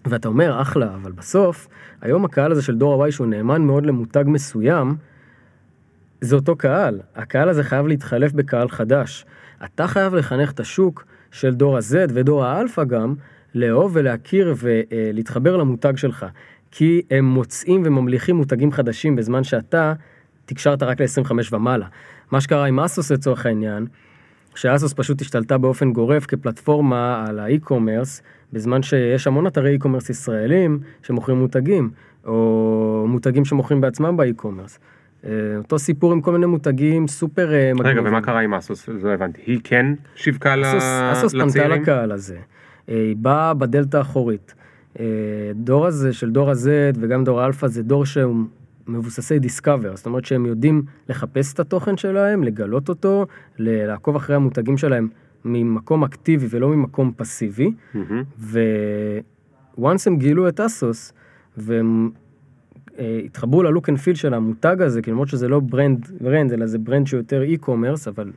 ואתה 0.05 0.27
אומר 0.27 0.61
אחלה, 0.61 0.89
אבל 1.01 1.11
בסוף 1.11 1.67
היום 2.01 2.25
הקהל 2.25 2.51
הזה 2.51 2.61
של 2.61 2.75
דור 2.75 3.03
ה-Y 3.05 3.11
שהוא 3.11 3.27
נאמן 3.27 3.61
מאוד 3.61 3.85
למותג 3.85 4.23
מסוים, 4.27 4.95
זה 6.21 6.35
אותו 6.35 6.55
קהל. 6.55 6.99
הקהל 7.15 7.49
הזה 7.49 7.63
חייב 7.63 7.87
להתחלף 7.87 8.31
בקהל 8.31 8.69
חדש. 8.69 9.25
אתה 9.65 9.87
חייב 9.87 10.15
לחנך 10.15 10.51
את 10.51 10.59
השוק 10.59 11.05
של 11.31 11.53
דור 11.53 11.77
ה-Z 11.77 11.93
ודור 12.09 12.45
האלפא 12.45 12.83
גם, 12.83 13.15
לאהוב 13.55 13.91
ולהכיר 13.95 14.55
ולהתחבר 14.57 15.57
למותג 15.57 15.97
שלך. 15.97 16.25
כי 16.71 17.01
הם 17.11 17.25
מוצאים 17.25 17.81
וממליכים 17.85 18.35
מותגים 18.35 18.71
חדשים 18.71 19.15
בזמן 19.15 19.43
שאתה 19.43 19.93
תקשרת 20.45 20.83
רק 20.83 21.01
ל-25 21.01 21.31
ומעלה. 21.51 21.87
מה 22.31 22.41
שקרה 22.41 22.65
עם 22.65 22.79
אסוס 22.79 23.11
לצורך 23.11 23.45
העניין, 23.45 23.87
שאסוס 24.55 24.93
פשוט 24.93 25.21
השתלטה 25.21 25.57
באופן 25.57 25.93
גורף 25.93 26.25
כפלטפורמה 26.25 27.25
על 27.27 27.39
ה 27.39 27.46
e-commerce, 27.46 28.21
בזמן 28.53 28.83
שיש 28.83 29.27
המון 29.27 29.47
אתרי 29.47 29.71
e-commerce 29.71 30.09
ישראלים 30.09 30.79
שמוכרים 31.03 31.37
מותגים, 31.37 31.89
או 32.25 33.05
מותגים 33.07 33.45
שמוכרים 33.45 33.81
בעצמם 33.81 34.17
ב 34.17 34.22
e-commerce. 34.22 34.79
אה, 35.25 35.29
אותו 35.57 35.79
סיפור 35.79 36.11
עם 36.11 36.21
כל 36.21 36.31
מיני 36.31 36.45
מותגים 36.45 37.07
סופר 37.07 37.53
אה, 37.53 37.71
רגע, 37.79 38.01
ומה 38.05 38.21
קרה 38.21 38.39
עם 38.39 38.53
אסוס? 38.53 38.87
לא 38.87 39.09
הבנתי. 39.09 39.41
היא 39.45 39.59
כן 39.63 39.85
שיווקה 40.15 40.55
ל- 40.55 40.65
אסוס, 41.11 41.31
פנתה 41.31 41.45
לצעירים? 41.45 41.81
לקהל 41.81 42.11
הזה. 42.11 42.37
אה, 42.89 42.95
היא 42.95 43.15
באה 43.15 43.53
בדלת 43.53 43.95
האחורית. 43.95 44.53
דור 45.55 45.85
הזה 45.87 46.13
של 46.13 46.31
דור 46.31 46.49
ה-Z 46.49 46.67
וגם 46.99 47.23
דור 47.23 47.41
האלפא 47.41 47.67
זה 47.67 47.83
דור 47.83 48.05
שהוא 48.05 48.35
מבוססי 48.87 49.39
discover, 49.39 49.95
זאת 49.95 50.05
אומרת 50.05 50.25
שהם 50.25 50.45
יודעים 50.45 50.83
לחפש 51.09 51.53
את 51.53 51.59
התוכן 51.59 51.97
שלהם, 51.97 52.43
לגלות 52.43 52.89
אותו, 52.89 53.25
לעקוב 53.57 54.15
אחרי 54.15 54.35
המותגים 54.35 54.77
שלהם 54.77 55.07
ממקום 55.45 56.03
אקטיבי 56.03 56.47
ולא 56.49 56.69
ממקום 56.69 57.11
פסיבי. 57.17 57.71
מהמם. 57.93 58.23
once 59.77 60.07
הם 60.07 60.17
גילו 60.17 60.47
את 60.47 60.59
אסוס, 60.59 61.13
והם 61.57 62.09
התחברו 63.25 63.63
ל 63.63 63.68
look 63.68 63.89
and 63.89 63.97
feel 63.97 64.15
של 64.15 64.33
המותג 64.33 64.81
הזה, 64.81 65.01
כי 65.01 65.11
למרות 65.11 65.27
שזה 65.27 65.47
לא 65.47 65.59
brand, 65.59 66.11
brand, 66.21 66.53
אלא 66.53 66.65
זה 66.65 66.79
brand 66.79 67.07
שהוא 67.07 67.17
יותר 67.17 67.41
e-commerce, 67.41 68.07
אבל 68.07 68.31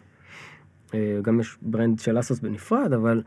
אה, 0.95 1.19
גם 1.23 1.41
יש 1.41 1.57
brand 1.63 1.99
של 1.99 2.21
אסוס 2.21 2.41
בנפרד, 2.41 2.93
אבל 2.93 3.23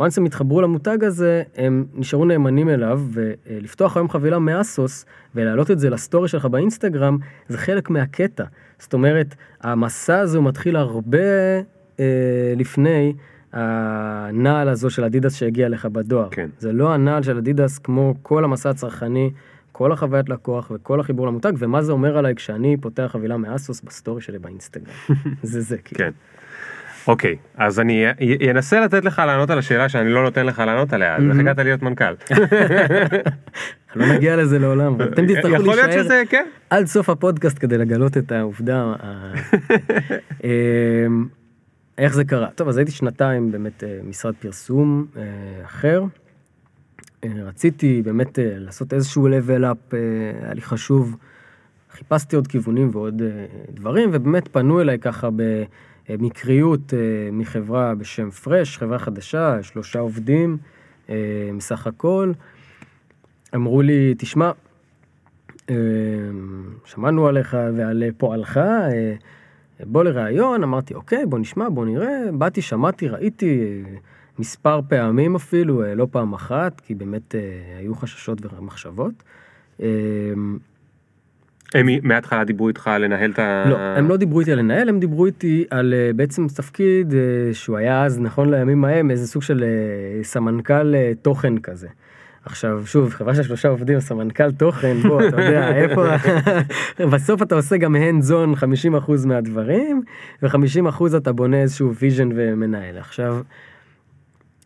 once 0.00 0.14
הם 0.16 0.24
התחברו 0.24 0.62
למותג 0.62 1.04
הזה, 1.04 1.42
הם 1.56 1.84
נשארו 1.94 2.24
נאמנים 2.24 2.68
אליו, 2.68 3.02
ולפתוח 3.12 3.96
היום 3.96 4.08
חבילה 4.08 4.38
מאסוס, 4.38 5.04
ולהעלות 5.34 5.70
את 5.70 5.78
זה 5.78 5.90
לסטורי 5.90 6.28
שלך 6.28 6.44
באינסטגרם, 6.44 7.18
זה 7.48 7.58
חלק 7.58 7.90
מהקטע. 7.90 8.44
זאת 8.78 8.92
אומרת, 8.92 9.34
המסע 9.60 10.18
הזה 10.18 10.38
הוא 10.38 10.44
מתחיל 10.46 10.76
הרבה 10.76 11.18
אה, 12.00 12.54
לפני 12.56 13.12
הנעל 13.52 14.68
הזו 14.68 14.90
של 14.90 15.04
אדידס 15.04 15.34
שהגיע 15.34 15.68
לך 15.68 15.86
בדואר. 15.86 16.28
כן. 16.30 16.48
זה 16.58 16.72
לא 16.72 16.94
הנעל 16.94 17.22
של 17.22 17.38
אדידס 17.38 17.78
כמו 17.78 18.14
כל 18.22 18.44
המסע 18.44 18.70
הצרכני, 18.70 19.30
כל 19.78 19.92
החוויית 19.92 20.28
לקוח 20.28 20.70
וכל 20.74 21.00
החיבור 21.00 21.26
למותג, 21.26 21.52
ומה 21.58 21.82
זה 21.82 21.92
אומר 21.92 22.18
עליי 22.18 22.34
כשאני 22.34 22.76
פותח 22.80 23.08
חבילה 23.12 23.36
מאסוס 23.36 23.80
בסטורי 23.80 24.20
שלי 24.20 24.38
באינסטגרם. 24.38 24.94
זה 25.42 25.60
זה, 25.60 25.76
כאילו. 25.78 25.98
כן. 26.04 26.10
אוקיי, 27.08 27.36
אז 27.56 27.80
אני 27.80 28.04
אנסה 28.50 28.80
לתת 28.80 29.04
לך 29.04 29.22
לענות 29.26 29.50
על 29.50 29.58
השאלה 29.58 29.88
שאני 29.88 30.10
לא 30.10 30.22
נותן 30.22 30.46
לך 30.46 30.58
לענות 30.58 30.92
עליה, 30.92 31.16
אז 31.16 31.22
איך 31.22 31.28
מהמם. 31.28 31.40
הגעת 31.40 31.58
להיות 31.58 31.82
מנכ"ל? 31.82 32.04
לא 33.96 34.06
נגיע 34.14 34.36
לזה 34.36 34.58
לעולם, 34.58 34.92
אבל 34.94 35.12
אתם 35.12 35.26
תצטרכו 35.26 35.62
להישאר 35.62 36.22
כן. 36.28 36.46
עד 36.70 36.86
סוף 36.86 37.10
הפודקאסט 37.10 37.58
כדי 37.60 37.78
לגלות 37.78 38.16
את 38.16 38.32
העובדה. 38.32 38.94
ה- 39.02 39.32
אמ, 40.44 41.26
איך 41.98 42.14
זה 42.14 42.24
קרה? 42.24 42.48
טוב, 42.54 42.68
אז 42.68 42.76
הייתי 42.76 42.92
שנתיים 42.92 43.52
באמת 43.52 43.84
אה, 43.84 43.98
משרד 44.04 44.34
פרסום 44.40 45.06
אה, 45.16 45.22
אחר. 45.64 46.02
אה, 47.24 47.30
רציתי 47.44 48.02
באמת 48.02 48.38
אה, 48.38 48.54
לעשות 48.58 48.92
איזשהו 48.92 49.28
level 49.28 49.62
up, 49.62 49.94
אה, 49.94 49.98
היה 50.42 50.54
לי 50.54 50.60
חשוב. 50.60 51.16
חיפשתי 51.90 52.36
עוד 52.36 52.46
כיוונים 52.46 52.90
ועוד 52.92 53.22
דברים, 53.70 54.10
ובאמת 54.12 54.48
פנו 54.48 54.80
אליי 54.80 54.98
ככה 54.98 55.28
במקריות 56.08 56.92
מחברה 57.32 57.94
בשם 57.94 58.30
פרש, 58.30 58.78
חברה 58.78 58.98
חדשה, 58.98 59.62
שלושה 59.62 59.98
עובדים 59.98 60.56
מסך 61.52 61.86
הכל. 61.86 62.32
אמרו 63.54 63.82
לי, 63.82 64.14
תשמע, 64.18 64.50
שמענו 66.84 67.26
עליך 67.26 67.56
ועל 67.76 68.04
פועלך, 68.16 68.60
בוא 69.80 70.04
לראיון, 70.04 70.62
אמרתי, 70.62 70.94
אוקיי, 70.94 71.26
בוא 71.26 71.38
נשמע, 71.38 71.68
בוא 71.68 71.84
נראה. 71.84 72.32
באתי, 72.32 72.62
שמעתי, 72.62 73.08
ראיתי 73.08 73.82
מספר 74.38 74.80
פעמים 74.88 75.34
אפילו, 75.34 75.84
אה, 75.84 75.94
לא 75.94 76.06
פעם 76.10 76.32
אחת, 76.32 76.80
כי 76.80 76.94
באמת 76.94 77.34
אה, 77.34 77.40
היו 77.78 77.94
חששות 77.94 78.38
ומחשבות. 78.58 79.22
הם 81.74 81.88
מההתחלה 82.02 82.44
דיברו 82.44 82.68
איתך 82.68 82.90
לנהל 83.00 83.30
את 83.30 83.38
ה... 83.38 83.64
לא, 83.68 83.78
הם 83.78 84.08
לא 84.08 84.16
דיברו 84.16 84.40
איתי 84.40 84.52
על 84.52 84.58
לנהל, 84.58 84.88
הם 84.88 85.00
דיברו 85.00 85.26
איתי 85.26 85.64
על 85.70 85.94
אה, 85.94 86.10
בעצם 86.16 86.46
תפקיד 86.48 87.14
שהוא 87.52 87.76
היה 87.76 88.04
אז, 88.04 88.20
נכון 88.20 88.50
לימים 88.50 88.84
ההם, 88.84 89.10
איזה 89.10 89.26
סוג 89.26 89.42
של 89.42 89.64
סמנכ"ל 90.22 90.94
תוכן 91.22 91.58
כזה. 91.58 91.88
עכשיו, 92.44 92.82
שוב, 92.86 93.10
חברה 93.10 93.34
של 93.34 93.42
שלושה 93.42 93.68
עובדים, 93.68 94.00
סמנכ"ל 94.00 94.52
תוכן, 94.52 94.96
בוא, 95.02 95.28
אתה 95.28 95.42
יודע, 95.42 95.72
איפה... 95.82 96.04
בסוף 97.12 97.42
אתה 97.42 97.54
עושה 97.54 97.76
גם 97.76 97.96
hands 97.96 98.28
on 98.28 98.64
50% 98.96 99.26
מהדברים, 99.26 100.02
ו-50% 100.42 101.16
אתה 101.16 101.32
בונה 101.32 101.62
איזשהו 101.62 101.92
vision 101.92 102.32
ומנהל. 102.36 102.98
עכשיו, 102.98 103.40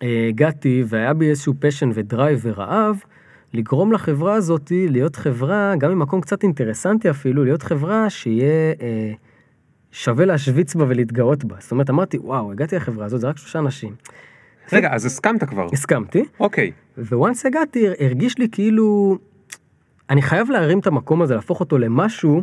הגעתי 0.03 0.85
והיה 0.87 1.15
בי 1.15 1.31
איזשהו 1.31 1.55
פשן 1.59 1.91
ודרייב 1.95 2.41
ורעב, 2.43 3.03
לגרום 3.55 3.93
לחברה 3.93 4.35
הזאת 4.35 4.73
להיות 4.89 5.17
חברה, 5.17 5.75
גם 5.79 5.93
ממקום 5.93 6.21
קצת 6.21 6.43
אינטרסנטי 6.43 7.11
אפילו, 7.11 7.45
להיות 7.45 7.63
חברה 7.63 8.11
שיהיה 8.11 8.73
אה, 8.81 9.13
שווה 9.93 10.25
להשוויץ 10.25 10.75
בה 10.75 10.85
ולהתגאות 10.89 11.45
בה. 11.45 11.57
זאת 11.59 11.71
אומרת, 11.71 11.91
אמרתי, 11.91 12.19
וואו, 12.19 12.53
הגעתי 12.53 12.77
לחברה 12.77 13.05
הזאת, 13.05 13.21
זה 13.21 13.29
רק 13.29 13.37
שלושה 13.37 13.59
אנשים. 13.59 13.95
רגע, 14.73 14.89
אז 14.93 15.07
הסכמת 15.07 15.45
כבר. 15.45 15.67
הסכמתי, 15.73 16.25
אוקיי. 16.41 16.73
וואנס 16.99 17.47
הגעתי, 17.47 17.87
הרגיש 18.01 18.39
לי 18.39 18.49
כאילו, 18.53 19.19
אני 20.11 20.23
חייב 20.23 20.51
להרים 20.51 20.79
את 20.79 20.87
המקום 20.87 21.23
הזה, 21.23 21.35
להפוך 21.35 21.61
אותו 21.61 21.79
למשהו 21.79 22.43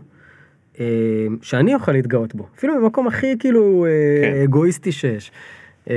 אה, 0.80 0.86
שאני 1.42 1.76
אוכל 1.76 1.92
להתגאות 1.92 2.36
בו, 2.36 2.48
אפילו 2.58 2.76
במקום 2.76 3.08
הכי 3.08 3.36
כאילו 3.40 3.86
אה, 3.86 3.92
כן. 4.22 4.42
אגואיסטי 4.44 4.92
שיש. 4.92 5.32
אה, 5.90 5.96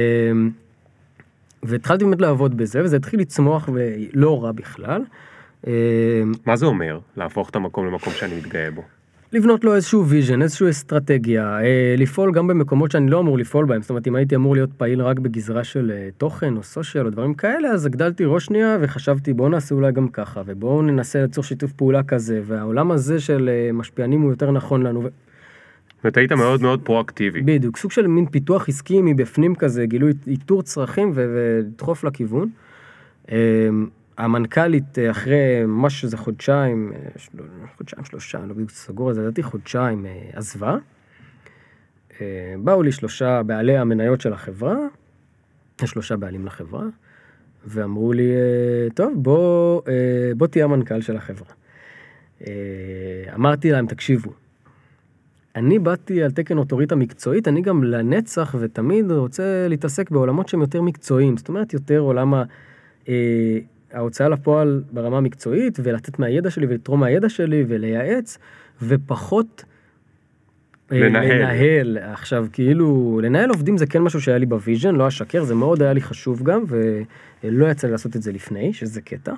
והתחלתי 1.63 2.05
באמת 2.05 2.21
לעבוד 2.21 2.57
בזה, 2.57 2.83
וזה 2.85 2.97
התחיל 2.97 3.21
לצמוח 3.21 3.69
ולא 3.73 4.45
רע 4.45 4.53
בכלל. 4.53 5.03
אה, 5.67 6.23
מה 6.47 6.57
זה 6.57 6.67
אומר, 6.67 6.99
להפוך 7.17 7.51
את 7.51 7.57
המקום 7.57 7.87
למקום 7.87 8.13
שאני 8.13 8.37
מתגאה 8.37 8.71
בו? 8.71 8.83
לבנות 9.33 9.65
לו 9.65 9.75
איזשהו 9.75 10.07
vision, 10.07 10.43
איזושהי 10.43 10.71
אסטרטגיה, 10.71 11.61
אה, 11.61 11.95
לפעול 11.99 12.33
גם 12.33 12.47
במקומות 12.47 12.91
שאני 12.91 13.11
לא 13.11 13.21
אמור 13.21 13.39
לפעול 13.39 13.65
בהם, 13.65 13.83
זאת 13.83 13.91
אומרת 13.91 14.07
אם 14.07 14.15
הייתי 14.15 14.35
אמור 14.35 14.55
להיות 14.55 14.71
פעיל 14.77 15.03
רק 15.03 15.19
בגזרה 15.19 15.65
של 15.65 15.93
אה, 15.95 16.09
תוכן 16.19 16.57
או 16.57 16.63
social 16.63 17.07
או 17.07 17.11
דברים 17.11 17.35
כאלה, 17.35 17.69
אז 17.69 17.87
הגדלתי 17.87 18.25
ראש 18.25 18.45
שנייה 18.45 18.79
וחשבתי 18.81 19.33
בואו 19.33 19.49
נעשה 19.49 19.75
אולי 19.75 19.93
גם 19.93 20.09
ככה, 20.09 20.43
ובואו 20.47 20.83
ננסה 20.83 21.23
ליצור 21.23 21.45
שיתוף 21.45 21.73
פעולה 21.73 22.03
כזה, 22.03 22.41
והעולם 22.47 22.91
הזה 22.91 23.21
של 23.21 23.51
אה, 23.53 23.73
משפיענים 23.73 24.21
הוא 24.21 24.31
יותר 24.31 24.51
נכון 24.51 24.83
לנו, 24.83 25.05
ו- 25.05 25.09
ואתה 26.05 26.21
היית 26.21 26.33
מאוד 26.33 26.63
מאוד 26.63 26.81
פרואקטיבי. 26.85 27.41
בדיוק, 27.43 27.77
סוג 27.77 27.91
של 27.91 28.07
מין 28.07 28.27
פיתוח 28.27 28.69
עסקי 28.69 29.01
מבפנים 29.03 29.55
כזה, 29.55 29.87
גילוי 29.87 30.13
איתור 30.27 30.63
צרכים 30.63 31.13
ולדחוף 31.15 32.05
לכיוון. 32.05 32.49
אה, 33.33 33.37
המנכ"לית 34.19 34.99
אה, 34.99 35.11
אחרי 35.11 35.65
ממש 35.67 36.05
איזה 36.05 36.17
חודשיים, 36.17 36.93
אה, 36.95 36.99
של- 37.17 37.39
חודשיים 37.77 38.05
שלושה, 38.05 38.39
אני 38.39 38.49
לא 38.49 38.55
בדיוק 38.55 38.71
סגור 38.71 39.09
על 39.09 39.15
זה, 39.15 39.21
לדעתי 39.23 39.43
חודשיים 39.43 40.07
אה, 40.07 40.31
עזבה. 40.33 40.77
באו 42.59 42.83
לי 42.83 42.93
שלושה 42.93 43.43
בעלי 43.43 43.77
המניות 43.79 44.21
של 44.21 44.33
החברה, 44.33 44.77
שלושה 45.85 46.17
בעלים 46.17 46.47
לחברה, 46.47 46.85
ואמרו 47.67 48.13
לי, 48.13 48.31
טוב, 48.95 49.13
בוא, 49.17 49.83
בוא 50.37 50.47
תהיה 50.47 50.65
המנכ"ל 50.65 51.01
של 51.01 51.17
החברה. 51.17 51.49
אמרתי 53.35 53.71
להם, 53.71 53.87
תקשיבו, 53.87 54.33
אני 55.57 55.79
באתי 55.79 56.23
על 56.23 56.31
תקן 56.31 56.59
אוטוריטה 56.59 56.97
מקצועית, 56.97 57.49
אני 57.49 57.61
גם 57.63 57.85
לנצח 57.85 58.55
ותמיד 58.59 59.11
רוצה 59.11 59.67
להתעסק 59.69 60.11
בעולמות 60.11 60.49
שהם 60.49 60.61
יותר 60.61 60.83
מקצועיים, 60.83 61.37
זאת 61.37 61.49
אומרת 61.49 61.73
יותר 61.73 61.99
עולם 61.99 62.35
ה- 62.35 62.45
אה, 63.09 63.59
ההוצאה 63.93 64.29
לפועל 64.29 64.83
ברמה 64.93 65.17
המקצועית, 65.17 65.79
ולתת 65.83 66.19
מהידע 66.19 66.51
שלי 66.51 66.67
ולתרום 66.67 67.01
מהידע 67.01 67.29
שלי 67.29 67.65
ולייעץ, 67.69 68.39
ופחות 68.83 69.65
אה, 70.93 70.99
לנהל. 70.99 71.39
לנהל. 71.39 71.99
עכשיו 71.99 72.47
כאילו, 72.53 73.21
לנהל 73.23 73.51
עובדים 73.51 73.77
זה 73.77 73.87
כן 73.87 74.03
משהו 74.03 74.21
שהיה 74.21 74.39
לי 74.39 74.47
ב 74.47 74.53
vision, 74.53 74.95
לא 74.95 75.09
אשקר, 75.09 75.45
זה 75.45 75.55
מאוד 75.55 75.83
היה 75.83 75.93
לי 75.93 76.01
חשוב 76.01 76.43
גם, 76.43 76.65
ולא 77.45 77.67
יצא 77.67 77.87
לי 77.87 77.93
לעשות 77.93 78.17
את 78.17 78.23
זה 78.23 78.33
לפני, 78.33 78.73
שזה 78.73 79.01
קטע. 79.01 79.33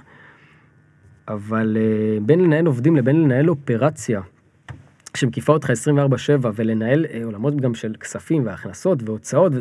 אבל 1.29 1.77
אה, 1.81 2.21
בין 2.21 2.41
לנהל 2.41 2.67
עובדים 2.67 2.97
לבין 2.97 3.23
לנהל 3.23 3.51
אופרציה, 3.51 4.21
שמקיפה 5.17 5.53
אותך 5.53 5.71
24/7 5.71 6.47
ולנהל 6.55 7.07
אה, 7.11 7.21
עולמות 7.25 7.57
גם 7.57 7.75
של 7.75 7.95
כספים 8.01 8.47
והכנסות 8.47 9.03
והוצאות 9.03 9.53
ו- 9.55 9.59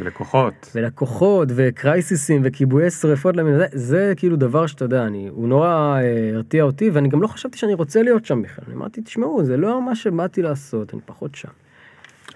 ולקוחות. 0.00 0.72
ולקוחות 0.74 1.48
וקרייסיסים 1.54 2.42
וכיבויי 2.44 2.90
שרפות 2.90 3.36
למין, 3.36 3.56
זה, 3.56 3.66
זה 3.72 4.12
כאילו 4.16 4.36
דבר 4.36 4.66
שאתה 4.66 4.84
יודע, 4.84 5.06
אני, 5.06 5.28
הוא 5.30 5.48
נורא 5.48 5.98
אה, 6.00 6.30
הרתיע 6.34 6.62
אותי 6.62 6.90
ואני 6.90 7.08
גם 7.08 7.22
לא 7.22 7.26
חשבתי 7.26 7.58
שאני 7.58 7.74
רוצה 7.74 8.02
להיות 8.02 8.24
שם 8.24 8.42
בכלל. 8.42 8.64
אני 8.66 8.74
אמרתי, 8.74 9.02
תשמעו, 9.02 9.44
זה 9.44 9.56
לא 9.56 9.82
מה 9.82 9.94
שבאתי 9.94 10.42
לעשות, 10.42 10.94
אני 10.94 11.00
פחות 11.04 11.34
שם. 11.34 11.48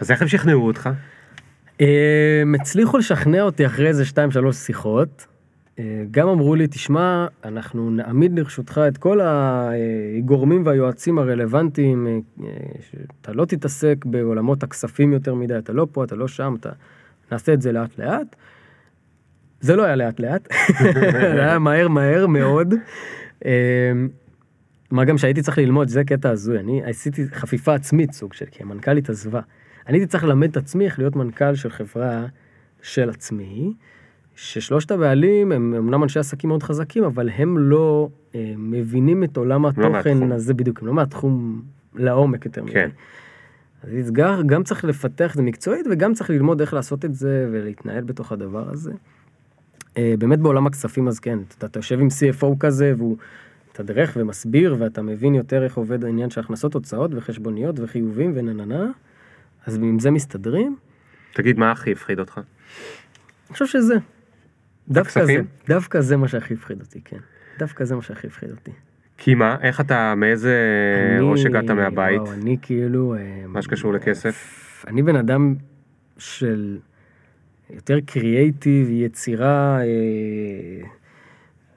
אז 0.00 0.10
איך 0.10 0.22
הם 0.22 0.28
שכנעו 0.28 0.66
אותך? 0.66 0.90
אה, 1.80 2.38
הם 2.42 2.54
הצליחו 2.54 2.98
לשכנע 2.98 3.42
אותי 3.42 3.66
אחרי 3.66 3.88
איזה 3.88 4.04
2-3 4.04 4.52
שיחות. 4.52 5.26
אה, 5.80 6.04
גם 6.10 6.28
אמרו 6.28 6.54
לי, 6.54 6.66
תשמע, 6.66 7.26
אנחנו 7.44 7.90
נעמיד 7.90 8.38
לרשותך 8.38 8.80
את 8.88 8.98
כל 8.98 9.20
הגורמים 9.22 10.66
והיועצים 10.66 11.18
הרלוונטיים, 11.18 12.06
אה, 12.06 12.18
אה, 12.44 12.48
שאתה 12.80 13.32
לא 13.32 13.44
תתעסק 13.44 14.04
בעולמות 14.04 14.62
הכספים 14.62 15.12
יותר 15.12 15.34
מדי, 15.34 15.58
אתה 15.58 15.72
לא 15.72 15.86
פה, 15.92 16.04
אתה 16.04 16.16
לא 16.16 16.28
שם, 16.28 16.54
אתה... 16.60 16.70
נעשה 17.32 17.52
את 17.52 17.62
זה 17.62 17.72
לאט 17.72 17.98
לאט. 17.98 18.36
זה 19.60 19.76
לא 19.76 19.84
היה 19.84 19.96
לאט 19.96 20.20
לאט, 20.20 20.48
זה 21.34 21.42
היה 21.42 21.58
מהר 21.58 21.88
מהר 21.88 22.26
מאוד. 22.26 22.74
מה 24.90 25.04
גם 25.04 25.18
שהייתי 25.18 25.42
צריך 25.42 25.58
ללמוד, 25.58 25.88
זה 25.88 26.04
קטע 26.04 26.30
הזוי, 26.30 26.58
אני 26.58 26.82
עשיתי 26.84 27.28
חפיפה 27.28 27.74
עצמית 27.74 28.12
סוג 28.12 28.32
של, 28.32 28.44
כי 28.50 28.62
המנכ"לית 28.62 29.10
עזבה. 29.10 29.40
אני 29.86 29.98
הייתי 29.98 30.06
צריך 30.06 30.24
ללמד 30.24 30.50
את 30.50 30.56
עצמי 30.56 30.84
איך 30.84 30.98
להיות 30.98 31.16
מנכ"ל 31.16 31.54
של 31.54 31.70
חברה 31.70 32.26
של 32.82 33.10
עצמי, 33.10 33.72
ששלושת 34.42 34.90
הבעלים 34.90 35.52
הם 35.52 35.74
אמנם 35.74 36.02
אנשי 36.02 36.18
עסקים 36.18 36.48
מאוד 36.48 36.62
חזקים, 36.62 37.04
אבל 37.04 37.28
הם 37.28 37.58
לא 37.58 38.08
אה, 38.34 38.52
מבינים 38.56 39.24
את 39.24 39.36
עולם 39.36 39.66
התוכן 39.66 39.92
מהתחום. 39.92 40.32
הזה 40.32 40.54
בדיוק, 40.54 40.80
הם 40.80 40.86
לא 40.86 40.94
מהתחום 40.94 41.62
לעומק 41.94 42.44
יותר 42.44 42.62
מדי. 42.62 42.72
כן. 42.72 42.90
אז 43.82 43.90
אתגר, 44.00 44.42
גם 44.46 44.62
צריך 44.62 44.84
לפתח 44.84 45.30
את 45.30 45.36
זה 45.36 45.42
מקצועית 45.42 45.86
וגם 45.90 46.14
צריך 46.14 46.30
ללמוד 46.30 46.60
איך 46.60 46.74
לעשות 46.74 47.04
את 47.04 47.14
זה 47.14 47.48
ולהתנהל 47.52 48.04
בתוך 48.04 48.32
הדבר 48.32 48.70
הזה. 48.70 48.92
אה, 49.96 50.14
באמת 50.18 50.38
בעולם 50.38 50.66
הכספים 50.66 51.08
אז 51.08 51.18
כן, 51.18 51.38
אתה, 51.58 51.66
אתה 51.66 51.78
יושב 51.78 52.00
עם 52.00 52.06
CFO 52.06 52.46
כזה 52.60 52.94
והוא 52.96 53.16
מתדרך 53.70 54.12
ומסביר 54.16 54.76
ואתה 54.78 55.02
מבין 55.02 55.34
יותר 55.34 55.64
איך 55.64 55.76
עובד 55.76 56.04
העניין 56.04 56.30
של 56.30 56.40
הכנסות, 56.40 56.74
הוצאות 56.74 57.10
וחשבוניות 57.14 57.80
וחיובים 57.80 58.32
ונננה, 58.34 58.90
אז 59.66 59.76
עם 59.76 59.98
זה 59.98 60.10
מסתדרים. 60.10 60.76
תגיד, 61.32 61.58
מה 61.58 61.70
הכי 61.72 61.92
הפחיד 61.92 62.18
אותך? 62.18 62.38
אני 62.38 63.52
חושב 63.52 63.66
שזה. 63.66 63.94
דווקא 64.90 65.24
זה? 65.24 65.40
דווקא 65.68 66.00
זה 66.00 66.16
מה 66.16 66.28
שהכי 66.28 66.54
הפחיד 66.54 66.80
אותי, 66.80 67.00
כן. 67.04 67.18
דווקא 67.58 67.84
זה 67.84 67.94
מה 67.94 68.02
שהכי 68.02 68.26
הפחיד 68.26 68.50
אותי. 68.50 68.70
כי 69.18 69.34
מה? 69.34 69.56
איך 69.62 69.80
אתה, 69.80 70.14
מאיזה 70.14 70.56
ראש 71.20 71.46
הגעת 71.46 71.70
מהבית? 71.70 72.20
וואו, 72.20 72.32
אני 72.32 72.56
כאילו... 72.62 73.14
אה, 73.14 73.44
מה 73.46 73.62
שקשור 73.62 73.92
לכסף? 73.92 74.60
אני 74.88 75.02
בן 75.02 75.16
אדם 75.16 75.54
של 76.18 76.78
יותר 77.70 77.98
קריאייטיב, 78.06 78.90
יצירה, 78.90 79.80
אה, 79.80 80.86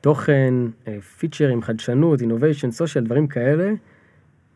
תוכן, 0.02 0.54
אה, 0.88 1.02
פיצ'רים, 1.02 1.62
חדשנות, 1.62 2.22
אינוביישן, 2.22 2.72
סושיאל, 2.72 3.06
דברים 3.06 3.28
כאלה. 3.28 3.74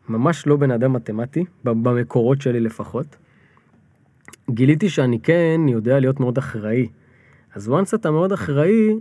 ממש 0.08 0.46
לא 0.46 0.56
בן 0.56 0.70
אדם 0.70 0.92
מתמטי, 0.92 1.44
במקורות 1.64 2.40
שלי 2.40 2.60
לפחות. 2.60 3.16
גיליתי 4.50 4.88
שאני 4.88 5.20
כן 5.20 5.60
יודע 5.68 6.00
להיות 6.00 6.20
מאוד 6.20 6.38
אחראי. 6.38 6.88
אז 7.58 7.68
once 7.68 7.94
אתה 7.94 8.10
מאוד 8.10 8.32
אחראי, 8.32 8.94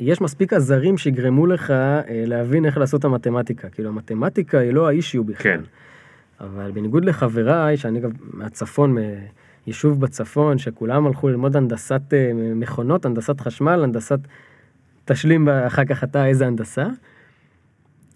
יש 0.00 0.20
מספיק 0.20 0.52
עזרים 0.52 0.98
שיגרמו 0.98 1.46
לך 1.46 1.70
אה, 1.70 2.02
להבין 2.08 2.64
איך 2.66 2.78
לעשות 2.78 3.00
את 3.00 3.04
המתמטיקה. 3.04 3.68
כאילו, 3.68 3.88
המתמטיקה 3.88 4.58
היא 4.58 4.72
לא 4.72 4.88
האישיו 4.88 5.24
בכלל. 5.24 5.42
כן. 5.42 5.60
אבל 6.40 6.70
בניגוד 6.70 7.04
לחבריי, 7.04 7.76
שאני 7.76 8.00
גם 8.00 8.10
מהצפון, 8.32 8.96
מיישוב 9.66 10.00
בצפון, 10.00 10.58
שכולם 10.58 11.06
הלכו 11.06 11.28
ללמוד 11.28 11.56
הנדסת 11.56 12.02
אה, 12.12 12.32
מכונות, 12.34 13.04
הנדסת 13.04 13.40
חשמל, 13.40 13.84
הנדסת... 13.84 14.18
תשלים 15.04 15.48
אחר 15.48 15.84
כך 15.84 16.04
אתה 16.04 16.26
איזה 16.26 16.46
הנדסה. 16.46 16.86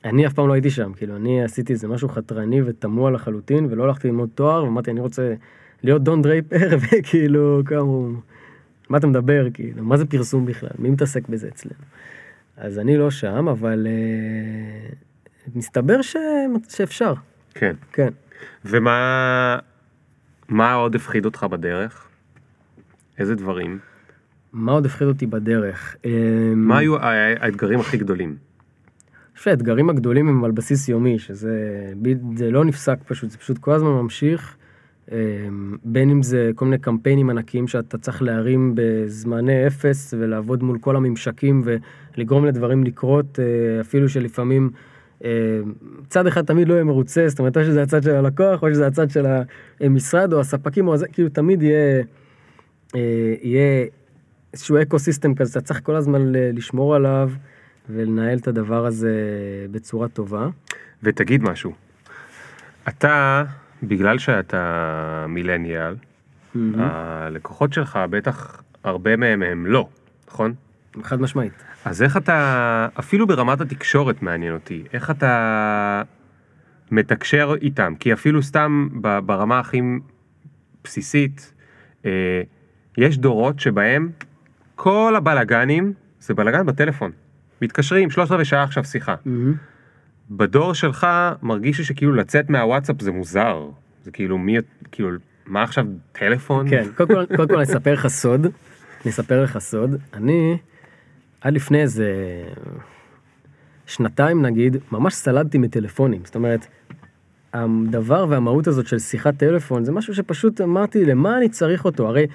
אני 0.05 0.27
אף 0.27 0.33
פעם 0.33 0.49
לא 0.49 0.53
הייתי 0.53 0.71
שם, 0.71 0.93
כאילו, 0.93 1.17
אני 1.17 1.45
עשיתי 1.45 1.73
איזה 1.73 1.89
משהו 1.89 2.09
חתרני 2.09 2.63
ותמוה 2.63 3.11
לחלוטין, 3.11 3.67
ולא 3.71 3.85
הלכתי 3.85 4.09
ללמוד 4.09 4.29
תואר, 4.35 4.65
ואמרתי, 4.65 4.91
אני 4.91 5.01
רוצה 5.01 5.35
להיות 5.83 6.03
דון 6.03 6.23
דרייפר, 6.23 6.69
וכאילו, 6.83 7.61
כאמרו, 7.65 8.09
מה 8.91 8.99
אתה 8.99 9.07
מדבר, 9.07 9.47
כאילו, 9.55 9.85
מה 9.85 9.97
זה 9.97 10.07
פרסום 10.07 10.47
בכלל, 10.47 10.71
מי 10.79 10.91
מתעסק 10.91 11.29
בזה 11.29 11.49
אצלנו? 11.49 11.75
אז 12.57 12.79
אני 12.79 12.97
לא 12.97 13.11
שם, 13.11 13.49
אבל 13.49 13.87
אה, 13.87 14.91
מסתבר 15.55 16.03
ש... 16.03 16.17
שאפשר, 16.69 17.15
כן. 17.55 17.77
כן. 17.93 18.09
ומה 18.65 19.59
מה 20.49 20.73
עוד 20.73 20.95
הפחיד 20.95 21.25
אותך 21.25 21.47
בדרך? 21.51 22.09
איזה 23.19 23.35
דברים? 23.35 23.79
מה 24.53 24.73
עוד 24.73 24.87
הפחיד 24.87 25.09
אותי 25.09 25.27
בדרך? 25.27 25.97
אמ, 26.05 26.11
מה 26.57 26.79
היו 26.79 26.97
האתגרים 27.01 27.81
הכי 27.81 27.97
גדולים? 27.97 28.29
אני 28.29 29.37
חושב 29.37 29.51
שהאתגרים 29.51 29.91
הגדולים 29.91 30.29
הם 30.29 30.45
על 30.45 30.51
בסיס 30.51 30.89
יומי, 30.89 31.19
שזה 31.19 31.93
זה 32.37 32.51
לא 32.51 32.65
נפסק 32.65 32.99
פשוט, 33.07 33.31
זה 33.31 33.39
פשוט 33.39 33.59
כל 33.59 33.73
הזמן 33.73 33.89
ממשיך. 33.89 34.57
אמ, 35.13 35.77
בין 35.85 36.11
אם 36.11 36.23
זה 36.23 36.51
כל 36.55 36.65
מיני 36.65 36.79
קמפיינים 36.79 37.31
ענקיים 37.31 37.69
שאתה 37.69 37.99
צריך 37.99 38.23
להרים 38.23 38.73
בזמני 38.75 39.67
אפס 39.67 40.15
ולעבוד 40.19 40.63
מול 40.63 40.79
כל 40.79 40.97
הממשקים 40.97 41.63
ולגרום 41.65 42.45
לדברים 42.45 42.85
לקרות, 42.85 43.39
אה, 43.39 43.81
אפילו 43.81 44.09
שלפעמים 44.09 44.71
אה, 45.25 45.61
צד 46.09 46.27
אחד 46.27 46.45
תמיד 46.45 46.69
לא 46.69 46.75
יהיה 46.75 46.85
מרוצה, 46.85 47.29
זאת 47.29 47.39
אומרת 47.39 47.57
או 47.57 47.65
שזה 47.65 47.83
הצד 47.83 48.03
של 48.03 48.15
הלקוח 48.15 48.63
או 48.63 48.71
שזה 48.71 48.87
הצד 48.87 49.11
של 49.11 49.27
המשרד 49.81 50.33
או 50.33 50.41
הספקים 50.41 50.89
או 50.89 50.97
זה, 50.97 51.09
כאילו 51.09 51.29
תמיד 51.29 51.63
יהיה, 51.63 52.03
אה, 52.95 53.35
יהיה 53.43 53.87
איזשהו 54.53 54.83
אקו 54.83 54.99
סיסטם 54.99 55.35
כזה, 55.35 55.59
אתה 55.59 55.61
צריך 55.69 55.81
כל 55.83 55.97
הזמן 55.97 56.23
לשמור 56.33 56.95
עליו 56.95 57.31
ולנהל 57.89 58.39
את 58.39 58.49
הדבר 58.49 58.87
הזה 58.87 59.13
בצורה 59.71 60.09
טובה. 60.09 60.49
ותגיד 61.03 61.43
משהו. 61.43 61.73
אתה, 62.89 63.45
בגלל 63.83 64.19
שאתה 64.19 65.27
מילניאל, 65.29 65.95
הלקוחות 66.75 67.73
שלך 67.73 67.99
בטח 68.11 68.63
הרבה 68.85 69.17
מהם 69.17 69.43
הם 69.43 69.67
לא, 69.67 69.89
נכון? 70.29 70.55
חד 71.03 71.21
משמעית. 71.21 71.53
אז 71.85 72.03
איך 72.03 72.17
אתה, 72.17 72.89
אפילו 72.99 73.27
ברמת 73.27 73.61
התקשורת 73.61 74.23
מעניין 74.23 74.55
אותי, 74.55 74.85
איך 74.93 75.11
אתה 75.11 76.03
מתקשר 76.91 77.55
איתם, 77.63 77.95
כי 78.01 78.13
אפילו 78.13 78.43
סתם 78.43 78.89
ברמה 79.27 79.59
הכי 79.59 79.81
בסיסית, 80.85 81.55
אה, 82.05 82.43
יש 82.99 83.19
דורות 83.19 83.61
שבהם 83.61 84.11
כל 84.75 85.15
הבלגנים 85.17 85.93
זה 86.21 86.35
בלגן 86.35 86.67
בטלפון. 86.67 87.11
מתקשרים, 87.63 88.11
שלושת 88.11 88.31
רבעי 88.31 88.45
שעה 88.45 88.63
עכשיו 88.63 88.85
שיחה. 88.85 89.15
מהמם. 89.25 89.55
בדור 90.31 90.75
שלך 90.75 91.07
מרגיש 91.43 91.79
לי 91.79 91.85
שכאילו 91.85 92.15
לצאת 92.15 92.51
מהוואטסאפ 92.51 93.01
זה 93.01 93.13
מוזר. 93.13 93.69
זה 94.05 94.11
כאילו 94.11 94.39
מי, 94.39 94.57
כאילו, 94.93 95.11
מה 95.47 95.63
עכשיו 95.63 95.87
טלפון? 96.13 96.71
כן, 96.71 96.85
קודם 96.97 97.09
כל, 97.09 97.37
קודם 97.37 97.49
כל 97.49 97.55
אני 97.55 97.65
אספר 97.65 97.93
לך 97.93 98.07
סוד, 98.09 98.41
אני 99.05 99.11
אספר 99.11 99.43
לך 99.43 99.59
סוד, 99.59 99.97
אני 100.15 100.57
עד 101.41 101.55
לפני 101.55 101.83
איזה 101.83 102.13
שנתיים 103.87 104.43
נגיד, 104.43 104.77
ממש 104.93 105.15
סלדתי 105.15 105.59
מטלפונים, 105.59 106.23
זאת 106.25 106.35
אומרת, 106.35 106.67
הדבר 107.53 108.27
והמהות 108.29 108.67
הזאת 108.67 108.87
של 108.87 108.99
שיחת 108.99 109.37
טלפון 109.37 109.85
זה 109.85 109.93
משהו 109.93 110.15
שפשוט 110.15 110.61
אמרתי 110.61 111.05
למה 111.05 111.39
אני 111.39 111.49
צריך 111.49 111.85
אותו, 111.85 112.09
הרי, 112.09 112.27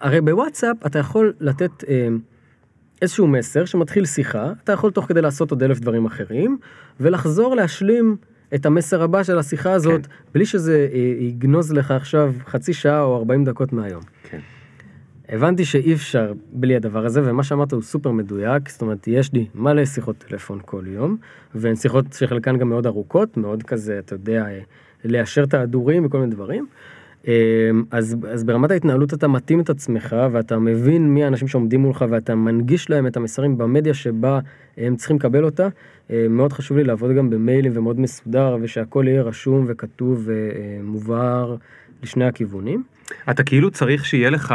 הרי 0.00 0.20
בוואטסאפ 0.20 0.76
אתה 0.86 0.98
יכול 0.98 1.32
לתת 1.40 1.84
אה, 1.88 2.08
איזשהו 3.02 3.26
מסר 3.26 3.64
שמתחיל 3.64 4.06
שיחה, 4.06 4.52
אתה 4.64 4.72
יכול 4.72 4.90
תוך 4.90 5.04
כדי 5.04 5.22
לעשות 5.22 5.50
עוד 5.50 5.62
אלף 5.62 5.80
דברים 5.80 6.06
אחרים, 6.06 6.58
ולחזור 7.00 7.54
להשלים 7.54 8.16
את 8.54 8.66
המסר 8.66 9.02
הבא 9.02 9.22
של 9.22 9.38
השיחה 9.38 9.72
הזאת, 9.72 10.06
כן. 10.06 10.12
בלי 10.34 10.46
שזה 10.46 10.88
אה, 10.92 10.98
יגנוז 11.18 11.72
לך 11.72 11.90
עכשיו 11.90 12.32
חצי 12.46 12.72
שעה 12.72 13.02
או 13.02 13.16
40 13.16 13.44
דקות 13.44 13.72
מהיום. 13.72 14.02
כן. 14.22 14.38
הבנתי 15.28 15.64
שאי 15.64 15.94
אפשר 15.94 16.32
בלי 16.52 16.76
הדבר 16.76 17.06
הזה, 17.06 17.20
ומה 17.24 17.42
שאמרת 17.42 17.72
הוא 17.72 17.82
סופר 17.82 18.10
מדויק, 18.10 18.68
זאת 18.68 18.82
אומרת, 18.82 19.08
יש 19.08 19.32
לי 19.32 19.46
מלא 19.54 19.84
שיחות 19.84 20.18
טלפון 20.18 20.58
כל 20.64 20.84
יום, 20.86 21.16
והן 21.54 21.76
שיחות 21.76 22.12
שחלקן 22.12 22.56
גם 22.56 22.68
מאוד 22.68 22.86
ארוכות, 22.86 23.36
מאוד 23.36 23.62
כזה, 23.62 23.98
אתה 23.98 24.14
יודע, 24.14 24.46
אה, 24.46 24.60
ליישר 25.04 25.44
את 25.44 25.54
ההדורים 25.54 26.06
וכל 26.06 26.18
מיני 26.18 26.30
דברים. 26.30 26.66
אה, 27.28 27.32
אז, 27.90 28.16
אז 28.28 28.44
ברמת 28.44 28.70
ההתנהלות 28.70 29.14
אתה 29.14 29.28
מתאים 29.28 29.60
את 29.60 29.70
עצמך, 29.70 30.16
ואתה 30.32 30.58
מבין 30.58 31.14
מי 31.14 31.24
האנשים 31.24 31.48
שעומדים 31.48 31.80
מולך, 31.80 32.04
ואתה 32.10 32.34
מנגיש 32.34 32.90
להם 32.90 33.06
את 33.06 33.16
המסרים 33.16 33.58
במדיה 33.58 33.94
שבה 33.94 34.40
הם 34.76 34.96
צריכים 34.96 35.16
לקבל 35.16 35.44
אותה. 35.44 35.68
אה, 36.10 36.26
מאוד 36.30 36.52
חשוב 36.52 36.76
לי 36.76 36.84
לעבוד 36.84 37.16
גם 37.16 37.30
במיילים 37.30 37.72
ומאוד 37.74 38.00
מסודר, 38.00 38.56
ושהכול 38.62 39.08
יהיה 39.08 39.22
רשום 39.22 39.64
וכתוב 39.68 40.28
ומובהר 40.28 41.56
לשני 42.02 42.24
הכיוונים. 42.24 42.82
אתה 43.30 43.42
כאילו 43.42 43.70
צריך 43.70 44.04
שיהיה 44.04 44.30
לך, 44.30 44.54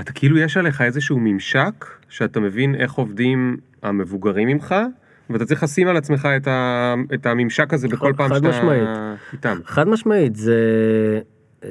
אתה 0.00 0.12
כאילו 0.12 0.38
יש 0.38 0.56
עליך 0.56 0.80
איזשהו 0.80 1.18
ממשק, 1.20 1.86
שאתה 2.08 2.40
מבין 2.40 2.74
איך 2.74 2.92
עובדים 2.92 3.56
המבוגרים 3.82 4.48
ממך, 4.48 4.74
ואתה 5.30 5.46
צריך 5.46 5.62
לשים 5.62 5.88
על 5.88 5.96
עצמך 5.96 6.28
את, 6.36 6.48
ה, 6.48 6.94
את 7.14 7.26
הממשק 7.26 7.74
הזה 7.74 7.88
בכל 7.88 8.12
פעם 8.16 8.34
שאתה 8.34 8.48
משמעית. 8.48 8.88
איתם. 9.32 9.58
חד 9.64 9.88
משמעית, 9.88 10.36
זה, 10.36 10.54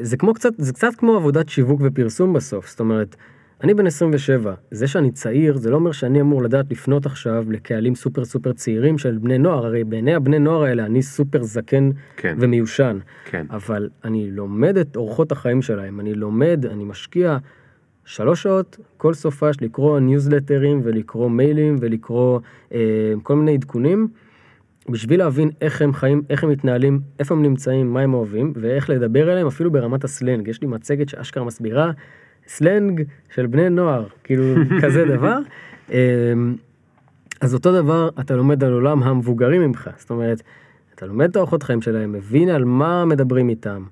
זה 0.02 0.18
כמו 0.18 0.34
קצת, 0.34 0.54
זה 0.58 0.74
קצת 0.74 0.96
כמו 0.98 1.16
עבודת 1.16 1.50
שיווק 1.50 1.82
ופרסום 1.84 2.34
בסוף, 2.34 2.70
זאת 2.70 2.80
אומרת, 2.80 3.16
אני 3.64 3.74
בן 3.74 3.88
27, 3.88 4.54
זה 4.72 4.88
שאני 4.88 5.12
צעיר, 5.12 5.58
זה 5.58 5.70
לא 5.70 5.76
אומר 5.76 5.92
שאני 5.92 6.22
אמור 6.22 6.44
לדעת 6.44 6.66
לפנות 6.72 7.06
עכשיו 7.06 7.46
לקהלים 7.50 7.96
super 7.96 8.26
super 8.26 8.54
צעירים 8.54 8.98
של 8.98 9.18
בני 9.18 9.38
נוער, 9.38 9.66
הרי 9.66 9.84
בעיני 9.84 10.16
הבני 10.16 10.40
נוער 10.40 10.64
האלה 10.64 10.86
אני 10.86 11.02
סופר 11.02 11.44
זקן 11.44 11.90
כן, 12.18 12.38
ומיושן, 12.40 13.00
כן, 13.26 13.46
אבל 13.50 13.90
אני 14.04 14.32
לומד 14.32 14.78
את 14.78 14.96
אורחות 14.96 15.32
החיים 15.32 15.62
שלהם, 15.62 16.00
אני 16.00 16.14
לומד, 16.14 16.66
אני 16.66 16.84
משקיע 16.84 17.38
שלוש 18.06 18.44
שעות 18.44 18.78
כל 18.98 19.14
סופש 19.14 19.56
לקרוא 19.62 20.00
ניוזלטרים 20.00 20.82
ולקרוא 20.84 21.30
מיילים 21.30 21.76
ולקרוא 21.80 22.40
אה, 22.74 23.14
כל 23.24 23.36
מיני 23.36 23.54
עדכונים, 23.54 24.08
בשביל 24.90 25.20
להבין 25.20 25.50
איך 25.62 25.82
הם 25.82 25.94
חיים, 25.94 26.22
איך 26.30 26.44
הם 26.44 26.50
מתנהלים, 26.50 27.00
איפה 27.20 27.36
הם 27.36 27.44
נמצאים, 27.44 27.94
מה 27.94 28.02
הם 28.02 28.14
אוהבים, 28.14 28.54
ואיך 28.56 28.90
לדבר 28.90 29.32
אליהם 29.32 29.48
אפילו 29.48 29.72
ברמת 29.72 30.04
הסלנג. 30.04 30.48
יש 30.48 30.62
לי 30.62 30.68
מצגת 30.68 31.10
שאשכרה 31.10 31.44
מסבירה 31.44 31.92
סלנג 32.48 33.04
של 33.36 33.46
בני 33.46 33.70
נוער, 33.70 34.08
כאילו 34.24 34.44
כזה 34.82 35.06
דבר. 35.06 35.38
אה, 35.92 36.34
אז 37.42 37.54
אותו 37.54 37.82
דבר 37.82 38.10
אתה 38.20 38.36
לומד 38.36 38.64
על 38.64 38.74
עולם 38.74 39.04
המבוגרים 39.04 39.62
ממך, 39.62 39.90
זאת 39.98 40.10
אומרת, 40.10 40.42
אתה 40.96 41.06
לומד 41.06 41.30
את 41.30 41.36
האורחות 41.36 41.64
חיים 41.64 41.82
שלהם, 41.82 42.12
מבין 42.12 42.50
על 42.50 42.66
מה 42.66 43.06
מדברים 43.06 43.50
איתם, 43.50 43.84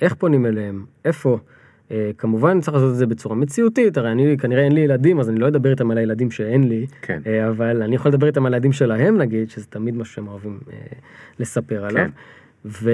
איך 0.00 0.14
פונים 0.14 0.46
אליהם, 0.46 0.84
איפה. 1.04 1.38
Uh, 1.88 1.92
כמובן 2.18 2.60
צריך 2.60 2.74
לעשות 2.74 2.90
את 2.90 2.96
זה 2.96 3.06
בצורה 3.06 3.34
מציאותית, 3.34 3.96
הרי 3.96 4.12
אני 4.12 4.36
כנראה 4.38 4.64
אין 4.64 4.72
לי 4.72 4.80
ילדים 4.80 5.20
אז 5.20 5.28
אני 5.28 5.40
לא 5.40 5.48
אדבר 5.48 5.70
איתם 5.70 5.90
על 5.90 5.98
הילדים 5.98 6.30
שאין 6.30 6.68
לי, 6.68 6.86
כן, 7.02 7.20
uh, 7.24 7.48
אבל 7.48 7.82
אני 7.82 7.94
יכול 7.94 8.10
לדבר 8.10 8.26
איתם 8.26 8.46
על 8.46 8.54
הילדים 8.54 8.72
שלהם 8.72 9.18
נגיד, 9.18 9.50
שזה 9.50 9.66
תמיד 9.66 9.96
משהו 9.96 10.14
שהם 10.14 10.28
אוהבים 10.28 10.58
uh, 10.66 10.70
לספר 11.38 11.84
עליו. 11.84 12.04
כן. 12.04 12.10
ו... 12.64 12.90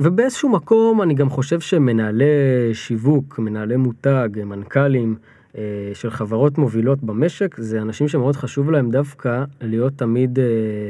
ובאיזשהו 0.00 0.48
מקום 0.48 1.02
אני 1.02 1.14
גם 1.14 1.30
חושב 1.30 1.60
שמנהלי 1.60 2.24
שיווק, 2.72 3.38
מנהלי 3.38 3.76
מותג, 3.76 4.28
מנכ"לים 4.44 5.16
אה, 5.58 5.62
של 5.94 6.10
חברות 6.10 6.58
מובילות 6.58 7.02
במשק, 7.02 7.56
זה 7.58 7.82
אנשים 7.82 8.08
שמאוד 8.08 8.36
חשוב 8.36 8.70
להם 8.70 8.90
דווקא 8.90 9.44
להיות 9.60 9.92
תמיד 9.96 10.38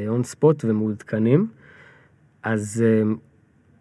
און 0.08 0.22
ספוט 0.22 0.64
ומעודכנים. 0.64 1.46
אז 2.42 2.84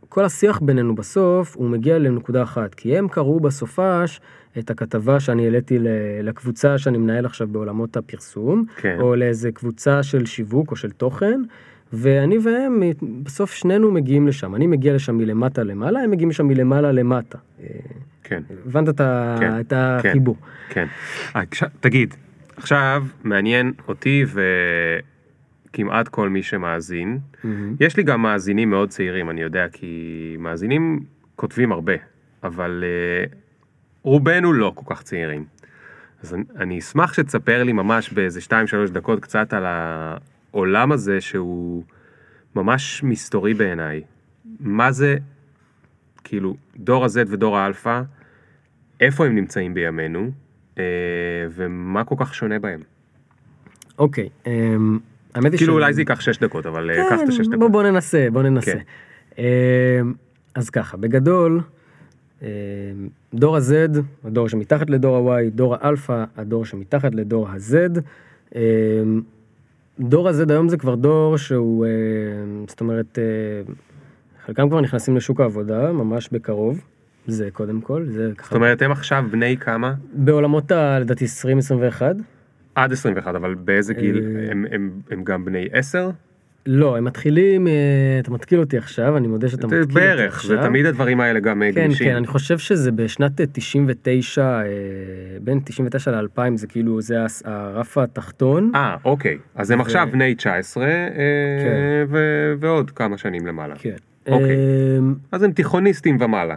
כל 0.10 0.26
השיח 0.26 0.60
בינינו 0.60 0.96
בסוף 0.96 1.56
הוא 1.58 1.70
מגיע 1.70 1.98
לנקודה 2.00 2.44
אחת, 2.44 2.74
כי 2.76 2.98
הם 2.98 3.08
קראו 3.08 3.40
בסופש 3.40 4.22
את 4.60 4.70
הכתבה 4.70 5.20
שאני 5.20 5.44
העליתי 5.46 5.78
לקבוצה 6.24 6.78
שאני 6.78 6.98
מנהל 6.98 7.26
עכשיו 7.26 7.48
בעולמות 7.48 7.98
הפרסום, 7.98 8.66
כן, 8.78 8.98
או 9.00 9.16
לאיזה 9.16 9.52
קבוצה 9.52 10.04
של 10.04 10.26
שיווק 10.26 10.72
או 10.72 10.76
של 10.76 10.92
תוכן, 10.92 11.42
ואני 11.94 12.38
והם, 12.44 12.84
בסוף 13.24 13.52
שנינו 13.54 13.92
מגיעים 13.92 14.28
לשם. 14.28 14.56
אני 14.56 14.68
מגיע 14.68 14.94
לשם 14.94 15.18
מלמטה 15.18 15.64
למעלה, 15.64 16.00
הם 16.00 16.12
מגיעים 16.12 16.30
לשם 16.30 16.48
מלמעלה 16.48 16.92
למטה. 16.92 17.38
אה, 17.64 17.66
כן, 18.24 18.44
הבנת 18.66 18.90
את. 18.90 19.02
כן, 19.40 19.60
את 19.60 19.74
החיבור. 19.76 20.36
כן. 20.70 20.86
אה, 21.36 21.46
כש- 21.46 21.64
תגיד, 21.80 22.14
עכשיו 22.58 23.04
מעניין 23.24 23.72
אותי 23.88 24.26
וכמעט 25.70 26.08
כל 26.08 26.30
מי 26.30 26.44
שמאזין, 26.44 27.20
מהמם. 27.44 27.76
יש 27.80 27.98
לי 27.98 28.04
גם 28.04 28.22
מאזינים 28.22 28.70
מאוד 28.70 28.90
צעירים, 28.90 29.30
אני 29.30 29.42
יודע, 29.42 29.68
כי 29.72 30.36
מאזינים 30.40 31.00
כותבים 31.36 31.72
הרבה, 31.72 31.94
אבל 32.44 32.84
uh, 32.84 33.36
רובנו 34.04 34.54
לא 34.54 34.72
כל 34.76 34.96
כך 34.96 35.02
צעירים. 35.02 35.46
אז 36.24 36.34
אני, 36.34 36.44
אני 36.56 36.80
אשמח 36.80 37.14
שתספר 37.14 37.64
לי 37.64 37.74
ממש 37.74 38.14
באיזה 38.14 38.40
2-3 38.88 38.92
דקות 38.92 39.20
קצת 39.20 39.54
על 39.54 39.64
העולם 39.66 40.92
הזה 40.92 41.22
שהוא 41.22 41.84
ממש 42.56 43.04
מסתורי 43.04 43.54
בעיניי. 43.54 44.02
מה 44.60 44.92
זה, 44.92 45.18
כאילו, 46.24 46.56
דור 46.78 47.04
ה-Z 47.04 47.18
ודור 47.28 47.58
האלפא, 47.58 48.02
איפה 49.00 49.26
הם 49.26 49.36
נמצאים 49.36 49.74
בימינו, 49.74 50.32
uh, 50.76 50.80
ומה 51.50 52.04
כל 52.04 52.16
כך 52.20 52.34
שונה 52.36 52.60
בהם. 52.60 52.80
אוקיי, 54.00 54.30
אמ, 54.48 55.00
האמת 55.36 55.52
היא 55.52 55.58
כאילו 55.58 55.74
ש- 55.74 55.76
אולי 55.76 55.94
זה 55.94 56.02
ייקח 56.02 56.20
6 56.22 56.38
דקות, 56.40 56.66
אבל 56.66 56.92
אה, 56.92 56.96
קח 57.10 57.20
את 57.24 57.30
השש 57.30 57.48
כן, 57.48 57.52
דקות. 57.58 57.72
בוא, 57.72 57.84
ננסה, 57.84 58.28
בוא 58.34 58.44
ננסה. 58.44 58.72
כן. 58.72 58.80
אמ, 59.38 60.14
אז 60.56 60.70
ככה, 60.70 60.98
בגדול, 60.98 61.62
אמ, 62.42 62.48
דור 63.34 63.58
ה-Z, 63.58 64.00
הדור 64.26 64.50
שמתחת 64.50 64.90
לדור 64.90 65.34
ה-Y, 65.34 65.50
דור 65.50 65.76
האלפא, 65.80 66.24
הדור 66.38 66.66
שמתחת 66.66 67.16
לדור 67.16 67.50
ה-Z. 67.50 68.00
אמ, 68.56 69.22
דור 70.00 70.30
ה-Z 70.30 70.50
היום 70.52 70.70
זה 70.70 70.78
כבר 70.78 70.96
דור 70.96 71.38
שהוא, 71.38 71.86
זאת 72.68 72.82
אומרת, 72.82 73.20
אמ, 73.68 73.74
חלקם 74.46 74.70
כבר 74.70 74.82
נכנסים 74.82 75.16
לשוק 75.16 75.40
העבודה 75.40 75.92
ממש 75.92 76.30
בקרוב, 76.32 76.82
זה 77.28 77.50
קודם 77.54 77.82
כל, 77.82 78.06
זה 78.06 78.32
ככה, 78.38 78.46
זאת 78.48 78.56
אומרת, 78.56 78.82
הם 78.82 78.92
עכשיו 78.92 79.24
בני 79.32 79.58
כמה? 79.58 79.94
בעולמות 80.14 80.72
ה... 80.72 81.00
לדעתי 81.00 81.24
2021, 81.26 82.16
עד 82.84 82.92
21, 82.92 83.36
אבל 83.36 83.54
באיזה 83.56 83.94
גיל? 83.94 84.18
אה, 84.18 84.52
הם, 84.52 84.66
הם, 84.72 84.92
הם 85.12 85.24
גם 85.24 85.46
בני 85.46 85.68
10? 85.72 86.10
לא, 86.66 86.98
הם 86.98 87.04
מתחילים, 87.04 87.68
אה, 87.68 87.74
אתה 88.20 88.32
מתקיל 88.32 88.60
אותי 88.60 88.78
עכשיו, 88.78 89.18
אני 89.18 89.28
מודה 89.28 89.50
שאתה 89.50 89.68
מתקיל 89.68 89.82
אותי 89.82 89.92
עכשיו. 89.92 90.02
בערך, 90.02 90.44
זה 90.48 90.58
תמיד 90.62 90.86
הדברים 90.86 91.22
האלה 91.22 91.40
גם 91.40 91.64
אה, 91.64 91.72
כן, 91.74 91.86
גמישים. 91.86 92.08
כן, 92.08 92.16
אני 92.16 92.28
חושב 92.28 92.58
שזה 92.58 92.92
בשנת 92.92 93.42
99, 93.52 94.42
אה, 94.42 94.64
בין 95.42 95.60
99 95.66 96.12
ל-2000 96.12 96.42
זה 96.56 96.68
כאילו, 96.68 97.02
זה 97.02 97.16
הרף 97.46 97.98
התחתון. 97.98 98.72
אה, 98.76 98.96
אוקיי. 99.06 99.38
אז 99.56 99.72
הם 99.72 99.80
ו- 99.80 99.82
עכשיו 99.82 100.08
בני 100.12 100.36
19, 100.36 100.86
אה, 100.86 100.90
כן. 100.90 102.06
ו- 102.10 102.54
ועוד 102.60 102.92
כמה 102.92 103.18
שנים 103.18 103.48
למעלה. 103.48 103.76
כן. 103.78 103.96
אוקיי. 104.28 104.58
אז 105.32 105.44
הם 105.44 105.52
תיכוניסטים 105.52 106.18
ומעלה. 106.20 106.56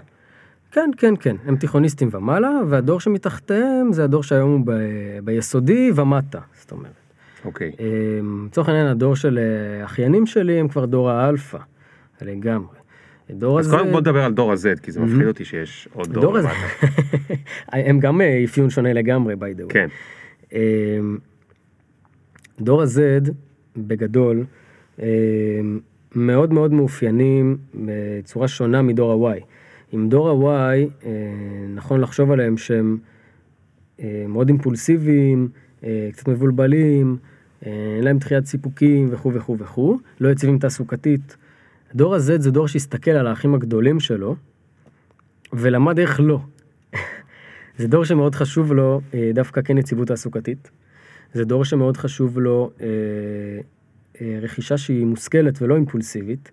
כן, 0.72 0.90
כן, 0.96 1.14
כן, 1.20 1.36
הם 1.46 1.56
תיכוניסטים 1.56 2.08
ומעלה, 2.12 2.60
והדור 2.68 3.00
שמתחתיהם 3.00 3.92
זה 3.92 4.04
הדור 4.04 4.22
שהיום 4.22 4.50
הוא 4.50 4.60
ב- 4.64 5.18
ביסודי 5.24 5.90
ומטה, 5.94 6.38
זאת 6.54 6.72
אומרת. 6.72 6.92
אוקיי. 7.44 7.72
אמ, 7.80 8.46
לצורך 8.46 8.68
העניין, 8.68 8.86
הדור 8.86 9.16
של 9.16 9.38
אה, 9.38 9.82
האחיינים 9.82 10.26
שלי 10.26 10.60
הם 10.60 10.68
כבר 10.68 10.84
דור 10.84 11.10
האלפא, 11.10 11.58
לגמרי. 12.22 12.76
דור 13.30 13.60
אז 13.60 13.66
הזה... 13.66 13.76
קודם 13.76 13.90
בוא 13.92 14.00
נדבר 14.00 14.24
על 14.24 14.32
דור 14.32 14.52
ה-Z, 14.52 14.80
כי 14.82 14.92
זה 14.92 15.00
מפחיד 15.00 15.26
אותי 15.26 15.44
שיש 15.44 15.88
עוד 15.92 16.12
דור 16.12 16.22
הדור 16.22 16.38
הזה. 16.38 16.48
הם 17.88 18.00
גם 18.00 18.20
אה, 18.20 18.44
אפיון 18.44 18.70
שונה 18.70 18.92
לגמרי, 18.92 19.34
by 19.34 19.60
the 19.60 19.62
way. 19.62 19.68
כן, 19.72 19.88
אמ, 20.52 21.18
דור 22.60 22.82
ה-Z, 22.82 23.30
בגדול, 23.76 24.44
אמ, 24.98 25.04
מאוד 26.14 26.52
מאוד 26.52 26.72
מאופיינים 26.72 27.56
בצורה 27.74 28.48
שונה 28.48 28.82
מדור 28.82 29.28
ה-Y. 29.28 29.40
עם 29.92 30.08
דור 30.08 30.50
ה-Y, 30.50 31.06
אה, 31.06 31.10
נכון 31.74 32.00
לחשוב 32.00 32.30
עליהם 32.30 32.56
שהם 32.56 32.98
אה, 34.00 34.24
מאוד 34.28 34.48
אימפולסיביים, 34.48 35.48
אה, 35.84 36.08
קצת 36.12 36.28
מבולבלים, 36.28 37.16
אין 37.62 38.04
להם 38.04 38.18
דחיית 38.18 38.46
סיפוקים 38.46 39.08
וכו' 39.10 39.34
וכו' 39.34 39.56
וכו', 39.58 39.98
לא 40.20 40.28
יציבים 40.28 40.58
תעסוקתית. 40.58 41.36
דור 41.94 42.14
ה-Z 42.14 42.20
זה 42.38 42.50
דור 42.50 42.68
שהסתכל 42.68 43.10
על 43.10 43.26
האחים 43.26 43.54
הגדולים 43.54 44.00
שלו, 44.00 44.36
ולמד 45.52 45.98
איך 45.98 46.20
לא. 46.20 46.40
זה 47.78 47.88
דור 47.88 48.04
שמאוד 48.04 48.34
חשוב 48.34 48.72
לו 48.72 49.00
דווקא 49.34 49.62
כן 49.62 49.78
יציבות 49.78 50.08
תעסוקתית. 50.08 50.70
זה 51.32 51.44
דור 51.44 51.64
שמאוד 51.64 51.96
חשוב 51.96 52.38
לו 52.38 52.70
אה, 52.80 52.86
אה, 54.20 54.38
רכישה 54.42 54.78
שהיא 54.78 55.06
מושכלת 55.06 55.62
ולא 55.62 55.76
אימפולסיבית. 55.76 56.50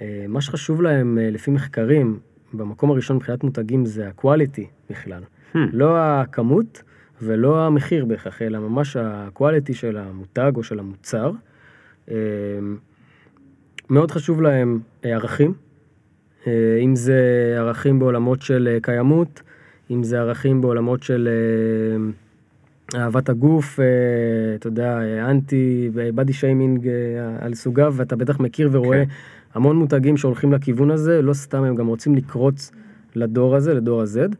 אה, 0.00 0.24
מה 0.28 0.40
שחשוב 0.40 0.82
להם 0.82 1.18
אה, 1.18 1.30
לפי 1.30 1.50
מחקרים, 1.50 2.18
במקום 2.56 2.90
הראשון 2.90 3.16
מבחינת 3.16 3.44
מותגים 3.44 3.86
זה 3.86 4.08
ה-quality 4.08 4.64
בכלל. 4.90 5.22
Hmm. 5.54 5.58
לא 5.72 5.96
הכמות 5.98 6.82
ולא 7.22 7.66
המחיר 7.66 8.04
בהכרח, 8.04 8.42
אלא 8.42 8.58
ממש 8.58 8.96
ה-quality 8.96 9.74
של 9.74 9.96
המותג 9.96 10.52
או 10.56 10.62
של 10.62 10.78
המוצר. 10.78 11.32
אה, 12.10 12.14
מאוד 13.90 14.10
חשוב 14.10 14.42
להם 14.42 14.80
אה, 15.04 15.10
ערכים, 15.14 15.54
אה, 16.46 16.78
אם 16.84 16.96
זה 16.96 17.54
ערכים 17.58 17.98
בעולמות 17.98 18.42
של 18.42 18.68
אה, 18.72 18.78
קיימות, 18.82 19.42
אם 19.90 20.02
זה 20.02 20.20
ערכים 20.20 20.60
בעולמות 20.60 21.02
של 21.02 21.28
אה, 21.28 23.00
אהבת 23.00 23.28
הגוף, 23.28 23.78
אתה 24.54 24.66
יודע, 24.66 24.98
אנטי, 25.30 25.90
בדי 25.94 26.32
שיימינג 26.32 26.88
על 27.40 27.54
סוגיו, 27.54 27.94
ואתה 27.96 28.16
בטח 28.16 28.40
מכיר 28.40 28.68
ורואה 28.72 29.04
כן. 29.06 29.10
המון 29.54 29.76
מותגים 29.76 30.16
שהולכים 30.16 30.52
לכיוון 30.52 30.90
הזה, 30.90 31.22
לא 31.22 31.32
סתם 31.32 31.64
הם 31.64 31.74
גם 31.74 31.86
רוצים 31.86 32.14
לקרוץ 32.14 32.70
לדור 33.14 33.56
הזה, 33.56 33.74
לדור 33.74 34.00
ה-Z. 34.00 34.34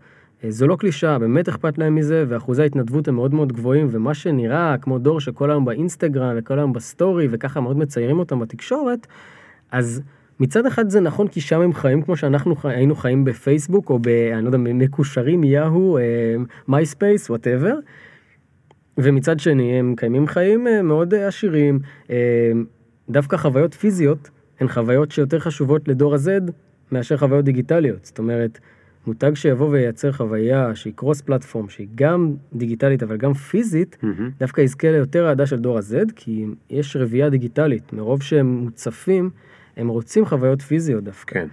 אה, 0.44 0.50
זו 0.50 0.66
לא 0.66 0.76
קלישאה, 0.76 1.18
באמת 1.18 1.48
אכפת 1.48 1.78
להם 1.78 1.94
מזה, 1.94 2.24
ואחוזי 2.28 2.62
ההתנדבות 2.62 3.08
הם 3.08 3.14
מאוד 3.14 3.34
מאוד 3.34 3.52
גבוהים, 3.52 3.88
ומה 3.90 4.14
שנראה 4.14 4.76
כמו 4.80 4.98
דור 4.98 5.20
שכל 5.20 5.50
היום 5.50 5.64
באינסטגרם 5.64 6.34
וכל 6.38 6.58
היום 6.58 6.72
בסטורי, 6.72 7.28
וככה 7.30 7.60
מאוד 7.60 7.76
מציירים 7.76 8.18
אותם 8.18 8.40
בתקשורת, 8.40 9.06
אז 9.70 10.02
מצד 10.40 10.66
אחד 10.66 10.90
זה 10.90 11.00
נכון 11.00 11.28
כי 11.28 11.40
שם 11.40 11.60
הם 11.60 11.72
חיים 11.72 12.02
כמו 12.02 12.16
שאנחנו 12.16 12.56
חי, 12.56 12.68
היינו 12.68 12.94
חיים 12.94 13.24
בפייסבוק, 13.24 13.90
או 13.90 13.98
ב... 13.98 14.08
אני 14.08 14.42
לא 14.42 14.48
יודע, 14.48 14.58
מקושרים, 14.58 15.44
יאהו, 15.44 15.98
מייספייס, 16.68 17.30
whatever. 17.30 17.74
ומצד 18.98 19.40
שני 19.40 19.78
הם 19.78 19.92
מקיימים 19.92 20.26
חיים 20.26 20.66
אה, 20.66 20.82
מאוד 20.82 21.14
אה, 21.14 21.26
עשירים. 21.26 21.78
אה, 22.10 22.52
דווקא 23.10 23.36
חוויות 23.36 23.74
פיזיות 23.74 24.30
הן 24.60 24.68
חוויות 24.68 25.12
שיותר 25.12 25.38
חשובות 25.38 25.88
לדור 25.88 26.14
ה-Z 26.14 26.52
מאשר 26.92 27.16
חוויות 27.16 27.44
דיגיטליות. 27.44 28.04
זאת 28.04 28.18
אומרת, 28.18 28.58
מותג 29.06 29.34
שיבוא 29.34 29.68
וייצר 29.68 30.12
חוויה 30.12 30.74
שהיא 30.74 30.92
קרוס 30.96 31.20
פלטפורם, 31.20 31.68
שהיא 31.68 31.88
גם 31.94 32.34
דיגיטלית 32.52 33.02
אבל 33.02 33.16
גם 33.16 33.34
פיזית, 33.34 33.96
מהמם. 34.02 34.30
דווקא 34.40 34.60
יזכה 34.60 34.90
ליותר 34.90 35.28
אהדה 35.28 35.46
של 35.46 35.58
דור 35.58 35.78
ה-Z, 35.78 36.12
כי 36.16 36.46
יש 36.70 36.96
רביעייה 36.96 37.30
דיגיטלית. 37.30 37.92
מרוב 37.92 38.22
שהם 38.22 38.46
מוצפים, 38.46 39.30
הם 39.76 39.88
רוצים 39.88 40.26
חוויות 40.26 40.62
פיזיות 40.62 41.04
דווקא. 41.04 41.34
כן. 41.34 41.48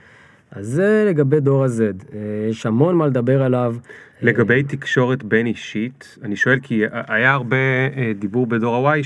אז 0.51 0.67
זה 0.67 1.05
לגבי 1.09 1.39
דור 1.39 1.63
ה-Z. 1.63 1.81
אה, 2.13 2.19
יש 2.49 2.65
המון 2.65 2.95
מה 2.95 3.07
לדבר 3.07 3.43
עליו. 3.43 3.75
לגבי 4.21 4.63
תקשורת 4.63 5.23
בין 5.23 5.45
אישית, 5.45 6.17
אני 6.23 6.35
שואל 6.35 6.59
כי 6.59 6.83
היה 7.07 7.31
הרבה 7.31 7.55
אה, 7.95 8.11
דיבור 8.19 8.47
בדור 8.47 8.89
ה-Y 8.89 9.03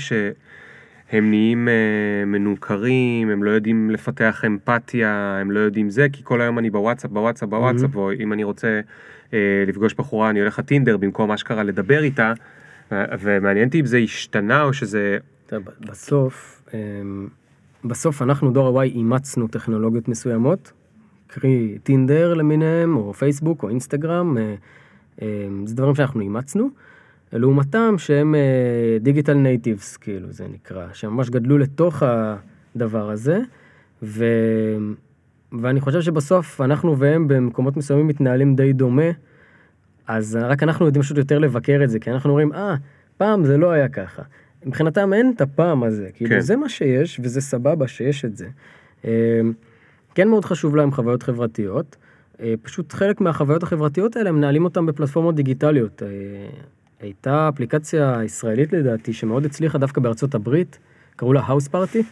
שהם 1.10 1.30
נהיים 1.30 1.68
אה, 1.68 2.24
מנוכרים, 2.26 3.30
הם 3.30 3.42
לא 3.42 3.50
יודעים 3.50 3.90
לפתח 3.90 4.44
אמפתיה, 4.46 5.38
הם 5.40 5.50
לא 5.50 5.60
יודעים 5.60 5.90
זה, 5.90 6.06
כי 6.12 6.20
כל 6.24 6.40
היום 6.40 6.58
אני 6.58 6.70
בוואטסאפ, 6.70 7.10
בוואטסאפ, 7.10 7.48
בוואטסאפ, 7.48 7.96
או 7.96 8.12
אם 8.12 8.32
אני 8.32 8.44
רוצה 8.44 8.80
אה, 9.32 9.64
לפגוש 9.66 9.94
בחורה 9.94 10.30
אני 10.30 10.40
הולך 10.40 10.58
לטינדר 10.58 10.96
במקום 10.96 11.32
אשכרה 11.32 11.62
לדבר 11.62 12.02
איתה, 12.02 12.32
ו- 12.92 13.04
ומעניין 13.20 13.66
אותי 13.66 13.80
אם 13.80 13.86
זה 13.86 13.98
השתנה 13.98 14.62
או 14.62 14.72
שזה... 14.72 15.18
בסוף, 15.80 16.62
אמ, 16.74 17.28
בסוף 17.84 18.22
אנחנו 18.22 18.50
דור 18.50 18.80
ה-Y 18.80 18.84
אימצנו 18.84 19.48
טכנולוגיות 19.48 20.08
מסוימות, 20.08 20.72
קרי 21.26 21.78
טינדר 21.82 22.34
למיניהם, 22.34 22.96
או 22.96 23.14
פייסבוק, 23.14 23.62
או 23.62 23.68
אינסטגרם, 23.68 24.38
אה, 24.38 24.54
אמ, 25.22 25.66
זה 25.66 25.74
דברים 25.74 25.94
שאנחנו 25.94 26.20
אימצנו. 26.20 26.70
לעומתם 27.32 27.94
שהם 27.98 28.34
דיגיטל 29.00 29.34
נייטיבס, 29.34 29.96
כאילו 29.96 30.32
זה 30.32 30.44
נקרא, 30.52 30.86
שממש 30.92 31.30
גדלו 31.30 31.58
לתוך 31.58 32.02
הדבר 32.02 33.10
הזה, 33.10 33.40
ו... 34.02 34.24
ואני 35.52 35.80
חושב 35.80 36.00
שבסוף 36.00 36.60
אנחנו 36.60 36.98
והם 36.98 37.28
במקומות 37.28 37.76
מסוימים 37.76 38.06
מתנהלים 38.06 38.56
די 38.56 38.72
דומה, 38.72 39.10
אז 40.06 40.38
רק 40.42 40.62
אנחנו 40.62 40.86
יודעים 40.86 41.02
פשוט 41.02 41.18
יותר 41.18 41.38
לבקר 41.38 41.80
את 41.84 41.90
זה, 41.90 41.98
כי 41.98 42.10
אנחנו 42.10 42.30
אומרים, 42.30 42.52
אה, 42.52 42.74
פעם 43.16 43.44
זה 43.44 43.56
לא 43.56 43.70
היה 43.70 43.88
ככה. 43.88 44.22
מבחינתם 44.66 45.12
אין 45.12 45.32
את 45.36 45.40
הפעם 45.40 45.82
הזה, 45.82 46.08
כאילו 46.14 46.30
כן. 46.30 46.40
זה 46.40 46.56
מה 46.56 46.68
שיש 46.68 47.20
וזה 47.22 47.40
סבבה 47.40 47.88
שיש 47.88 48.24
את 48.24 48.36
זה. 48.36 48.48
אה, 49.04 49.40
כן 50.14 50.28
מאוד 50.28 50.44
חשוב 50.44 50.76
להם 50.76 50.92
חוויות 50.92 51.22
חברתיות, 51.22 51.96
אה, 52.40 52.54
פשוט 52.62 52.92
חלק 52.92 53.20
מהחוויות 53.20 53.62
החברתיות 53.62 54.16
האלה 54.16 54.28
הם 54.28 54.36
מנהלים 54.36 54.64
אותם 54.64 54.86
בפלטפורמות 54.86 55.34
דיגיטליות. 55.34 56.02
הייתה 57.00 57.48
אפליקציה 57.48 58.20
ישראלית 58.24 58.72
לדעתי 58.72 59.12
שמאוד 59.12 59.44
הצליחה 59.44 59.78
דווקא 59.78 60.00
בארצות 60.00 60.34
הברית, 60.34 60.78
קראו 61.16 61.32
לה 61.32 61.40
האוס 61.44 61.68
פארטי. 61.68 62.02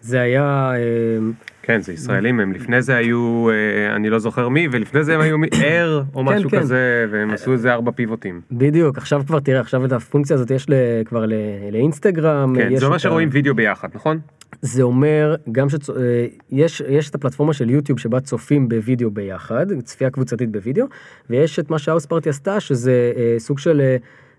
זה 0.00 0.20
היה, 0.20 0.72
אה, 0.74 1.18
כן, 1.62 1.80
זה 1.80 1.92
ישראלים, 1.92 2.40
הם 2.40 2.52
לפני 2.52 2.82
זה 2.82 2.96
היו, 2.96 3.50
אה, 3.50 3.96
אני 3.96 4.10
לא 4.10 4.18
זוכר 4.18 4.48
מי, 4.48 4.68
ולפני 4.70 5.04
זה 5.04 5.14
הם 5.14 5.20
היו 5.20 5.36
ער 5.62 6.02
או 6.14 6.26
כן, 6.26 6.34
משהו 6.34 6.50
כן. 6.50 6.60
כזה, 6.60 7.06
והם 7.10 7.30
עשו 7.30 7.52
איזה 7.52 7.72
ארבע 7.72 7.90
פיבוטים. 7.90 8.40
בדיוק, 8.52 8.98
עכשיו 8.98 9.22
כבר 9.26 9.40
תראה, 9.40 9.60
עכשיו 9.60 9.84
את 9.84 9.92
הפונקציה 9.92 10.34
הזאת 10.34 10.50
יש 10.50 10.66
כבר 11.04 11.24
לאינסטגרם. 11.72 12.54
כן, 12.56 12.76
זה 12.76 12.86
אומר 12.86 12.98
שרואים 12.98 13.28
וידאו 13.32 13.54
ביחד, 13.54 13.88
נכון? 13.94 14.20
זה 14.62 14.82
אומר 14.82 15.34
גם 15.52 15.66
שיש 15.68 16.82
יש 16.88 17.10
את 17.10 17.14
הפלטפורמה 17.14 17.52
של 17.52 17.70
יוטיוב 17.70 17.98
שבה 17.98 18.20
צופים 18.20 18.68
בווידאו 18.68 19.10
ביחד, 19.10 19.66
צפייה 19.82 20.10
קבוצתית 20.10 20.52
בווידאו, 20.52 20.86
ויש 21.30 21.58
את 21.58 21.70
מה 21.70 21.78
ש 21.78 22.06
Houseparty 22.06 22.28
עשתה, 22.28 22.60
שזה 22.60 23.12
אה, 23.16 23.34
סוג 23.38 23.58
של 23.58 23.80
אה, 23.80 23.96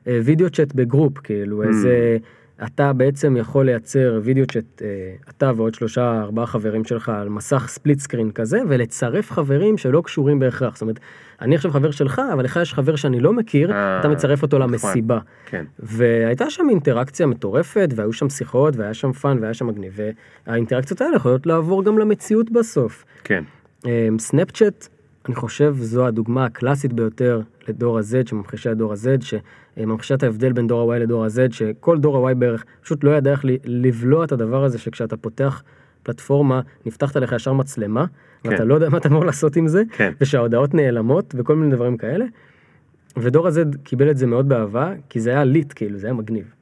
אה, 0.08 0.20
וידאו 0.24 0.50
צ'אט 0.50 0.74
ב 0.74 0.80
group, 0.80 1.18
כאילו 1.18 1.64
Mm. 1.64 1.68
איזה, 1.68 2.18
אתה 2.64 2.94
בעצם 2.94 3.38
יכול 3.38 3.66
לייצר 3.66 4.20
וידאו 4.24 4.46
צ'אט, 4.46 4.82
אה, 4.82 4.88
אתה 5.30 5.52
ועוד 5.56 5.74
שלושה 5.74 6.22
ארבעה 6.22 6.46
חברים 6.46 6.84
שלך 6.84 7.10
על 7.10 7.30
מסך 7.30 7.66
split 7.68 8.00
screen 8.00 8.32
כזה, 8.32 8.60
ולצרף 8.68 9.32
חברים 9.32 9.78
שלא 9.78 10.02
קשורים 10.06 10.40
בהכרח, 10.40 10.74
זאת 10.74 10.82
אומרת, 10.82 11.00
אני 11.42 11.56
עכשיו 11.56 11.72
חבר 11.72 11.92
שלך, 11.92 12.22
אבל 12.34 12.44
לך 12.44 12.60
יש 12.62 12.74
חבר 12.74 12.96
שאני 12.96 13.20
לא 13.20 13.34
מכיר, 13.34 13.72
אה, 13.72 14.00
אתה 14.00 14.08
מצרף 14.08 14.42
אותו 14.42 14.58
נכון. 14.58 14.70
למסיבה. 14.70 15.20
כן. 15.46 15.66
והייתה 15.80 16.50
שם 16.50 16.70
אינטראקציה 16.70 17.26
מטורפת, 17.26 17.90
והיו 17.96 18.14
שם 18.14 18.30
שיחות, 18.30 18.76
והיה 18.76 18.94
שם 18.94 19.12
fun, 19.12 19.38
והיה 19.42 19.54
שם 19.54 19.68
מגניב, 19.68 19.98
והאינטראקציות 20.48 21.02
האלה 21.02 21.16
יכולות 21.16 21.46
לעבור 21.46 21.84
גם 21.84 22.00
למציאות 22.00 22.52
בסוף. 22.52 23.06
כן. 23.24 23.44
אמ, 23.86 24.20
סנאפצ'אט, 24.20 24.88
אני 25.28 25.36
חושב 25.36 25.76
זו 25.80 26.08
הדוגמה 26.08 26.46
הקלאסית 26.46 26.94
ביותר 26.94 27.42
לדור 27.70 27.98
ה-Z, 27.98 28.30
שממחישה 28.30 28.72
את 28.72 28.78
דור 28.78 28.94
ה-Z, 28.94 29.38
שממחישה 29.78 30.16
את 30.16 30.24
ההבדל 30.24 30.54
בין 30.54 30.68
דור 30.68 30.94
ה-Y 30.94 31.00
לדור 31.00 31.26
ה-Z, 31.26 31.52
שכל 31.52 31.98
דור 31.98 32.30
ה-Y 32.30 32.36
בערך 32.36 32.66
פשוט 32.82 33.04
לא 33.04 33.12
ידע 33.12 33.32
איך 33.32 33.42
לבלוע 33.66 34.26
את 34.26 34.32
הדבר 34.32 34.64
הזה, 34.64 34.78
שכשאתה 34.78 35.18
פותח 35.18 35.64
פלטפורמה, 36.04 36.62
נפתחת 36.86 37.16
לך 37.16 37.32
ישר 37.32 37.54
מצלמה, 37.54 38.06
כן. 38.44 38.50
ואתה 38.50 38.64
לא 38.64 38.74
יודע 38.74 38.90
מה 38.90 38.98
אתה 38.98 39.10
אמור 39.10 39.26
לעשות 39.26 39.56
עם 39.56 39.68
זה, 39.68 39.84
כן. 39.92 40.14
ושההודעות 40.22 40.74
נעלמות, 40.74 41.36
וכל 41.38 41.56
מיני 41.56 41.76
דברים 41.76 41.98
כאלה. 41.98 42.26
ודור 43.18 43.48
ה-Z 43.48 43.78
קיבל 43.84 44.12
את 44.12 44.18
זה 44.18 44.28
מאוד 44.28 44.50
באהבה, 44.50 44.94
כי 45.10 45.20
זה 45.20 45.30
היה 45.30 45.44
lit, 45.44 45.74
כאילו, 45.76 45.98
זה 45.98 46.08
היה 46.08 46.14
מגניב. 46.14 46.54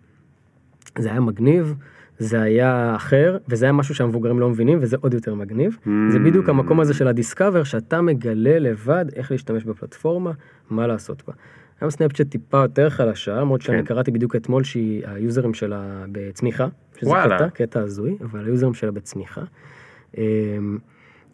זה 0.98 1.12
היה 1.12 1.20
מגניב, 1.20 1.76
זה 2.20 2.42
היה 2.42 2.96
אחר, 2.96 3.38
וזה 3.50 3.66
היה 3.66 3.72
משהו 3.72 3.96
שהמבוגרים 3.96 4.40
לא 4.40 4.50
מבינים, 4.50 4.80
וזה 4.82 4.98
עוד 5.02 5.14
יותר 5.14 5.36
מגניב. 5.36 5.78
Mm. 5.86 5.90
זה 6.12 6.20
בדיוק 6.20 6.50
המקום 6.50 6.80
הזה 6.80 6.94
של 6.94 7.08
ה 7.08 7.13
discover, 7.13 7.64
שאתה 7.64 8.02
מגלה 8.02 8.60
לבד 8.60 9.06
איך 9.16 9.32
להשתמש 9.32 9.64
בפלטפורמה, 9.64 10.32
מה 10.70 10.88
לעשות 10.88 11.24
בה. 11.28 11.34
היום 11.82 11.92
סנאפצ'אט 11.92 12.28
טיפה 12.30 12.58
יותר 12.58 12.90
חלשה, 12.90 13.36
למרות 13.40 13.62
שאני 13.62 13.78
כן. 13.78 13.86
קראתי 13.86 14.12
בדיוק 14.12 14.36
אתמול 14.36 14.64
שהיא, 14.64 15.04
היוזרים 15.08 15.54
שלה 15.54 16.06
בצמיחה, 16.12 16.68
שזה 17.00 17.10
וואלה. 17.10 17.36
קטע, 17.38 17.50
קטע 17.50 17.80
הזוי, 17.80 18.18
אבל 18.22 18.46
היוזרים 18.46 18.74
שלה 18.74 18.92
בצמיחה. 18.92 19.42
אמ, 20.18 20.78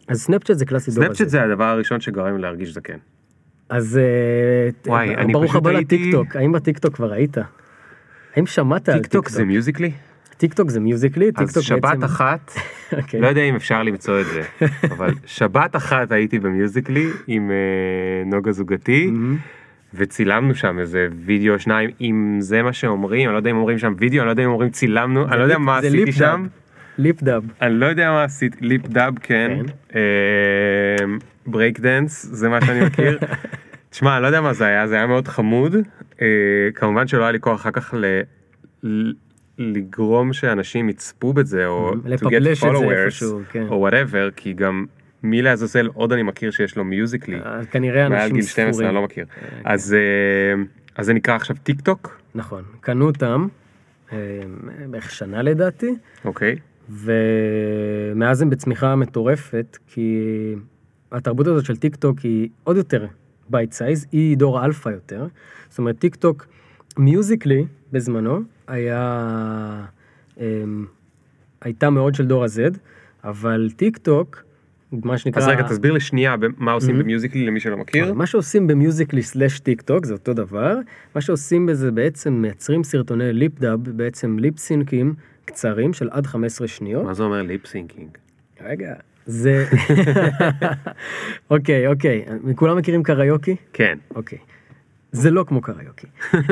אז 0.08 0.22
סנאפצ'אט 0.22 0.58
זה 0.58 0.64
קלאסי 0.66 0.90
דור 0.90 1.04
סנאפצ'אט 1.04 1.26
הזה. 1.26 1.38
זה 1.38 1.42
הדבר 1.42 1.64
הראשון 1.64 2.00
שגורם 2.00 2.38
להרגיש 2.38 2.74
זקן. 2.74 2.98
אז 3.68 3.98
אה, 3.98 4.68
וואי, 4.90 5.14
אני 5.16 5.32
ברוך 5.32 5.56
הבא 5.56 5.70
הייתי- 5.70 5.98
לטיקטוק, 5.98 6.36
האם 6.36 6.52
בטיקטוק 6.52 6.94
כבר 6.94 7.12
היית? 7.12 7.36
האם 8.36 8.46
שמעת 8.46 8.88
על 8.88 8.98
טיקטוק 8.98 9.28
זה 9.28 9.44
מיוזיקלי? 9.44 9.92
טיקטוק 10.44 10.70
זה 10.70 10.80
מיוזיקלי, 10.80 11.26
אז 11.26 11.32
טיקטוק 11.34 11.62
שבת 11.62 11.82
בעצם... 11.82 12.04
אחת, 12.04 12.52
אוקיי. 12.98 13.20
לא 13.20 13.26
יודע 13.26 13.42
אם 13.42 13.54
אפשר 13.54 13.82
למצוא 13.82 14.20
את 14.20 14.26
זה, 14.26 14.42
אבל 14.94 15.10
שבת 15.26 15.76
אחת 15.76 16.12
הייתי 16.12 16.38
במיוזיקלי 16.38 17.06
עם 17.26 17.50
אה, 17.50 17.56
נוגה 18.26 18.52
זוגתי, 18.52 19.06
מהמם. 19.06 19.36
וצילמנו 19.94 20.54
שם 20.54 20.78
איזה 20.78 21.08
וידאו 21.24 21.58
שניים, 21.58 21.90
אם 22.00 22.36
זה 22.40 22.62
מה 22.62 22.72
שאומרים, 22.72 23.28
אני 23.28 23.32
לא 23.32 23.38
יודע 23.38 23.50
אם 23.50 23.56
אומרים 23.56 23.78
שם 23.78 23.94
וידאו, 23.98 24.18
אני 24.18 24.26
לא 24.26 24.30
יודע 24.30 24.44
אם 24.44 24.48
אומרים 24.48 24.70
צילמנו, 24.70 25.28
אני 25.28 25.38
לא 25.38 25.42
יודע 25.42 25.58
מה 25.58 25.78
עשיתי 25.78 26.12
שם. 26.12 26.46
lip 26.98 27.22
dub. 27.22 27.42
אני 27.62 27.74
לא 27.74 27.86
יודע 27.86 28.10
מה 28.10 28.24
עשית, 28.24 28.56
lip 28.60 28.88
dub 28.88 29.14
כן, 29.22 29.58
ברייקדאנס 31.46 32.26
זה 32.32 32.48
מה 32.48 32.66
שאני 32.66 32.86
מכיר. 32.86 33.18
תשמע, 33.90 34.14
אני 34.14 34.22
לא 34.22 34.26
יודע 34.26 34.40
מה 34.40 34.52
זה 34.52 34.66
היה, 34.66 34.86
זה 34.86 34.94
היה 34.94 35.06
מאוד 35.06 35.28
חמוד. 35.28 35.76
אה, 36.22 36.26
כמובן 36.74 37.06
שלא 37.06 37.22
היה 37.22 37.32
לי 37.32 37.40
כוח 37.40 37.60
אחר 37.60 37.70
כך 37.70 37.94
לגרום 39.58 40.32
שאנשים 40.32 40.88
יצפו 40.88 41.32
בזה, 41.32 41.66
או 41.66 41.92
to 41.92 42.26
get 42.26 42.62
followers, 42.62 42.92
איפשהו, 42.92 43.40
כן. 43.50 43.66
או 43.68 43.76
whatever, 43.80 44.30
כי 44.36 44.52
גם 44.52 44.86
מי 45.22 45.42
לעזאזל 45.42 45.86
עוד 45.94 46.12
אני 46.12 46.22
מכיר 46.22 46.50
שיש 46.50 46.76
לו 46.76 46.84
מיוזיקלי, 46.84 47.40
אה, 47.40 47.64
כנראה 47.70 48.08
מעל 48.08 48.20
אנשים 48.20 48.36
גיל 48.36 48.44
12 48.44 48.72
ספורים. 48.72 48.88
אני 48.88 48.94
לא 48.94 49.02
מכיר. 49.02 49.26
אז 49.64 49.94
אה, 49.94 50.62
אז 50.96 51.06
זה 51.06 51.12
נקרא 51.12 51.34
עכשיו 51.34 51.56
טיק 51.62 51.80
טוק, 51.80 52.20
נכון, 52.34 52.62
קנו 52.80 53.06
אותם, 53.06 53.46
אה, 54.12 54.18
בערך 54.90 55.10
שנה 55.10 55.42
לדעתי, 55.42 55.94
אוקיי? 56.24 56.56
ומאז 56.90 58.42
הם 58.42 58.50
בצמיחה 58.50 58.96
מטורפת, 58.96 59.78
כי 59.86 60.20
התרבות 61.12 61.46
הזאת 61.46 61.64
של 61.64 61.76
טיק 61.76 61.96
טוק 61.96 62.18
היא 62.18 62.48
עוד 62.64 62.76
יותר 62.76 63.06
bite 63.48 63.72
size, 63.72 64.06
היא 64.12 64.36
דור 64.36 64.64
אלפא 64.64 64.88
יותר. 64.88 65.26
זאת 65.68 65.78
אומרת, 65.78 65.98
טיק 65.98 66.14
טוק, 66.14 66.46
מיוזיקלי 66.98 67.66
בזמנו, 67.92 68.40
היה, 68.68 69.84
אמ, 70.40 70.86
הייתה 71.60 71.90
מאוד 71.90 72.14
של 72.14 72.26
דור 72.26 72.44
ה-Z, 72.44 72.78
אבל 73.24 73.70
טיק 73.76 73.98
טוק, 73.98 74.44
מה 74.92 75.18
שנקרא... 75.18 75.42
אז 75.42 75.48
רגע 75.48 75.62
תסביר 75.62 75.92
לשנייה 75.92 76.36
ב- 76.36 76.46
מה 76.56 76.72
עושים 76.72 76.96
Mhm. 76.96 77.02
במיוזיקלי 77.02 77.46
למי 77.46 77.60
שלא 77.60 77.76
מכיר. 77.76 78.14
מה 78.14 78.26
שעושים 78.26 78.66
במיוזיקלי 78.66 79.22
slash 79.22 79.60
טיק 79.60 79.82
טוק 79.82 80.04
זה 80.06 80.12
אותו 80.12 80.32
דבר, 80.34 80.76
מה 81.14 81.20
שעושים 81.20 81.66
בזה 81.66 81.90
בעצם 81.90 82.32
מייצרים 82.32 82.84
סרטוני 82.84 83.32
lip 83.32 83.58
dub, 83.60 83.80
בעצם 83.88 84.38
lip 84.38 84.58
sync 84.58 84.95
ים 84.95 85.14
קצרים 85.44 85.92
של 85.92 86.08
עד 86.10 86.26
15 86.26 86.68
שניות. 86.68 87.04
מה 87.04 87.14
זה 87.14 87.22
אומר 87.22 87.42
lip 87.42 87.66
syncing? 87.66 88.08
רגע, 88.64 88.94
זה... 89.26 89.66
אוקיי, 91.50 91.86
אוקיי, 91.86 92.24
כולם 92.56 92.76
מכירים 92.76 93.02
קריוקי? 93.02 93.56
כן. 93.72 93.98
אוקיי. 94.14 94.38
זה 95.14 95.30
לא 95.30 95.44
כמו 95.48 95.60
קריוקי. 95.60 96.06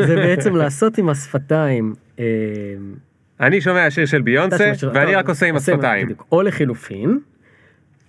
זה 0.07 0.17
בעצם 0.17 0.57
לעשות 0.57 0.99
עם 0.99 1.09
השפתיים. 1.09 1.95
אה, 2.19 2.25
אני 3.41 3.61
שומע 3.61 3.91
שיר 3.91 4.07
של 4.07 4.23
ביונסה 4.23 4.73
ואני 4.93 5.15
רק 5.15 5.29
עושה 5.29 5.47
עם 5.47 5.57
השפתיים. 5.57 6.09
או 6.33 6.43
לחילופין, 6.43 7.19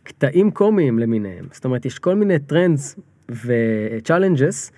קטעים 0.03 0.51
קומיים 0.51 0.99
למיניהם. 0.99 1.45
זאת 1.51 1.65
אומרת, 1.65 1.85
יש 1.85 1.99
כל 1.99 2.15
מיני 2.15 2.39
trends 2.39 2.99
ו 3.29 3.42
challenges 3.42 4.71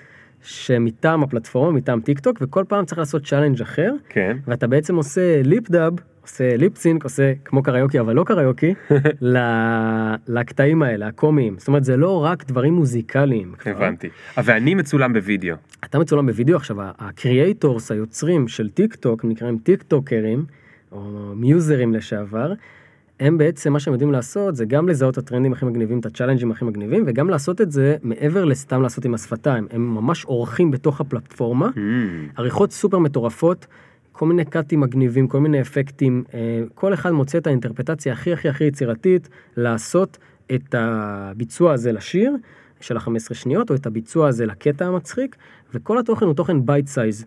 שמטעם 0.43 1.23
הפלטפורמה, 1.23 1.71
מטעם 1.71 2.01
טיק 2.01 2.19
טוק, 2.19 2.37
וכל 2.41 2.63
פעם 2.67 2.85
צריך 2.85 2.97
לעשות 2.97 3.25
challenge 3.25 3.61
אחר, 3.61 3.91
כן. 4.09 4.37
ואתה 4.47 4.67
בעצם 4.67 4.95
עושה 4.95 5.41
lip 5.43 5.69
dub, 5.69 5.93
עושה 6.25 6.57
lip 6.57 6.77
sync, 6.77 7.03
עושה 7.03 7.33
כמו 7.45 7.63
קריוקי 7.63 7.99
אבל 7.99 8.15
לא 8.15 8.23
קריוקי, 8.23 8.73
לקטעים 10.27 10.83
האלה, 10.83 11.07
הקומיים. 11.07 11.55
זאת 11.57 11.67
אומרת, 11.67 11.83
זה 11.83 11.97
לא 11.97 12.23
רק 12.23 12.43
דברים 12.47 12.73
מוזיקליים. 12.73 13.53
הבנתי. 13.65 14.09
ואני 14.43 14.75
מצולם 14.75 15.13
בווידאו. 15.13 15.55
אתה 15.83 15.99
מצולם 15.99 16.25
בווידאו 16.25 16.55
עכשיו, 16.55 16.77
ה 16.81 16.92
creators, 16.92 17.91
היוצרים 17.91 18.47
של 18.47 18.69
טיק 18.69 18.95
טוק, 18.95 19.25
נקראים 19.25 19.57
טיק 19.63 19.83
טוקרים, 19.83 20.45
או 20.91 21.01
מיוזרים 21.35 21.93
לשעבר, 21.93 22.53
הם 23.19 23.37
בעצם, 23.37 23.73
מה 23.73 23.79
שהם 23.79 23.93
יודעים 23.93 24.11
לעשות, 24.11 24.55
זה 24.55 24.65
גם 24.65 24.89
לזהות 24.89 25.13
את 25.13 25.23
הטרנדים 25.23 25.53
הכי 25.53 25.65
מגניבים, 25.65 25.99
את 25.99 26.05
ה 26.05 26.09
challenge 26.09 26.44
ים 26.44 26.51
הכי 26.51 26.65
מגניבים, 26.65 27.03
וגם 27.07 27.29
לעשות 27.29 27.61
את 27.61 27.71
זה 27.71 27.95
מעבר 28.03 28.45
לסתם 28.45 28.81
לעשות 28.81 29.05
עם 29.05 29.13
השפתיים. 29.13 29.67
הם 29.71 29.95
ממש 29.95 30.23
עורכים 30.25 30.71
בתוך 30.71 31.01
הפלטפורמה, 31.01 31.67
Mm. 31.75 31.79
עריכות 32.35 32.71
סופר 32.71 32.99
מטורפות, 32.99 33.67
כל 34.17 34.25
מיני 34.25 34.45
קאטים 34.45 34.79
מגניבים, 34.79 35.27
כל 35.27 35.39
מיני 35.39 35.61
אפקטים, 35.61 36.23
אה, 36.33 36.63
כל 36.75 36.93
אחד 36.93 37.11
מוצא 37.11 37.37
את 37.37 37.47
האינטרפרטציה 37.47 38.13
הכי 38.13 38.33
הכי 38.33 38.49
הכי 38.49 38.63
יצירתית 38.63 39.29
לעשות 39.57 40.17
את 40.55 40.75
הביצוע 40.77 41.73
הזה 41.73 41.91
לשיר 41.91 42.35
של 42.81 42.97
ה-15 42.97 43.33
שניות, 43.33 43.69
או 43.69 43.75
את 43.75 43.85
הביצוע 43.85 44.27
הזה 44.27 44.45
לקטע 44.45 44.85
המצחיק, 44.85 45.35
וכל 45.73 45.99
התוכן 45.99 46.25
הוא 46.25 46.33
תוכן 46.33 46.65
bite 46.65 46.87
size. 46.87 47.25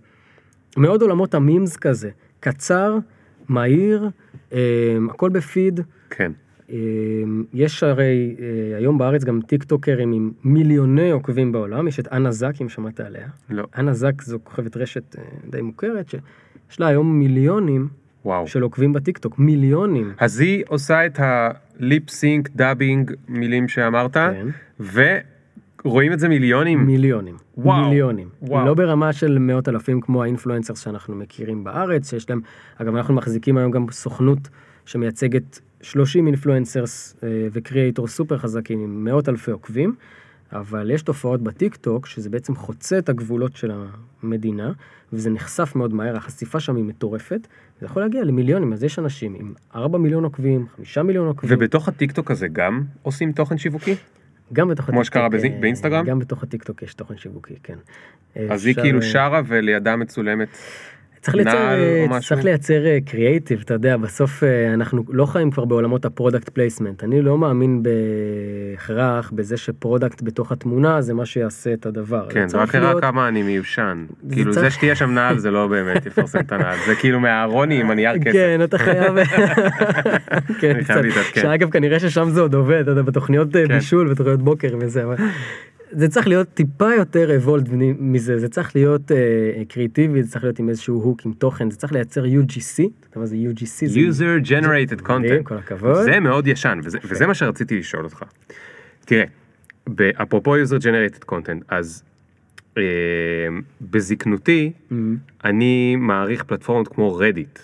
מאוד 0.76 1.02
עולמות 1.02 1.34
ה 1.34 1.41
memes 1.41 1.76
כזה, 1.76 2.10
קצר, 2.40 2.98
מהיר, 3.48 4.08
אה, 4.52 4.58
הכל 5.10 5.30
בפיד. 5.30 5.80
כן. 6.10 6.32
אה, 6.70 6.76
יש 7.54 7.82
הרי 7.82 8.36
היום 8.76 8.98
בארץ 8.98 9.24
גם 9.24 9.40
טיק 9.46 9.64
טוקרים 9.64 10.12
עם 10.12 10.30
מיליוני 10.44 11.10
עוקבים 11.10 11.52
בעולם, 11.52 11.88
יש 11.88 12.00
את 12.00 12.08
אנה 12.12 12.32
זק, 12.32 12.52
אם 12.62 12.68
שמעת 12.68 13.00
עליה. 13.00 13.28
לא. 13.50 13.64
אנה 13.78 13.92
זק 13.92 14.22
זו 14.22 14.38
כוכבת 14.44 14.76
רשת 14.76 15.16
די 15.50 15.60
מוכרת, 15.60 16.14
שיש 16.68 16.80
לה 16.80 16.86
היום 16.86 17.18
מיליונים 17.18 17.88
וואו. 18.24 18.46
של 18.46 18.62
עוקבים 18.62 18.92
בטיקטוק, 18.92 19.38
מיליונים. 19.38 20.12
אז 20.18 20.40
היא 20.40 20.64
עושה 20.68 21.06
את 21.06 21.18
ה 21.18 21.41
lip 21.41 22.10
sync 22.10 22.48
dubbing 22.56 23.12
מילים 23.28 23.68
שאמרת, 23.68 24.16
כן. 24.16 24.46
ורואים 25.84 26.12
את 26.12 26.18
זה 26.18 26.28
מיליונים. 26.28 26.86
מיליונים. 26.86 27.36
וואו, 27.58 27.88
מיליונים. 27.88 28.28
וואו. 28.42 28.66
לא 28.66 28.74
ברמה 28.74 29.12
של 29.12 29.38
מאות 29.38 29.68
אלפים 29.68 30.00
כמו 30.00 30.22
ה 30.22 30.27
influencers 30.27 30.80
שאנחנו 30.80 31.14
מכירים 31.14 31.64
בארץ, 31.64 32.10
שיש 32.10 32.30
להם, 32.30 32.40
אגב 32.76 32.96
אנחנו 32.96 33.14
מחזיקים 33.14 33.58
היום 33.58 33.70
גם 33.70 33.86
סוכנות 33.90 34.48
שמייצגת 34.84 35.60
30 35.82 36.26
influencers 36.26 37.16
ו 37.52 37.59
creator 37.59 38.06
סופר 38.06 38.38
חזקים 38.38 38.78
עם 38.78 39.04
מאות 39.04 39.28
אלפי 39.28 39.50
עוקבים, 39.50 39.94
אבל 40.52 40.90
יש 40.90 41.02
תופעות 41.02 41.42
בטיק 41.42 41.76
טוק 41.76 42.06
שזה 42.06 42.30
בעצם 42.30 42.54
חוצה 42.54 42.98
את 42.98 43.08
הגבולות 43.08 43.56
של 43.56 43.72
המדינה, 44.22 44.72
וזה 45.12 45.30
נחשף 45.30 45.72
מאוד 45.76 45.94
מהר, 45.94 46.16
החשיפה 46.16 46.60
שם 46.60 46.76
היא 46.76 46.84
מטורפת, 46.84 47.48
זה 47.80 47.86
יכול 47.86 48.02
להגיע 48.02 48.24
למיליונים, 48.24 48.72
אז 48.72 48.84
יש 48.84 48.98
אנשים 48.98 49.34
עם 49.34 49.54
4 49.74 49.98
מיליון 49.98 50.24
עוקבים, 50.24 50.66
5 50.76 50.98
מיליון 50.98 51.26
עוקבים. 51.26 51.58
ובתוך 51.58 51.88
הטיקטוק 51.88 52.30
הזה 52.30 52.48
גם 52.48 52.84
עושים 53.02 53.32
תוכן 53.32 53.58
שיווקי? 53.58 53.94
גם 54.52 54.68
בתוך 54.68 54.86
כמו 54.86 55.04
שקרה 55.04 55.22
אה, 55.22 55.28
באינסטגרם? 55.60 56.04
גם 56.04 56.18
בתוך 56.18 56.42
הטיקטוק 56.42 56.82
יש 56.82 56.94
תוכן 56.94 57.16
שיווקי, 57.16 57.54
כן. 57.62 57.78
אז 58.50 58.66
היא 58.66 58.72
אפשר, 58.72 58.82
כאילו 58.82 58.98
אה, 58.98 59.04
שרה 59.04 59.42
ולידה 59.46 59.96
מצולמת. 59.96 60.48
צריך 61.20 61.34
לייצר, 61.34 61.58
אה? 62.12 62.20
צריך 62.20 62.44
לייצר 62.44 62.74
קריאייטיב, 63.06 63.60
אתה 63.64 63.74
יודע, 63.74 63.96
בסוף 63.96 64.44
אה, 64.44 64.74
אנחנו 64.74 65.04
לא 65.08 65.26
חיים 65.26 65.50
כבר 65.50 65.64
בעולמות 65.64 66.04
ה 66.04 66.10
product 66.10 66.48
placement. 66.48 67.04
אני 67.04 67.22
לא 67.22 67.38
מאמין 67.38 67.82
בהכרח 67.82 69.30
בזה 69.34 69.56
ש 69.56 69.71
product 69.71 70.22
בתוך 70.22 70.52
התמונה 70.52 71.00
זה 71.00 71.14
מה 71.14 71.26
שיעשה 71.26 71.72
את 71.72 71.86
הדבר. 71.86 72.26
כן, 72.30 72.48
זה 72.48 72.58
רק 72.58 72.74
נראה 72.74 72.88
להיות- 72.88 73.02
כמה 73.02 73.28
אני 73.28 73.42
מיושן. 73.42 74.04
זה 74.22 74.34
כאילו 74.34 74.52
צריך- 74.52 74.64
זה 74.64 74.70
שתהיה 74.70 74.94
שם 74.94 75.10
נעל 75.10 75.38
זה 75.38 75.50
לא 75.50 75.66
באמת 75.66 76.06
יפרסם 76.06 76.38
את 76.40 76.52
הנעל. 76.52 76.76
זה 76.86 76.94
כאילו 76.94 77.20
מהארוני 77.20 77.80
עם 77.80 77.90
הנייר 77.90 78.18
כסף. 78.18 78.32
כן, 78.32 78.60
אתה 78.64 78.78
חייב, 78.78 79.14
כן, 80.60 80.82
קצת. 80.82 80.94
שאגב 81.34 81.70
כנראה 81.70 82.00
ששם 82.00 82.28
זה 82.30 82.40
עוד 82.40 82.54
עובד, 82.54 82.80
אתה 82.80 82.90
יודע, 82.90 83.02
בתוכניות 83.02 83.56
אה, 83.56 83.62
כן. 83.68 83.74
בישול 83.74 84.08
ותוכניות 84.10 84.42
בוקר 84.42 84.76
וזה, 84.80 85.04
אבל 85.04 85.16
זה 85.92 86.08
צריך 86.08 86.26
להיות 86.28 86.48
טיפה 86.54 86.94
יותר 86.94 87.36
אבולד 87.36 87.68
מזה, 87.98 88.38
זה 88.38 88.48
צריך 88.48 88.76
להיות 88.76 89.12
אה, 89.12 89.64
קריאיטיבי, 89.68 90.22
זה 90.22 90.30
צריך 90.30 90.44
להיות 90.44 90.58
עם 90.58 90.68
איזשהו 90.68 91.00
הוק 91.02 91.26
עם 91.26 91.32
תוכן, 91.32 91.70
זה 91.70 91.76
צריך 91.76 91.92
לייצר 91.92 92.24
UGC, 92.24 92.28
אתה 92.76 92.80
יודע 92.80 93.16
מה 93.16 93.26
זה 93.26 93.36
UGC? 93.36 93.86
זה 93.86 93.98
user 94.00 94.46
generated 94.46 95.02
מדהים, 95.02 95.40
content. 95.40 95.44
כל 95.44 95.54
הכבוד. 95.54 96.02
זה 96.02 96.20
מאוד 96.20 96.46
ישן 96.46 96.80
וזה, 96.84 96.98
וזה 97.04 97.26
מה 97.26 97.34
שרציתי 97.34 97.78
לשאול 97.78 98.04
אותך. 98.04 98.22
תראה, 99.04 99.24
אפרופו 100.22 100.56
user 100.56 100.82
generated 100.82 101.32
content 101.32 101.64
אז 101.68 102.02
אה, 102.78 102.82
בזקנותי 103.80 104.72
אמ, 104.92 105.16
אני 105.44 105.96
מעריך 105.96 106.44
פלטפורמות 106.44 106.88
כמו 106.88 107.16
רדיט, 107.16 107.58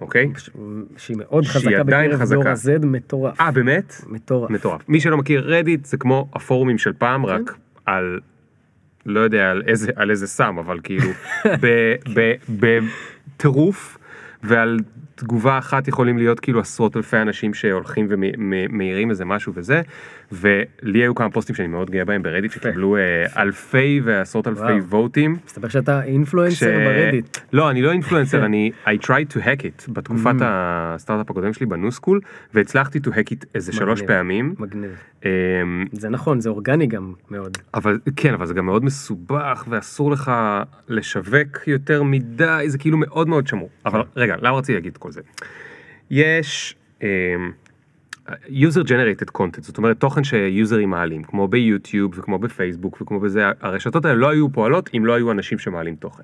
אוקיי? 0.00 0.32
ש- 0.38 0.50
שהיא 0.96 1.16
מאוד 1.16 1.44
חזקה 1.44 1.84
בקרב 1.84 2.32
דור. 2.32 2.48
ה-Z, 2.48 2.86
מטורף. 2.86 3.40
אה 3.40 3.50
באמת? 3.50 3.94
מטורף. 4.06 4.50
מטורף. 4.50 4.80
מי 4.88 5.00
שלא 5.00 5.16
מכיר 5.16 5.44
רדיט 5.46 5.84
זה 5.84 5.96
כמו 5.96 6.28
הפורומים 6.34 6.78
של 6.78 6.92
פעם 6.92 7.26
כן. 7.26 7.32
רק 7.32 7.56
על 7.86 8.20
לא 9.06 9.20
יודע 9.20 9.50
על 9.50 9.62
איזה 9.66 9.92
על 9.96 10.10
איזה 10.10 10.26
סם 10.26 10.56
אבל 10.58 10.80
כאילו 10.82 11.08
בטירוף 12.60 13.98
ועל 14.42 14.78
תגובה 15.20 15.58
אחת 15.58 15.88
יכולים 15.88 16.18
להיות 16.18 16.40
כאילו 16.40 16.60
עשרות 16.60 16.96
אלפי 16.96 17.16
אנשים 17.16 17.54
שהולכים 17.54 18.06
ומאירים 18.10 19.10
איזה 19.10 19.24
משהו 19.24 19.52
וזה 19.56 19.82
ולי 20.32 20.98
היו 20.98 21.14
כמה 21.14 21.30
פוסטים 21.30 21.56
שאני 21.56 21.68
מאוד 21.68 21.90
גאה 21.90 22.04
בהם 22.04 22.22
ברדיט 22.22 22.52
שקיבלו 22.52 22.96
אה, 22.96 23.42
אלפי 23.42 24.00
ועשרות 24.04 24.48
אלפי. 24.48 24.80
ווטים. 24.88 25.36
מסתבר 25.46 25.68
שאתה 25.68 26.02
אינפלואנסר 26.02 26.78
ברדיט. 26.86 27.38
לא, 27.52 27.70
אני 27.70 27.82
לא 27.82 27.92
אינפלואנסר, 27.92 28.44
אני 28.46 28.70
I 28.86 29.04
tried 29.04 29.34
to 29.34 29.36
hack 29.36 29.60
it 29.60 29.92
בתקופת 29.92 30.34
הסטארט-אפ 30.40 31.30
הקודם 31.30 31.52
שלי 31.52 31.66
בנו 31.66 31.92
סקול, 31.92 32.20
והצלחתי 32.54 32.98
to 32.98 33.10
hack 33.10 33.32
it 33.32 33.44
איזה 33.54 33.72
שלוש. 33.72 34.02
פעמים. 34.02 34.54
מגניב. 34.58 34.90
אמ, 35.24 35.28
זה 35.92 36.08
נכון, 36.08 36.40
זה 36.40 36.48
אורגני 36.50 36.86
גם 36.86 37.12
מאוד. 37.30 37.58
אבל 37.74 37.98
כן, 38.16 38.34
אבל 38.34 38.46
זה 38.46 38.54
גם 38.54 38.66
מאוד 38.66 38.84
מסובך 38.84 39.64
ואסור 39.68 40.10
לך 40.10 40.32
לשווק 40.88 41.68
יותר 41.68 42.02
מדי, 42.02 42.64
זה 42.66 42.78
כאילו 42.78 42.98
מאוד 42.98 43.28
מאוד 43.28 43.46
שמור. 43.46 43.68
אבל 43.86 44.02
רגע, 44.16 44.36
למה 44.38 44.58
רציתי 44.58 44.74
להגיד 44.74 44.92
את 44.92 44.98
כל 45.10 45.14
זה? 45.14 45.20
יש, 46.10 46.76
אמ, 47.02 47.06
user 48.46 48.84
generated 48.84 49.38
content, 49.38 49.62
זאת 49.62 49.78
אומרת 49.78 50.00
תוכן 50.00 50.24
שיוזרים 50.24 50.90
מעלים, 50.90 51.22
כמו 51.22 51.48
ביוטיוב 51.48 52.18
וכמו 52.18 52.38
בפייסבוק 52.38 53.00
וכמו 53.00 53.20
בזה, 53.20 53.44
הרשתות 53.60 54.04
האלה 54.04 54.16
לא 54.16 54.30
היו 54.30 54.52
פועלות 54.52 54.90
אם 54.96 55.06
לא 55.06 55.12
היו 55.12 55.32
אנשים 55.32 55.58
שמעלים 55.58 55.94
תוכן. 55.94 56.22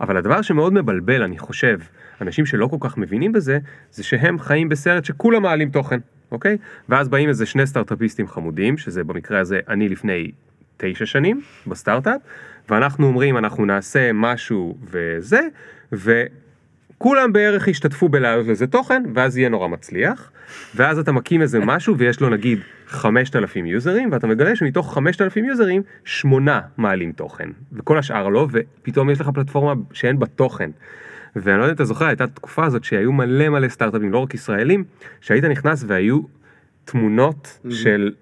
אבל 0.00 0.16
הדבר 0.16 0.42
שמאוד 0.42 0.72
מבלבל, 0.72 1.22
אני 1.22 1.38
חושב, 1.38 1.78
אנשים 2.20 2.46
שלא 2.46 2.66
כל 2.66 2.76
כך 2.80 2.98
מבינים 2.98 3.32
בזה, 3.32 3.58
זה 3.90 4.02
שהם 4.02 4.38
חיים 4.38 4.68
בסרט 4.68 5.04
שכולם 5.04 5.42
מעלים 5.42 5.70
תוכן, 5.70 6.00
אוקיי? 6.30 6.56
ואז 6.88 7.08
באים 7.08 7.28
איזה 7.28 7.46
שני 7.46 7.66
סטארט-אפיסטים 7.66 8.28
חמודים, 8.28 8.78
שזה 8.78 9.04
במקרה 9.04 9.38
הזה 9.40 9.60
אני 9.68 9.88
לפני 9.88 10.30
תשע 10.76 11.06
שנים 11.06 11.40
בסטארט-אפ, 11.66 12.20
ואנחנו 12.68 13.06
אומרים 13.06 13.36
אנחנו 13.36 13.64
נעשה 13.64 14.10
משהו 14.12 14.78
וזה, 14.82 15.40
וכולם 16.96 17.32
בערך 17.32 17.68
ישתתפו 17.68 18.08
בלהעלות 18.08 18.46
לזה 18.46 18.66
תוכן, 18.66 19.02
ואז 19.14 19.38
יהיה 19.38 19.48
נורא 19.48 19.68
מצליח, 19.68 20.30
ואז 20.74 20.98
אתה 20.98 21.12
מקים 21.12 21.42
איזה 21.42 21.58
משהו 21.60 21.98
ויש 21.98 22.20
לו 22.20 22.28
נגיד 22.28 22.58
5,000 22.86 23.66
יוזרים, 23.66 24.08
ואתה 24.12 24.26
מגלה 24.26 24.56
שמתוך 24.56 24.94
5,000 24.94 25.44
יוזרים, 25.44 25.82
שמונה 26.04 26.60
מעלים 26.76 27.12
תוכן, 27.12 27.48
וכל 27.72 27.98
השאר 27.98 28.28
לא, 28.28 28.48
ופתאום 28.52 29.10
יש 29.10 29.20
לך 29.20 29.28
פלטפורמה 29.34 29.82
שאין 29.92 30.18
בה 30.18 30.26
תוכן. 30.26 30.70
ואני 31.36 31.58
לא 31.58 31.62
יודע 31.62 31.70
אם 31.70 31.74
אתה 31.74 31.84
זוכר, 31.84 32.06
הייתה 32.06 32.26
תקופה 32.26 32.64
הזאת 32.64 32.84
שהיו 32.84 33.12
מלא 33.12 33.48
מלא 33.48 33.68
סטארט-אפים, 33.68 34.12
לא 34.12 34.18
רק 34.18 34.34
ישראלים, 34.34 34.84
שהיית 35.20 35.44
נכנס 35.44 35.84
והיו 35.86 36.20
תמונות 36.84 37.58
של 37.70 38.12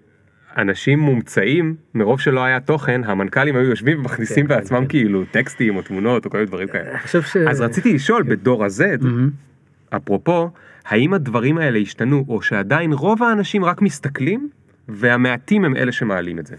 אנשים 0.57 0.98
מומצאים, 0.98 1.74
מרוב 1.94 2.20
שלא 2.20 2.44
היה 2.44 2.61
תוכן, 2.61 3.00
המנכ"לים 3.05 3.57
היו 3.57 3.64
יושבים 3.64 3.98
ומכניסים 3.98 4.46
כן, 4.46 4.55
בעצמם 4.55 4.80
כן. 4.80 4.88
כאילו 4.88 5.24
טקסטים 5.30 5.76
או 5.76 5.82
תמונות 5.82 6.24
או 6.24 6.30
כל 6.30 6.36
מיני 6.36 6.48
דברים 6.48 6.68
כאלה. 6.68 6.98
ש... 7.07 7.36
אז 7.36 7.61
רציתי 7.61 7.94
לשאול 7.94 8.22
בדור 8.22 8.64
ה-Z, 8.64 9.05
מהמם. 9.05 9.30
אפרופו, 9.96 10.50
האם 10.84 11.14
הדברים 11.14 11.59
האלה 11.59 11.78
השתנו, 11.78 12.24
או 12.28 12.42
שעדיין 12.42 12.92
רוב 12.92 13.22
האנשים 13.22 13.64
רק 13.64 13.82
מסתכלים, 13.82 14.50
והמעטים 14.88 15.64
הם 15.64 15.76
אלה 15.76 15.92
שמעלים 15.92 16.38
את 16.38 16.46
זה. 16.46 16.57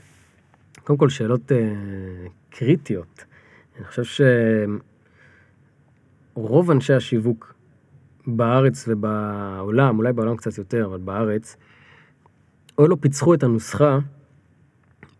קודם 0.83 0.99
כל 0.99 1.09
שאלות 1.09 1.51
אה, 1.51 1.57
קריטיות. 2.49 3.25
אני 3.77 3.85
חושב 3.85 4.25
שרוב 6.35 6.71
אנשי 6.71 6.93
השיווק 6.93 7.53
בארץ 8.27 8.85
ובעולם, 8.87 9.97
אולי 9.97 10.13
בעולם 10.13 10.37
קצת 10.37 10.57
יותר, 10.57 10.85
אבל 10.85 10.97
בארץ, 10.97 11.57
או 12.77 12.87
לא 12.87 12.97
פיצחו 12.99 13.33
את 13.33 13.43
הנוסחה 13.43 13.99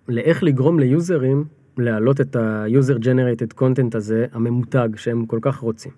לאיך 0.08 0.44
לגרום 0.44 0.80
ליוזרים 0.80 1.46
להעלות 1.78 2.22
את 2.22 2.36
ה-user 2.36 3.04
generated 3.04 3.60
content 3.60 3.98
הזה, 3.98 4.26
הממותג, 4.32 4.90
שהם 4.96 5.26
כל 5.26 5.40
כך 5.42 5.58
רוצים. 5.58 5.92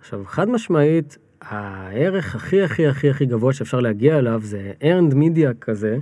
עכשיו, 0.00 0.22
חד 0.26 0.48
משמעית, 0.48 1.18
הערך 1.40 2.34
הכי 2.34 2.62
הכי 2.62 2.86
הכי 2.86 3.10
הכי 3.10 3.26
גבוה 3.26 3.52
שאפשר 3.52 3.80
להגיע 3.80 4.18
אליו 4.18 4.40
זה 4.44 4.72
earned 4.80 5.14
media 5.14 5.54
כזה, 5.60 5.98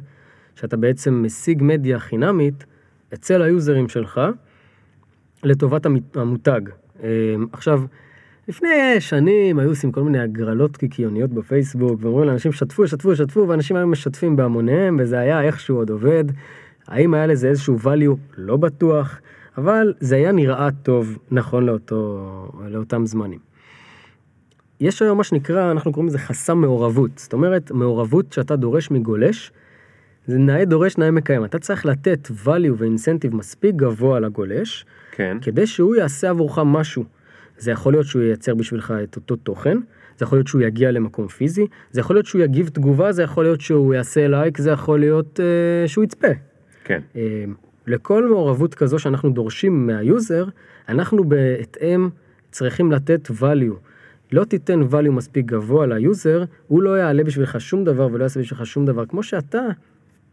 שאתה 0.54 0.76
בעצם 0.76 1.22
משיג 1.26 1.62
מדיה 1.62 1.98
חינמית 1.98 2.64
אצל 3.14 3.42
היוזרים 3.42 3.88
שלך 3.88 4.20
לטובת 5.44 5.86
המותג. 6.14 6.60
אה, 7.02 7.34
עכשיו, 7.52 7.82
לפני 8.48 9.00
שנים 9.00 9.58
היו 9.58 9.68
עושים 9.68 9.92
כל 9.92 10.02
מיני 10.02 10.18
הגרלות 10.18 10.76
קיקיוניות 10.76 11.30
בפייסבוק, 11.30 12.00
ואומרים 12.02 12.28
לאנשים 12.28 12.52
שתפו, 12.52 12.88
שתפו, 12.88 13.16
שתפו, 13.16 13.48
ואנשים 13.48 13.76
היו 13.76 13.86
משתפים 13.86 14.36
בהמוניהם, 14.36 14.96
וזה 15.00 15.18
היה 15.18 15.42
איכשהו 15.42 15.76
עוד 15.76 15.90
עובד. 15.90 16.24
האם 16.86 17.14
היה 17.14 17.26
לזה 17.26 17.48
איזשהו 17.48 17.76
value? 17.84 18.16
לא 18.36 18.56
בטוח, 18.56 19.20
אבל 19.58 19.94
זה 20.00 20.16
היה 20.16 20.32
נראה 20.32 20.68
טוב 20.82 21.18
נכון 21.30 21.66
לאותו, 21.66 22.52
לאותם 22.68 23.06
זמנים. 23.06 23.38
יש 24.80 25.02
היום 25.02 25.18
מה 25.18 25.24
שנקרא, 25.24 25.70
אנחנו 25.70 25.92
קוראים 25.92 26.08
לזה 26.08 26.18
חסם 26.18 26.58
מעורבות. 26.58 27.10
זאת 27.16 27.32
אומרת, 27.32 27.70
מעורבות 27.70 28.32
שאתה 28.32 28.56
דורש 28.56 28.90
מגולש, 28.90 29.52
זה 30.26 30.38
נאה 30.38 30.64
דורש 30.64 30.98
נאה 30.98 31.10
מקיים. 31.10 31.44
אתה 31.44 31.58
צריך 31.58 31.86
לתת 31.86 32.30
value 32.44 32.72
ו 32.76 32.82
incentive 32.82 33.36
מספיק 33.36 33.74
גבוה 33.74 34.20
לגולש, 34.20 34.84
כן. 35.12 35.38
כדי 35.42 35.66
שהוא 35.66 35.96
יעשה 35.96 36.30
עבורך 36.30 36.58
משהו. 36.64 37.17
זה 37.58 37.70
יכול 37.70 37.92
להיות 37.92 38.06
שהוא 38.06 38.22
ייצר 38.22 38.54
בשבילך 38.54 38.94
את 39.02 39.16
אותו 39.16 39.36
תוכן, 39.36 39.78
זה 40.18 40.24
יכול 40.24 40.38
להיות 40.38 40.46
שהוא 40.46 40.62
יגיע 40.62 40.90
למקום 40.90 41.28
פיזי, 41.28 41.66
זה 41.90 42.00
יכול 42.00 42.16
להיות 42.16 42.26
שהוא 42.26 42.42
יגיב 42.42 42.68
תגובה, 42.68 43.12
זה 43.12 43.22
יכול 43.22 43.44
להיות 43.44 43.60
שהוא 43.60 43.94
יעשה 43.94 44.28
like, 44.28 44.58
זה 44.58 44.70
יכול 44.70 45.00
להיות 45.00 45.40
אה, 45.40 45.88
שהוא 45.88 46.04
יצפה. 46.04 46.28
כן. 46.84 47.00
אה, 47.16 47.44
לכל 47.86 48.28
מעורבות 48.28 48.74
כזו 48.74 48.98
שאנחנו 48.98 49.30
דורשים 49.30 49.86
מה 49.86 50.03
user, 50.03 50.44
אנחנו 50.88 51.24
בהתאם 51.24 52.08
צריכים 52.50 52.92
לתת 52.92 53.30
value. 53.40 53.74
לא 54.32 54.44
תיתן 54.44 54.80
value 54.82 55.10
מספיק 55.10 55.46
גבוה 55.46 55.86
ל 55.86 55.96
user, 55.96 56.44
הוא 56.66 56.82
לא 56.82 56.98
יעלה 56.98 57.24
בשבילך 57.24 57.60
שום 57.60 57.84
דבר 57.84 58.08
ולא 58.12 58.22
יעשה 58.22 58.40
בשבילך 58.40 58.66
שום 58.66 58.86
דבר. 58.86 59.06
כמו 59.06 59.22
שאתה, 59.22 59.60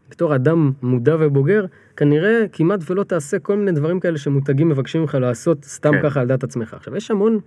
בתור 0.09 0.35
אדם 0.35 0.71
מודע 0.81 1.15
ובוגר, 1.19 1.65
כנראה 1.97 2.45
כמעט 2.51 2.79
ולא 2.89 3.03
תעשה 3.03 3.39
כל 3.39 3.57
מיני 3.57 3.71
דברים 3.71 3.99
כאלה 3.99 4.17
שמותגים 4.17 4.69
מבקשים 4.69 5.01
ממך 5.01 5.17
לעשות 5.21 5.65
סתם 5.65 5.91
כן. 5.91 6.01
ככה 6.03 6.21
על 6.21 6.27
דעת 6.27 6.43
עצמך. 6.43 6.73
עכשיו, 6.73 6.95
יש 6.95 7.11
המון 7.11 7.39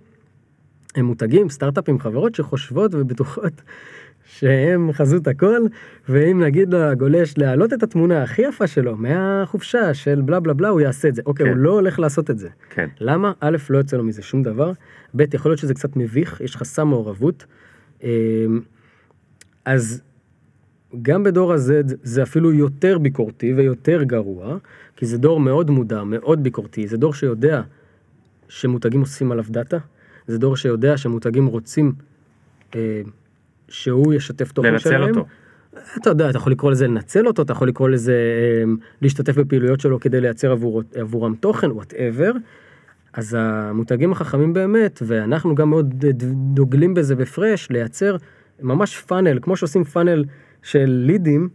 אה, 0.97 1.03
מותגים, 1.03 1.49
סטארט-אפים, 1.49 1.99
חברות 1.99 2.35
שחושבות 2.35 2.91
ובטוחות 2.93 3.61
שהם 4.33 4.93
חזות 4.93 5.27
הכל, 5.27 5.61
ואם 6.09 6.43
נגיד 6.43 6.73
לגולש 6.73 7.37
להעלות 7.37 7.73
את 7.73 7.83
התמונה 7.83 8.23
הכי 8.23 8.41
יפה 8.41 8.67
שלו 8.67 8.97
מהחופשה 8.97 9.93
של 9.93 10.21
בלה 10.21 10.39
בלה 10.39 10.53
בלה, 10.53 10.69
הוא 10.69 10.81
יעשה 10.81 11.07
את 11.07 11.15
זה. 11.15 11.21
אוקיי, 11.25 11.45
כן. 11.45 11.51
הוא 11.51 11.57
לא 11.57 11.71
הולך 11.71 11.99
לעשות 11.99 12.29
את 12.29 12.39
זה. 12.39 12.49
כן. 12.69 12.87
למה? 12.99 13.31
א', 13.39 13.57
לא 13.69 13.77
יוצא 13.77 13.97
לו 13.97 14.03
מזה 14.03 14.21
שום 14.21 14.43
דבר, 14.43 14.71
ב', 15.15 15.33
יכול 15.33 15.51
להיות 15.51 15.59
שזה 15.59 15.73
קצת 15.73 15.95
מביך, 15.95 16.41
יש 16.41 16.57
חסם 16.57 16.87
מעורבות. 16.87 17.45
אמ, 18.03 18.09
אז 19.65 20.01
גם 21.01 21.23
בדור 21.23 21.53
ה-Z 21.53 21.95
זה 22.03 22.23
אפילו 22.23 22.53
יותר 22.53 22.97
ביקורתי 22.97 23.53
ויותר 23.53 24.03
גרוע, 24.03 24.57
כי 24.95 25.05
זה 25.05 25.17
דור 25.17 25.39
מאוד 25.39 25.69
מודע, 25.69 26.03
מאוד 26.03 26.43
ביקורתי, 26.43 26.87
זה 26.87 26.97
דור 26.97 27.13
שיודע 27.13 27.61
שמותגים 28.49 29.01
אוספים 29.01 29.31
עליו 29.31 29.45
data, 29.49 29.77
זה 30.27 30.37
דור 30.37 30.57
שיודע 30.57 30.97
שמותגים 30.97 31.45
רוצים 31.45 31.91
אה, 32.75 33.01
שהוא 33.69 34.13
ישתף 34.13 34.51
תוכן 34.51 34.71
לנצל 34.71 34.89
שלהם. 34.89 35.09
אותו. 35.09 35.25
אתה 35.97 36.09
יודע, 36.09 36.29
אתה 36.29 36.37
יכול 36.37 36.51
לקרוא 36.51 36.71
לזה 36.71 36.87
לנצל 36.87 37.27
אותו, 37.27 37.41
אתה 37.41 37.51
יכול 37.51 37.67
לקרוא 37.67 37.89
לזה 37.89 38.13
אה, 38.13 38.71
להשתתף 39.01 39.35
בפעילויות 39.35 39.79
שלו 39.79 39.99
כדי 39.99 40.21
לייצר 40.21 40.51
עבור, 40.51 40.83
עבורם 40.95 41.35
תוכן, 41.35 41.71
whatever. 41.71 42.31
אז 43.13 43.37
המותגים 43.39 44.11
החכמים 44.11 44.53
באמת, 44.53 45.01
ואנחנו 45.05 45.55
גם 45.55 45.69
מאוד 45.69 46.05
דוגלים 46.53 46.93
בזה 46.93 47.15
בפרש, 47.15 47.69
לייצר 47.69 48.15
ממש 48.61 48.97
funnel, 48.97 49.39
כמו 49.41 49.55
שעושים 49.55 49.83
funnel 49.83 50.25
של 50.63 50.85
leads, 50.85 51.49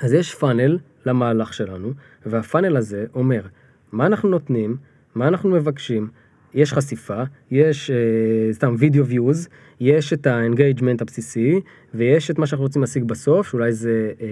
אז 0.00 0.12
יש 0.12 0.34
funnel 0.34 0.78
למהלך 1.06 1.54
שלנו, 1.54 1.92
וה 2.26 2.38
funnel 2.38 2.76
הזה 2.76 3.06
אומר 3.14 3.42
מה 3.92 4.06
אנחנו 4.06 4.28
נותנים, 4.28 4.76
מה 5.14 5.28
אנחנו 5.28 5.50
מבקשים, 5.50 6.08
יש 6.54 6.72
חשיפה, 6.72 7.22
יש 7.50 7.90
אה, 7.90 8.52
סתם 8.52 8.74
video 8.78 9.06
views, 9.06 9.48
יש 9.80 10.12
את 10.12 10.26
ה 10.26 10.33
engagement 10.33 11.02
הבסיסי, 11.02 11.60
ויש 11.94 12.30
את 12.30 12.38
מה 12.38 12.46
שאנחנו 12.46 12.64
רוצים 12.64 12.82
להשיג 12.82 13.04
בסוף, 13.04 13.48
שאולי 13.48 13.72
זה, 13.72 14.12
אה, 14.20 14.26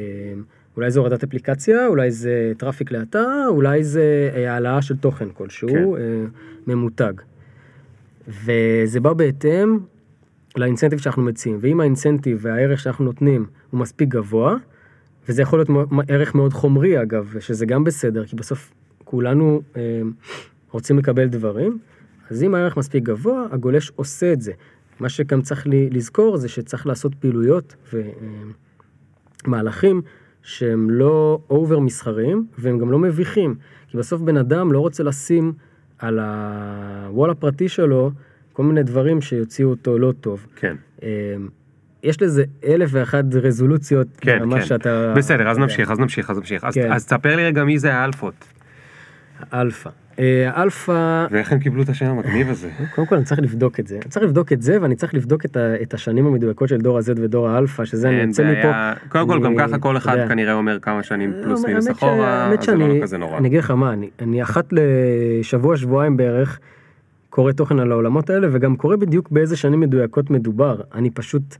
אולי 0.76 0.90
זה 0.90 1.00
הורדת 1.00 1.24
אפליקציה, 1.24 1.86
אולי 1.86 2.10
זה 2.10 2.52
traffic 2.56 2.92
לאתר, 2.92 3.44
אולי 3.48 3.84
זה 3.84 4.30
אה, 4.34 4.52
העלאה 4.52 4.82
של 4.82 4.96
תוכן 4.96 5.28
כלשהו, 5.34 5.68
כן. 5.68 6.02
אה, 6.02 6.24
ממותג. 6.66 7.12
וזה 8.28 9.00
בא 9.00 9.12
בהתאם 9.12 9.78
לאינסנטיב 10.56 10.98
שאנחנו 10.98 11.22
מציעים, 11.22 11.58
ואם 11.60 11.80
האינסנטיב 11.80 12.38
והערך 12.42 12.80
שאנחנו 12.80 13.04
נותנים 13.04 13.46
הוא 13.70 13.80
מספיק 13.80 14.08
גבוה, 14.08 14.56
וזה 15.28 15.42
יכול 15.42 15.58
להיות 15.58 15.68
ערך 16.08 16.34
מאוד 16.34 16.52
חומרי 16.52 17.02
אגב, 17.02 17.34
שזה 17.40 17.66
גם 17.66 17.84
בסדר, 17.84 18.24
כי 18.24 18.36
בסוף 18.36 18.72
כולנו 19.04 19.62
אה, 19.76 20.00
רוצים 20.70 20.98
לקבל 20.98 21.26
דברים, 21.26 21.78
אז 22.30 22.42
אם 22.42 22.54
הערך 22.54 22.76
מספיק 22.76 23.04
גבוה, 23.04 23.46
הגולש 23.50 23.92
עושה 23.96 24.32
את 24.32 24.40
זה. 24.40 24.52
מה 25.00 25.08
שגם 25.08 25.42
צריך 25.42 25.66
לי, 25.66 25.90
לזכור 25.90 26.36
זה 26.36 26.48
שצריך 26.48 26.86
לעשות 26.86 27.14
פעילויות 27.14 27.92
ומהלכים 29.46 30.02
שהם 30.42 30.90
לא 30.90 31.40
אובר 31.50 31.78
מסחריים 31.78 32.46
והם 32.58 32.78
גם 32.78 32.90
לא 32.90 32.98
מביכים, 32.98 33.54
כי 33.88 33.96
בסוף 33.96 34.20
בן 34.20 34.36
אדם 34.36 34.72
לא 34.72 34.80
רוצה 34.80 35.02
לשים 35.02 35.52
על 35.98 36.18
ה 36.18 36.40
wall 36.40 37.30
הפרטי 37.30 37.68
שלו 37.68 38.10
כל 38.58 38.64
מיני 38.64 38.82
דברים 38.82 39.20
שיוציאו 39.20 39.70
אותו 39.70 39.98
לא 39.98 40.12
טוב. 40.20 40.46
כן. 40.56 40.76
אה, 41.02 41.08
יש 42.02 42.22
לזה 42.22 42.44
אלף 42.66 42.90
ואחת 42.92 43.24
רזולוציות, 43.34 44.06
כן, 44.20 44.38
כן. 44.50 44.64
שאתה... 44.64 45.12
בסדר, 45.16 45.48
אז 45.48 45.58
נמשיך, 45.58 45.90
אז 45.90 45.98
נמשיך, 45.98 46.30
אז 46.30 46.38
נמשיך. 46.38 46.66
כן. 46.72 46.92
אז 46.92 47.06
תספר 47.06 47.36
לי 47.36 47.44
רגע 47.44 47.64
מי 47.64 47.78
זה 47.78 47.94
האלפות, 47.94 48.34
אלפא. 49.54 49.90
אה, 50.18 50.62
אלפא, 50.62 51.26
ואיך 51.30 51.52
הם 51.52 51.58
קיבלו 51.58 51.82
את 51.82 51.88
השם 51.88 52.06
המגניב 52.06 52.50
הזה. 52.50 52.70
קודם 52.94 53.06
כל 53.06 53.14
אני 53.14 53.24
צריך 53.24 53.40
לבדוק 53.40 53.80
את 53.80 53.86
זה. 53.86 53.94
אני 54.02 54.10
צריך 54.10 54.24
לבדוק 54.24 54.52
את 54.52 54.62
זה 54.62 54.78
ואני 54.82 54.96
צריך 54.96 55.14
לבדוק 55.14 55.44
את, 55.44 55.56
ה, 55.56 55.82
את 55.82 55.94
השנים 55.94 56.26
המדויקות 56.26 56.68
של 56.68 56.78
דור 56.78 56.98
ה-Z 56.98 57.12
ודור 57.16 57.48
האלפא, 57.48 57.84
שזה 57.84 58.08
אני 58.08 58.20
אין 58.20 58.28
יוצא 58.28 58.52
מפה. 58.52 58.92
קודם 59.08 59.28
כל, 59.28 59.38
גם 59.44 59.46
אני- 59.46 59.68
ככה 59.68 59.78
כל 59.78 59.96
אחד. 59.96 60.16
כנראה 60.28 60.52
אומר 60.52 60.78
כמה 60.80 61.02
שנים 61.02 61.32
פלוס 61.42 61.62
לא, 61.62 61.68
מינוס 61.68 61.90
אחורה, 61.90 62.52
אז 62.58 62.64
זה 62.64 62.76
לא 62.76 63.02
כזה 63.02 63.18
נורא. 63.18 63.38
אני 63.38 63.48
אגיד 63.48 63.58
לך 63.58 63.70
מה, 63.70 63.92
אני, 63.92 64.10
אני 64.20 64.42
אחת 64.42 64.72
לשבוע, 64.72 65.76
שבועיים 65.76 66.16
בערך, 66.16 66.60
קורא 67.38 67.52
תוכן 67.52 67.78
על 67.78 67.92
העולמות 67.92 68.30
האלה, 68.30 68.48
וגם 68.52 68.76
קורא 68.76 68.96
בדיוק 68.96 69.30
באיזה 69.30 69.56
שנים 69.56 69.80
מדויקות 69.80 70.30
מדובר. 70.30 70.80
אני 70.94 71.10
פשוט 71.10 71.56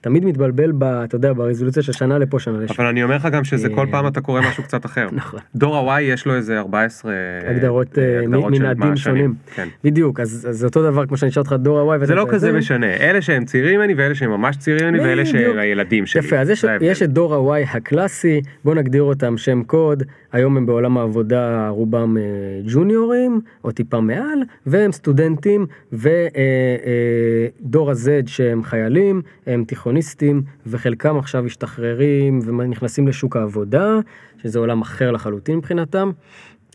תמיד 0.00 0.24
מתבלבל, 0.24 0.72
ב, 0.72 0.84
אתה 0.84 1.16
יודע, 1.16 1.32
ברזולוציה 1.32 1.82
של 1.82 1.92
שנה 1.92 2.18
לפה, 2.18 2.38
שנה 2.38 2.58
לשם. 2.58 2.74
אבל 2.78 2.86
אני 2.86 3.02
אומר 3.02 3.16
לך 3.16 3.28
גם 3.32 3.44
שזה 3.44 3.68
כל 3.68 3.86
אה, 3.86 3.90
פעם 3.90 4.06
אתה 4.06 4.20
קורא 4.20 4.40
משהו 4.40 4.62
קצת 4.62 4.86
אחר. 4.86 5.08
נכון. 5.12 5.40
דור 5.54 5.76
ה-Y 5.76 6.00
יש 6.00 6.26
לו 6.26 6.34
איזה 6.34 6.58
14 6.58 7.12
הגדרות, 7.46 7.98
אה, 7.98 8.02
אה, 8.02 8.20
הגדרות 8.20 8.54
של 8.54 8.62
מנעדים 8.62 8.96
שונים. 8.96 9.34
כן. 9.54 9.68
בדיוק, 9.84 10.20
אז 10.20 10.48
זה 10.50 10.66
אותו 10.66 10.82
דבר 10.82 11.06
כמו 11.06 11.16
שאני 11.16 11.30
אשאל 11.30 11.40
אותך 11.40 11.52
דור 11.52 11.92
ה-Y. 11.92 12.04
זה 12.04 12.14
לא 12.14 12.26
כזה 12.30 12.52
משנה, 12.52 12.86
אלה 12.96 13.22
שהם 13.22 13.44
צעירים 13.44 13.80
ממני 13.80 13.94
ואלה 13.94 14.14
שהם 14.14 14.30
ממש 14.30 14.56
צעירים 14.56 14.88
ממני 14.88 15.00
ואלה. 15.00 15.26
שהם 15.26 15.58
הילדים 15.58 16.06
שלי. 16.06 16.24
יפה, 16.24 16.38
אז 16.38 16.50
יש, 16.80 17.02
את 17.02 17.10
דור 17.10 17.52
ה-Y 17.54 17.76
הקלאסי, 17.76 18.40
בוא 18.64 18.74
נגדיר 18.74 19.02
אותם 19.02 19.36
שם 19.36 19.62
קוד, 19.62 20.02
היום 20.32 20.56
הם 20.56 20.66
בעולם 20.66 20.98
העבודה 20.98 21.68
רובם 21.68 22.16
אה, 22.16 22.22
ג'וניורים, 22.66 23.40
או 23.64 23.70
טיפה 23.70 24.00
מעל, 24.00 24.38
והם 24.66 24.92
סטודנטים, 24.92 25.66
ודור 25.92 27.90
ה-Z 27.90 28.26
שהם 28.26 28.62
חיילים, 28.62 29.22
הם 29.46 29.64
תיכוניסטים, 29.88 30.42
וחלקם 30.66 31.18
עכשיו 31.18 31.42
משתחררים 31.42 32.40
ונכנסים 32.44 33.08
לשוק 33.08 33.36
העבודה, 33.36 33.98
שזה 34.42 34.58
עולם 34.58 34.82
אחר 34.82 35.10
לחלוטין 35.10 35.56
מבחינתם, 35.56 36.10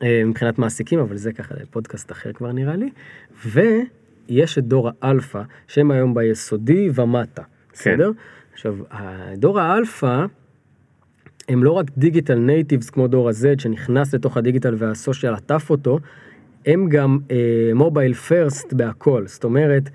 אה, 0.03 0.21
מבחינת 0.25 0.59
מעסיקים, 0.59 0.99
אבל 0.99 1.17
זה 1.17 1.33
ככה 1.33 1.55
פודקאסט 1.71 2.11
אחר 2.11 2.33
כבר 2.33 2.51
נראה 2.51 2.75
לי, 2.75 2.89
ויש 3.45 4.57
את 4.57 4.63
דור 4.63 4.89
האלפא, 5.01 5.41
שהם 5.67 5.91
היום 5.91 6.13
ביסודי 6.13 6.89
ומטה, 6.95 7.41
בסדר? 7.73 8.11
עכשיו, 8.53 8.75
דור 9.37 9.59
האלפא, 9.59 10.25
הם 11.49 11.63
לא 11.63 11.71
רק 11.71 11.85
digital 11.97 12.35
natives 12.35 12.89
כמו 12.89 13.07
דור 13.07 13.29
ה-Z 13.29 13.61
שנכנס 13.61 14.13
לתוך 14.13 14.37
הדיגיטל 14.37 14.75
וה 14.77 14.91
social 14.91 15.33
עטף 15.33 15.69
אותו, 15.69 15.99
הם 16.65 16.89
גם 16.89 17.19
mobile 17.75 18.13
first 18.13 18.73
בהכל, 18.73 19.27
זאת 19.27 19.43
אומרת, 19.43 19.89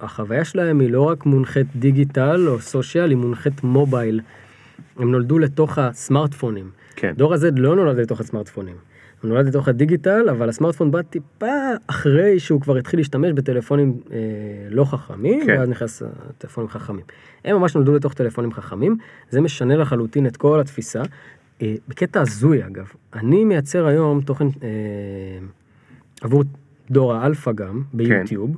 החוויה 0.00 0.44
שלהם 0.44 0.80
היא 0.80 0.90
לא 0.90 1.02
רק 1.02 1.26
מונחית 1.26 1.66
דיגיטל 1.76 2.48
או 2.48 2.60
social, 2.60 3.10
היא 3.10 3.18
מונחית 3.18 3.64
mobile. 3.64 4.20
הם 4.96 5.10
נולדו 5.10 5.38
לתוך 5.38 5.78
הסמארטפונים. 5.78 6.70
כן. 6.96 7.12
דור 7.16 7.34
ה-Z 7.34 7.40
לא 7.56 7.76
נולד 7.76 8.00
לתוך 8.00 8.20
הסמארטפונים. 8.20 8.76
הוא 9.22 9.28
נולד 9.28 9.46
לתוך 9.46 9.68
הדיגיטל, 9.68 10.28
אבל 10.30 10.48
הסמארטפון 10.48 10.90
בא 10.90 11.02
טיפה 11.02 11.46
אחרי 11.86 12.38
שהוא 12.38 12.60
כבר 12.60 12.76
התחיל 12.76 13.00
להשתמש 13.00 13.32
בטלפונים 13.32 14.00
אה, 14.12 14.18
לא 14.70 14.84
חכמים, 14.84 15.46
כן. 15.46 15.58
ואז 15.58 15.68
נכנס 15.68 16.02
הטלפונים 16.28 16.68
חכמים. 16.68 17.04
הם 17.44 17.56
ממש 17.56 17.74
נולדו 17.74 17.94
לתוך 17.94 18.14
טלפונים 18.14 18.52
חכמים, 18.52 18.96
זה 19.30 19.40
משנה 19.40 19.76
לחלוטין 19.76 20.26
את 20.26 20.36
כל 20.36 20.60
התפיסה. 20.60 21.02
אה, 21.62 21.74
בקטע 21.88 22.20
הזוי 22.20 22.66
אגב, 22.66 22.92
אני 23.14 23.44
מייצר 23.44 23.86
היום 23.86 24.20
תוכן 24.20 24.46
אה, 24.46 24.68
עבור 26.20 26.44
דור 26.90 27.14
האלפא 27.14 27.52
גם, 27.52 27.82
ביוטיוב. 27.92 28.50
אה, 28.50 28.56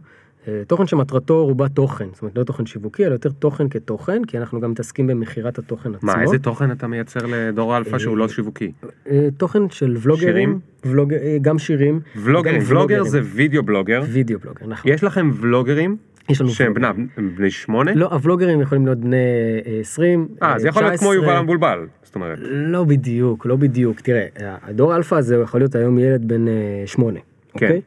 תוכן 0.67 0.87
שמטרתו 0.87 1.45
רובה 1.47 1.69
תוכן, 1.69 2.07
זאת 2.13 2.23
אומרת 2.23 2.39
לא 2.39 2.45
תוכן 2.45 2.67
שיווקי, 2.67 3.07
אלא 3.07 3.13
יותר 3.13 3.31
תוכן 3.31 3.69
כתוכן, 3.69 4.25
כי 4.25 4.39
אנחנו 4.39 4.61
גם 4.61 4.71
מתעסקים 4.71 5.07
במכירת 5.07 5.59
התוכן 5.59 5.95
עצמו. 5.95 6.13
מה, 6.13 6.23
איזה 6.23 6.39
תוכן 6.39 6.71
אתה 6.73 6.87
מייצר 6.87 7.21
לדור 7.29 7.75
האלפא 7.75 7.99
שהוא 7.99 8.17
לא 8.17 8.29
שיווקי? 8.29 8.73
אה, 9.11 9.29
תוכן 9.37 9.71
של 9.71 9.97
vloggers, 10.03 10.27
שירים? 10.27 10.59
ולוג... 10.85 11.13
אה, 11.15 11.37
גם 11.43 11.59
שירים, 11.59 12.01
vloggers, 12.17 12.61
גם 12.61 12.67
vlogger 12.69 13.05
זה 13.05 13.21
video 13.25 13.63
blogger. 13.63 14.03
video 14.09 14.39
blogger, 14.39 14.67
נכון. 14.67 14.91
יש 14.93 15.05
לכם 15.05 15.31
vloggers 15.35 15.97
יש 16.29 16.41
לנו 16.41 16.51
שהם. 16.51 16.75
בני- 16.75 16.89
בני 17.37 17.51
שמונה? 17.51 17.95
לא, 17.95 18.07
ה 18.07 18.13
vloggers 18.13 18.61
יכולים 18.61 18.87
להיות 18.87 18.99
בני 18.99 19.17
אה, 19.67 19.81
20, 19.81 20.29
אה, 20.43 20.59
זה 20.59 20.69
יכול 20.69 20.83
להיות 20.83 21.01
כמו 21.01 21.09
19. 21.11 21.15
יובל 21.15 21.37
המבולבל. 21.37 21.87
זאת 22.03 22.15
אומרת, 22.15 22.39
לא 22.51 22.85
בדיוק, 22.85 23.47
לא 23.47 23.57
בדיוק. 23.57 24.01
תראה, 24.01 24.27
הדור 24.63 24.97
אלפא 24.97 25.15
הזה 25.15 25.37
יכול 25.37 25.61
להיות 25.61 25.75
היום 25.75 25.99
ילד 25.99 26.29
בן 26.29 26.49
אה, 26.49 26.53
שמונה, 26.87 27.19
כן. 27.21 27.67
אוקיי? 27.67 27.81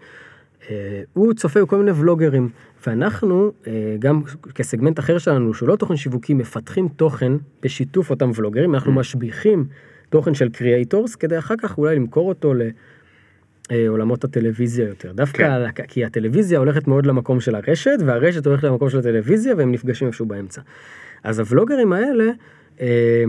אה, 0.70 1.02
הוא 1.14 1.34
צופה 1.34 1.62
בכל 1.62 1.78
מיני 1.78 1.92
vloggers, 1.92 2.50
ואנחנו, 2.88 3.52
אה, 3.68 3.96
גם 4.00 4.22
כסגמנט 4.56 5.00
אחר 5.00 5.18
שלנו, 5.18 5.54
שהוא 5.54 5.70
לא 5.70 5.76
תוכן 5.76 5.96
שיווקי, 5.96 6.34
מפתחים 6.34 6.88
תוכן 6.88 7.32
בשיתוף 7.64 8.10
אותם 8.10 8.32
vloggers, 8.36 8.76
אנחנו 8.76 8.92
משביחים 8.92 9.66
תוכן 10.10 10.34
של 10.34 10.50
creators, 10.50 11.16
כדי 11.16 11.38
אחר 11.38 11.56
כך 11.62 11.78
אולי 11.78 11.96
למכור 11.96 12.30
אותו 12.30 12.54
לעולמות 13.72 14.24
הטלוויזיה 14.24 14.88
יותר. 14.88 15.12
דווקא 15.12 15.72
כן. 15.76 15.84
כי 15.88 16.06
הטלוויזיה 16.06 16.60
הולכת 16.60 16.88
מאוד 16.88 17.06
למקום 17.06 17.40
של 17.40 17.56
הרשת, 17.56 17.98
והרשת 18.06 18.46
הולכת 18.46 18.64
למקום 18.64 18.90
של 18.90 19.00
הטלוויזיה, 19.00 19.56
והם 19.58 19.72
נפגשים 19.72 20.08
איפשהו 20.08 20.26
באמצע. 20.26 20.62
אז 21.24 21.40
ה 21.40 21.46
vloggers 21.46 21.94
האלה, 21.94 22.32
אה, 22.82 23.24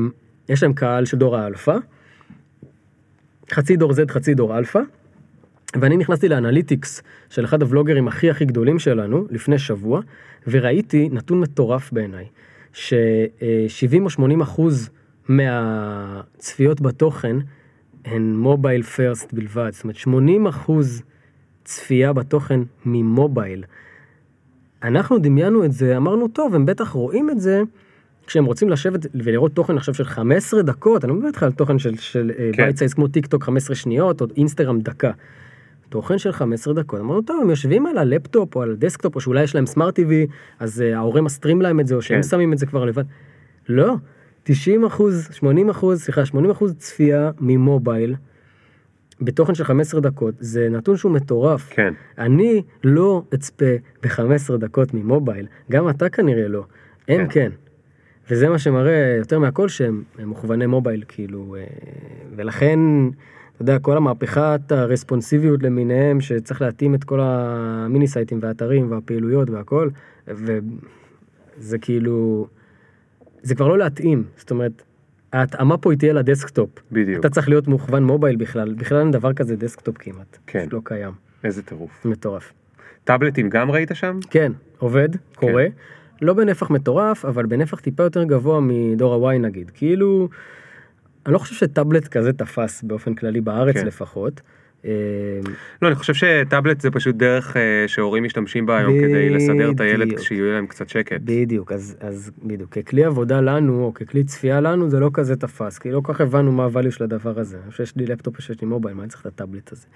יש 0.48 0.62
להם 0.62 0.72
קהל 0.72 1.04
של 1.04 1.16
דור 1.16 1.36
האלפא, 1.36 1.76
חצי 3.52 3.76
דור 3.76 3.92
Z, 3.92 3.94
חצי 4.08 4.34
דור 4.34 4.58
אלפא, 4.58 4.80
ואני 5.80 5.96
נכנסתי 5.96 6.28
ל 6.28 6.36
analytics 6.36 7.02
של 7.30 7.44
אחד 7.44 7.62
ה 7.62 7.67
vloggers 7.67 8.08
הכי 8.08 8.30
הכי 8.30 8.44
גדולים 8.44 8.78
שלנו, 8.78 9.26
לפני 9.30 9.58
שבוע, 9.58 10.00
וראיתי 10.46 11.08
נתון 11.12 11.40
מטורף 11.40 11.92
בעיניי, 11.92 12.24
ש-70 12.72 14.00
או 14.00 14.10
80 14.10 14.40
אחוז 14.40 14.90
מהצפיות 15.28 16.80
בתוכן 16.80 17.36
הן 18.04 18.36
mobile 18.36 18.82
first 18.82 19.32
בלבד, 19.32 19.70
זאת 19.72 19.84
אומרת 19.84 19.96
80 19.96 20.46
אחוז 20.46 21.02
צפייה 21.64 22.12
בתוכן 22.12 22.60
מ 22.84 22.94
mobile. 22.94 23.64
אנחנו 24.82 25.18
דמיינו 25.18 25.64
את 25.64 25.72
זה, 25.72 25.96
אמרנו 25.96 26.28
טוב, 26.28 26.54
הם 26.54 26.66
בטח 26.66 26.88
רואים 26.88 27.30
את 27.30 27.40
זה 27.40 27.62
כשהם 28.26 28.44
רוצים 28.44 28.68
לשבת 28.68 29.06
ולראות 29.14 29.52
תוכן 29.52 29.76
עכשיו 29.76 29.94
של 29.94 30.04
15 30.04 30.62
דקות, 30.62 31.04
אני 31.04 31.10
לא 31.10 31.14
מדבר 31.16 31.28
איתך 31.28 31.42
על 31.42 31.52
תוכן 31.52 31.78
של, 31.78 31.96
של 31.96 32.32
כן. 32.36 32.52
כן. 32.52 32.62
bite 32.62 32.76
size 32.76 32.94
כמו 32.94 33.08
טיק 33.08 33.26
טוק 33.26 33.44
15 33.44 33.76
שניות 33.76 34.20
או 34.20 34.26
אינסטגרם 34.36 34.80
דקה. 34.80 35.10
תוכן 35.88 36.18
של 36.18 36.32
15 36.32 36.74
דקות, 36.74 37.00
אמרנו 37.00 37.22
טוב, 37.22 37.42
הם 37.42 37.50
יושבים 37.50 37.86
על 37.86 37.98
הלפטופ 37.98 38.56
או 38.56 38.62
על 38.62 38.70
ה 38.70 38.76
desktop 38.76 39.14
או 39.14 39.20
שאולי 39.20 39.42
יש 39.42 39.54
להם 39.54 39.66
smart 39.66 39.98
TV, 39.98 40.12
אז 40.58 40.80
אה, 40.80 40.96
ההורה 40.96 41.20
מסטרים 41.20 41.62
להם 41.62 41.80
את 41.80 41.86
זה 41.86 41.94
או 41.94 42.02
שהם 42.02 42.22
כן. 42.22 42.28
שמים 42.28 42.52
את 42.52 42.58
זה 42.58 42.66
כבר 42.66 42.84
לבד. 42.84 43.04
לא, 43.68 43.94
90 44.42 44.84
אחוז, 44.84 45.28
80 45.32 45.70
אחוז, 45.70 46.02
סליחה, 46.02 46.26
80 46.26 46.50
אחוז 46.50 46.74
צפייה 46.78 47.30
מ 47.40 47.51
mobile 47.51 48.14
בתוכן 49.20 49.54
של 49.54 49.64
15 49.64 50.00
דקות, 50.00 50.34
זה 50.38 50.68
נתון 50.70 50.96
שהוא 50.96 51.12
מטורף. 51.12 51.68
כן. 51.70 51.94
אני 52.18 52.62
לא 52.84 53.22
אצפה 53.34 53.74
ב-15 54.02 54.56
דקות 54.56 54.94
מ 54.94 55.01
mobile, 55.01 55.46
גם 55.70 55.88
אתה 55.88 56.08
כנראה 56.08 56.48
לא, 56.48 56.64
הם 57.08 57.28
כן. 57.28 57.50
כן. 57.50 57.50
וזה 58.30 58.48
מה 58.48 58.58
שמראה 58.58 59.14
יותר 59.18 59.38
מהכל 59.38 59.68
שהם 59.68 60.02
הם 60.18 60.28
מוכווני 60.28 60.66
mobile, 60.66 61.04
כאילו, 61.08 61.56
אה, 61.58 61.64
ולכן, 62.36 62.78
אתה 63.56 63.62
יודע, 63.62 63.78
כל 63.78 63.96
המהפכת 63.96 64.72
הרספונסיביות 64.72 65.62
למיניהם, 65.62 66.20
שצריך 66.20 66.62
להתאים 66.62 66.94
את 66.94 67.04
כל 67.04 67.20
המיני 67.22 68.06
sites 68.08 68.30
ים 68.30 68.38
והאתרים 68.42 68.90
והפעילויות 68.90 69.50
והכל, 69.50 69.88
וזה 70.28 71.78
כאילו, 71.78 72.46
זה 73.42 73.54
כבר 73.54 73.68
לא 73.68 73.78
להתאים, 73.78 74.24
זאת 74.36 74.50
אומרת, 74.50 74.82
ההתאמה 75.32 75.78
פה 75.78 75.92
היא 75.92 75.98
תהיה 75.98 76.12
ל 76.12 76.19
desktop. 76.19 76.70
בדיוק. 76.92 77.20
אתה 77.20 77.28
צריך 77.30 77.48
להיות 77.48 77.68
מוכוון 77.68 78.04
mobile 78.04 78.36
בכלל, 78.36 78.74
בכלל 78.74 78.98
אין 78.98 79.10
דבר 79.10 79.32
כזה 79.32 79.56
desktop 79.56 79.96
כמעט. 79.98 80.38
כן. 80.46 80.68
לא 80.72 80.80
קיים. 80.84 81.12
איזה 81.44 81.62
טירוף. 81.62 82.06
מטורף. 82.06 82.52
טאבלטים 83.04 83.48
גם 83.48 83.70
ראית 83.70 83.90
שם? 83.94 84.18
כן, 84.30 84.52
עובד, 84.78 85.08
קורה. 85.34 85.66
לא 86.22 86.32
בנפח 86.32 86.70
מטורף, 86.70 87.24
אבל 87.24 87.46
בנפח 87.46 87.80
טיפה 87.80 88.02
יותר 88.02 88.24
גבוה 88.24 88.60
מדור 88.62 89.28
ה-Y 89.28 89.38
נגיד. 89.38 89.70
כאילו, 89.74 90.28
אני 91.26 91.34
לא 91.34 91.38
חושב 91.38 91.54
שטאבלט 91.54 92.08
כזה 92.08 92.32
תפס 92.32 92.82
באופן 92.82 93.14
כללי 93.14 93.40
בארץ 93.40 93.74
כן. 93.74 93.86
לפחות. 93.86 94.40
אה, 94.84 94.90
לא, 95.82 95.88
אני 95.88 95.94
חושב 95.94 96.14
שטאבלט 96.14 96.80
זה 96.80 96.90
פשוט 96.90 97.16
דרך 97.16 97.56
אה, 97.56 97.84
שהורים 97.86 98.24
משתמשים 98.24 98.66
בה 98.66 98.78
היום 98.78 98.92
כדי 98.92 99.30
לסדר 99.30 99.70
את 99.70 99.80
הילד. 99.80 100.18
שיהיה 100.18 100.54
להם 100.54 100.66
קצת 100.66 100.88
שקט. 100.88 101.20
בדיוק, 101.24 101.72
אז, 101.72 101.96
אז 102.00 102.30
בדיוק, 102.42 102.78
ככלי 102.78 103.04
עבודה 103.04 103.40
לנו, 103.40 103.84
או 103.84 103.94
ככלי 103.94 104.24
צפייה 104.24 104.60
לנו, 104.60 104.90
זה 104.90 105.00
לא 105.00 105.10
כזה 105.12 105.36
תפס, 105.36 105.78
כי 105.78 105.90
לא 105.90 106.00
כל 106.00 106.12
כך 106.12 106.20
הבנו 106.20 106.52
מה 106.52 106.66
הvalue 106.66 106.90
של 106.90 107.04
הדבר 107.04 107.40
הזה. 107.40 107.56
אני 107.62 107.70
חושב 107.70 107.84
שיש 107.84 107.96
לי 107.96 108.06
לפטופ 108.06 108.38
ושיש 108.38 108.60
לי 108.60 108.66
מובייל, 108.66 108.96
מה 108.96 109.02
אני 109.02 109.10
צריך 109.10 109.20
את 109.20 109.26
הטאבלט 109.26 109.72
הזה? 109.72 109.86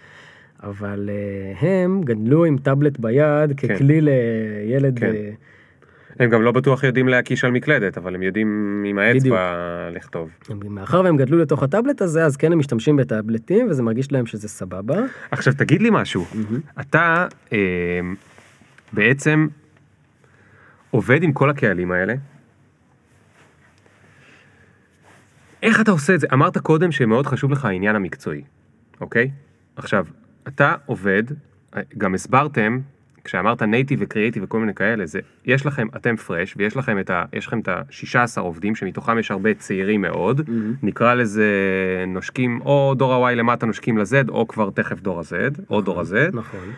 אבל 0.63 1.11
uh, 1.11 1.65
הם 1.65 2.01
גדלו 2.05 2.45
עם 2.45 2.59
טאבלט 2.59 2.99
ביד 2.99 3.53
כן. 3.57 3.75
ככלי 3.75 4.01
לילד, 4.01 4.99
כן. 4.99 5.07
אה, 5.07 5.31
הם 6.21 6.31
גם 6.31 6.43
לא 6.43 6.53
בטוח 6.53 6.85
יודעים 6.85 7.09
להקיש 7.09 7.45
על 7.45 7.51
מקלדת, 7.51 7.99
אבל 7.99 8.15
הם 8.15 8.23
יודעים 8.23 8.83
עם 8.87 8.99
האצבע 8.99 9.55
לכתוב. 9.93 10.31
הם- 10.49 10.75
מאחר 10.75 11.01
והם 11.05 11.17
גדלו 11.17 11.39
לתוך 11.39 11.63
הטאבלט 11.63 12.03
הזה, 12.03 12.25
אז 12.25 12.37
כן 12.37 12.53
הם 12.53 12.59
משתמשים 12.59 12.97
בטאבלטים, 12.97 13.67
וזה 13.71 13.83
מרגיש 13.83 14.13
להם 14.13 14.27
שזה 14.27 14.49
סבבה. 14.49 14.97
עכשיו 15.31 15.53
תגיד 15.57 15.83
לי 15.83 15.89
משהו, 15.93 16.25
אתה 16.81 17.27
אה, 17.53 17.59
בעצם 18.93 19.49
עובד 20.91 21.23
עם 21.23 21.33
כל 21.33 21.51
הקהלים 21.51 21.93
האלה. 21.93 22.15
איך 25.63 25.81
אתה 25.81 25.91
עושה 25.91 26.15
את 26.15 26.21
זה? 26.21 26.27
אמרת 26.33 26.59
קודם 26.59 26.93
שמאוד 26.93 27.27
חשוב 27.27 27.51
לך 27.51 27.65
העניין 27.65 27.97
המקצועי, 27.97 28.43
אוקיי? 29.01 29.31
עכשיו, 29.77 30.07
אתה 30.49 30.75
עובד, 30.87 31.23
גם 31.99 32.15
הסברתם, 32.15 32.79
כשאמרת 33.25 33.63
נייטיב 33.63 33.99
וקריאיטיב 34.03 34.43
וכל 34.43 34.61
מיני 34.61 34.75
כאלה, 34.75 35.07
זה, 35.07 35.21
יש 35.45 35.67
לכם, 35.67 35.89
אתם 35.97 36.17
פרש, 36.17 36.55
ויש 36.57 36.77
לכם 36.77 36.99
את 36.99 37.11
ה... 37.11 37.25
יש 37.33 37.47
לכם 37.47 37.61
את 37.61 37.69
ה-16 37.69 38.41
עובדים, 38.41 38.75
שמתוכם 38.75 39.19
יש 39.19 39.31
הרבה 39.31 39.55
צעירים 39.55 40.01
מאוד, 40.01 40.41
נקרא 40.83 41.15
לזה 41.15 41.45
נושקים, 42.07 42.61
או 42.61 42.95
דור 42.97 43.15
ה-Y 43.15 43.35
למטה 43.35 43.67
נושקים 43.67 43.99
ל-Z, 43.99 44.29
או 44.29 44.49
כבר 44.49 44.71
תכף 44.71 45.01
דור 45.01 45.21
ה-Z, 45.21 45.61
או 45.71 45.81
דור 45.81 46.01
ה-Z, 46.01 46.15
נכון. 46.33 46.73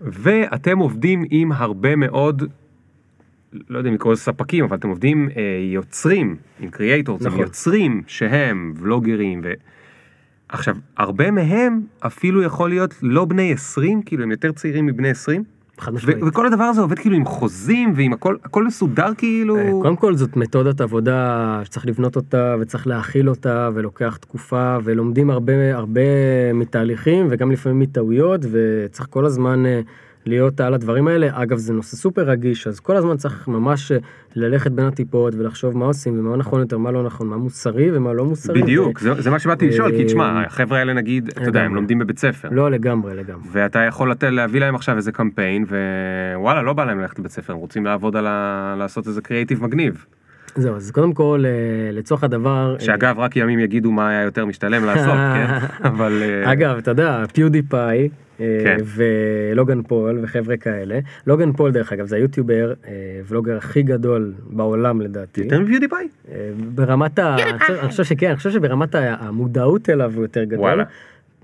ואתם 0.00 0.78
עובדים 0.78 1.24
עם 1.30 1.52
הרבה 1.52 1.96
מאוד 1.96 2.42
לא 3.68 3.78
יודע 3.78 3.90
אם 3.90 3.94
לקרוא 3.94 4.12
לזה 4.12 4.22
ספקים, 4.22 4.64
אבל 4.64 4.76
אתם 4.76 4.88
עובדים 4.88 5.28
אה, 5.36 5.42
יוצרים, 5.72 6.36
עם 6.60 6.70
קריאייטורס, 6.70 7.22
עם 7.22 7.28
נכון. 7.28 7.40
יוצרים 7.40 8.02
שהם 8.06 8.74
ולוגרים 8.76 9.40
ו... 9.44 9.52
עכשיו, 10.48 10.76
הרבה 10.96 11.30
מהם 11.30 11.80
אפילו 12.00 12.42
יכול 12.42 12.68
להיות 12.68 12.94
לא 13.02 13.24
בני 13.24 13.52
20, 13.52 14.02
כאילו 14.02 14.22
הם 14.22 14.30
יותר 14.30 14.52
צעירים 14.52 14.86
מבני 14.86 15.10
20, 15.10 15.44
חד 15.78 15.92
ו- 15.92 15.94
משמעית. 15.94 16.18
וכל 16.26 16.46
הדבר 16.46 16.64
הזה 16.64 16.80
עובד 16.80 16.98
כאילו 16.98 17.16
עם 17.16 17.24
חוזים 17.24 17.92
ועם 17.96 18.12
הכל, 18.12 18.36
הכל 18.44 18.64
מסודר 18.64 19.12
כאילו. 19.18 19.56
אה, 19.56 19.70
קודם 19.82 19.96
כל 19.96 20.14
זאת 20.16 20.36
מתודת 20.36 20.80
עבודה 20.80 21.60
שצריך 21.64 21.86
לבנות 21.86 22.16
אותה 22.16 22.56
וצריך 22.60 22.86
להכיל 22.86 23.28
אותה 23.28 23.70
ולוקח 23.74 24.16
תקופה 24.16 24.76
ולומדים 24.84 25.30
הרבה 25.30 25.76
הרבה 25.76 26.00
מתהליכים 26.54 27.26
וגם 27.30 27.50
לפעמים 27.50 27.78
מטעויות 27.78 28.40
וצריך 28.50 29.06
כל 29.10 29.24
הזמן 29.24 29.66
אה, 29.66 29.80
להיות 30.26 30.60
על 30.60 30.74
הדברים 30.74 31.08
האלה. 31.08 31.28
אגב 31.32 31.56
זה 31.56 31.72
נושא 31.72 31.96
סופר 31.96 32.22
רגיש 32.22 32.66
אז 32.66 32.80
כל 32.80 32.96
הזמן 32.96 33.16
צריך 33.16 33.48
ממש 33.48 33.92
אה, 33.92 33.98
ללכת 34.36 34.70
בין 34.70 34.86
הטיפות 34.86 35.34
ולחשוב 35.34 35.76
מה 35.76 35.84
עושים 35.84 36.18
ומה 36.18 36.36
נכון 36.36 36.60
יותר 36.60 36.78
מה 36.78 36.90
לא 36.90 37.02
נכון 37.02 37.26
מה 37.26 37.36
מוסרי 37.36 37.96
ומה 37.96 38.12
לא 38.12 38.24
מוסרי. 38.24 38.62
בדיוק, 38.62 39.00
זה, 39.00 39.14
זה 39.14 39.30
מה 39.30 39.38
שבאתי 39.38 39.68
לשאול, 39.68 39.90
כי 39.96 40.04
תשמע, 40.04 40.24
אה, 40.24 40.44
החבר'ה 40.44 40.78
האלה 40.78 40.92
נגיד, 40.92 41.28
אתה 41.28 41.42
יודע, 41.42 41.62
הם. 41.62 41.74
לומדים 41.74 41.98
בבית 41.98 42.18
ספר. 42.18 42.48
לא 42.52 42.70
לגמרי 42.70 43.14
לגמרי. 43.14 43.48
ואתה 43.52 43.78
יכול 43.78 44.10
לתת, 44.10 44.28
להביא 44.30 44.60
להם 44.60 44.74
עכשיו 44.74 44.96
איזה 44.96 45.12
קמפיין, 45.12 45.64
ווואלה, 46.34 46.62
לא 46.62 46.72
בא 46.72 46.84
להם 46.84 47.00
ללכת 47.00 47.18
לבית 47.18 47.30
ספר, 47.30 47.52
הם 47.52 47.58
רוצים 47.58 47.84
לעבוד 47.84 48.16
על 48.16 48.26
ה... 48.26 48.74
לעשות 48.78 49.06
איזה 49.06 49.20
קריאיטיב 49.20 49.62
מגניב. 49.62 50.04
זהו 50.56 50.76
אז 50.76 50.90
קודם 50.90 51.12
כל 51.12 51.44
אה, 51.46 51.92
לצורך 51.92 52.24
הדבר. 52.24 52.76
שאגב, 52.78 53.18
רק 53.18 53.36
ימים 53.36 53.58
יגידו 53.58 53.92
מה 53.92 54.08
היה 54.08 54.22
יותר 54.22 54.46
משתלם 54.46 54.84
לעשות, 54.84 55.14
כן? 55.14 55.46
אבל... 55.88 56.22
אגב, 56.44 56.76
אתה 56.76 56.90
יודע, 56.90 57.24
PewDiePie, 57.32 58.08
כן. 58.38 58.76
ולוגן 58.84 59.82
פול 59.82 60.20
וחבר'ה 60.22 60.56
כאלה. 60.56 60.98
לוגן 61.26 61.52
פול, 61.52 61.70
דרך 61.72 61.92
אגב, 61.92 62.06
זה 62.06 62.16
היוטיובר, 62.16 62.72
אה, 62.86 62.90
vlogger 63.28 63.56
הכי 63.56 63.82
גדול 63.82 64.32
בעולם 64.50 65.00
לדעתי. 65.00 65.40
יותר 65.40 65.60
מ 65.60 65.64
PewDiePie? 65.64 66.08
אה, 66.32 66.50
ברמת 66.74 67.18
ה... 67.18 67.36
אני 67.50 67.58
חושב- 67.58 67.72
אני 67.80 67.88
חושב 67.88 68.04
שכן, 68.04 68.26
אני 68.26 68.36
חושב 68.36 68.50
שברמת 68.50 68.94
המודעות 68.94 69.90
אליו 69.90 70.12
הוא 70.14 70.22
יותר 70.24 70.44
גדול. 70.44 70.58
וואלה. 70.60 70.84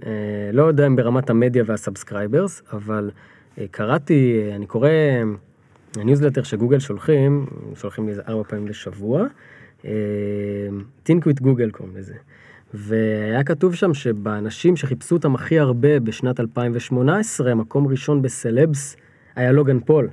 אה, 0.06 0.10
לא 0.52 0.62
יודע 0.62 0.86
אם 0.86 0.96
ברמת 0.96 1.30
המדיה 1.30 1.62
וה 1.66 1.80
subscribers, 1.80 2.62
אבל 2.72 3.10
אה, 3.58 3.64
קראתי, 3.70 4.42
אה, 4.50 4.56
אני 4.56 4.66
קורא 4.66 4.88
ניוזלטר 6.04 6.42
שגוגל 6.42 6.78
שולחים, 6.78 7.46
שולחים 7.74 8.04
לי 8.04 8.10
איזה 8.10 8.22
ארבע 8.28 8.42
פעמים 8.42 8.64
בשבוע, 8.66 9.26
אה, 9.84 9.90
Think 11.08 11.20
with 11.28 11.42
Google 11.42 11.70
קוראים 11.70 11.96
לזה. 11.96 12.14
והיה 12.74 13.44
כתוב 13.44 13.74
שם 13.74 13.94
שבאנשים 13.94 14.76
שחיפשו 14.76 15.16
אותם 15.16 15.34
הכי 15.34 15.58
הרבה 15.58 16.00
בשנת 16.00 16.40
2018, 16.40 17.54
מקום 17.54 17.86
ראשון 17.86 18.22
בסלבס 18.22 18.96
היה 19.36 19.52
לוגן 19.52 19.80
פול. 19.80 20.08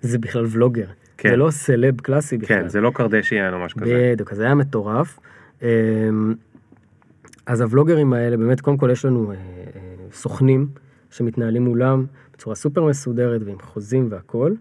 זה 0.00 0.18
בכלל 0.18 0.46
vlogger. 0.48 0.86
כן. 1.16 1.30
זה 1.30 1.36
לא 1.36 1.50
סלב 1.50 2.00
קלאסי 2.00 2.38
בכלל. 2.38 2.62
כן, 2.62 2.68
זה 2.68 2.80
לא 2.80 2.90
קרדשיאן 2.90 3.54
או 3.54 3.58
משהו 3.58 3.80
כזה. 3.80 4.10
בדיוק, 4.12 4.32
אז 4.32 4.36
זה 4.36 4.44
היה 4.44 4.54
מטורף. 4.54 5.18
אמ, 5.62 6.34
אז 7.46 7.60
הוולוגרים 7.60 8.12
האלה, 8.12 8.36
באמת, 8.36 8.60
קודם 8.60 8.76
כל 8.76 8.90
יש 8.92 9.04
לנו 9.04 9.30
אה, 9.30 9.36
אה, 9.36 9.80
סוכנים 10.12 10.68
שמתנהלים 11.10 11.64
מולם 11.64 12.06
בצורה 12.32 12.54
סופר 12.54 12.84
מסודרת 12.84 13.40
ועם 13.44 13.58
חוזים 13.60 14.08
והכול. 14.10 14.56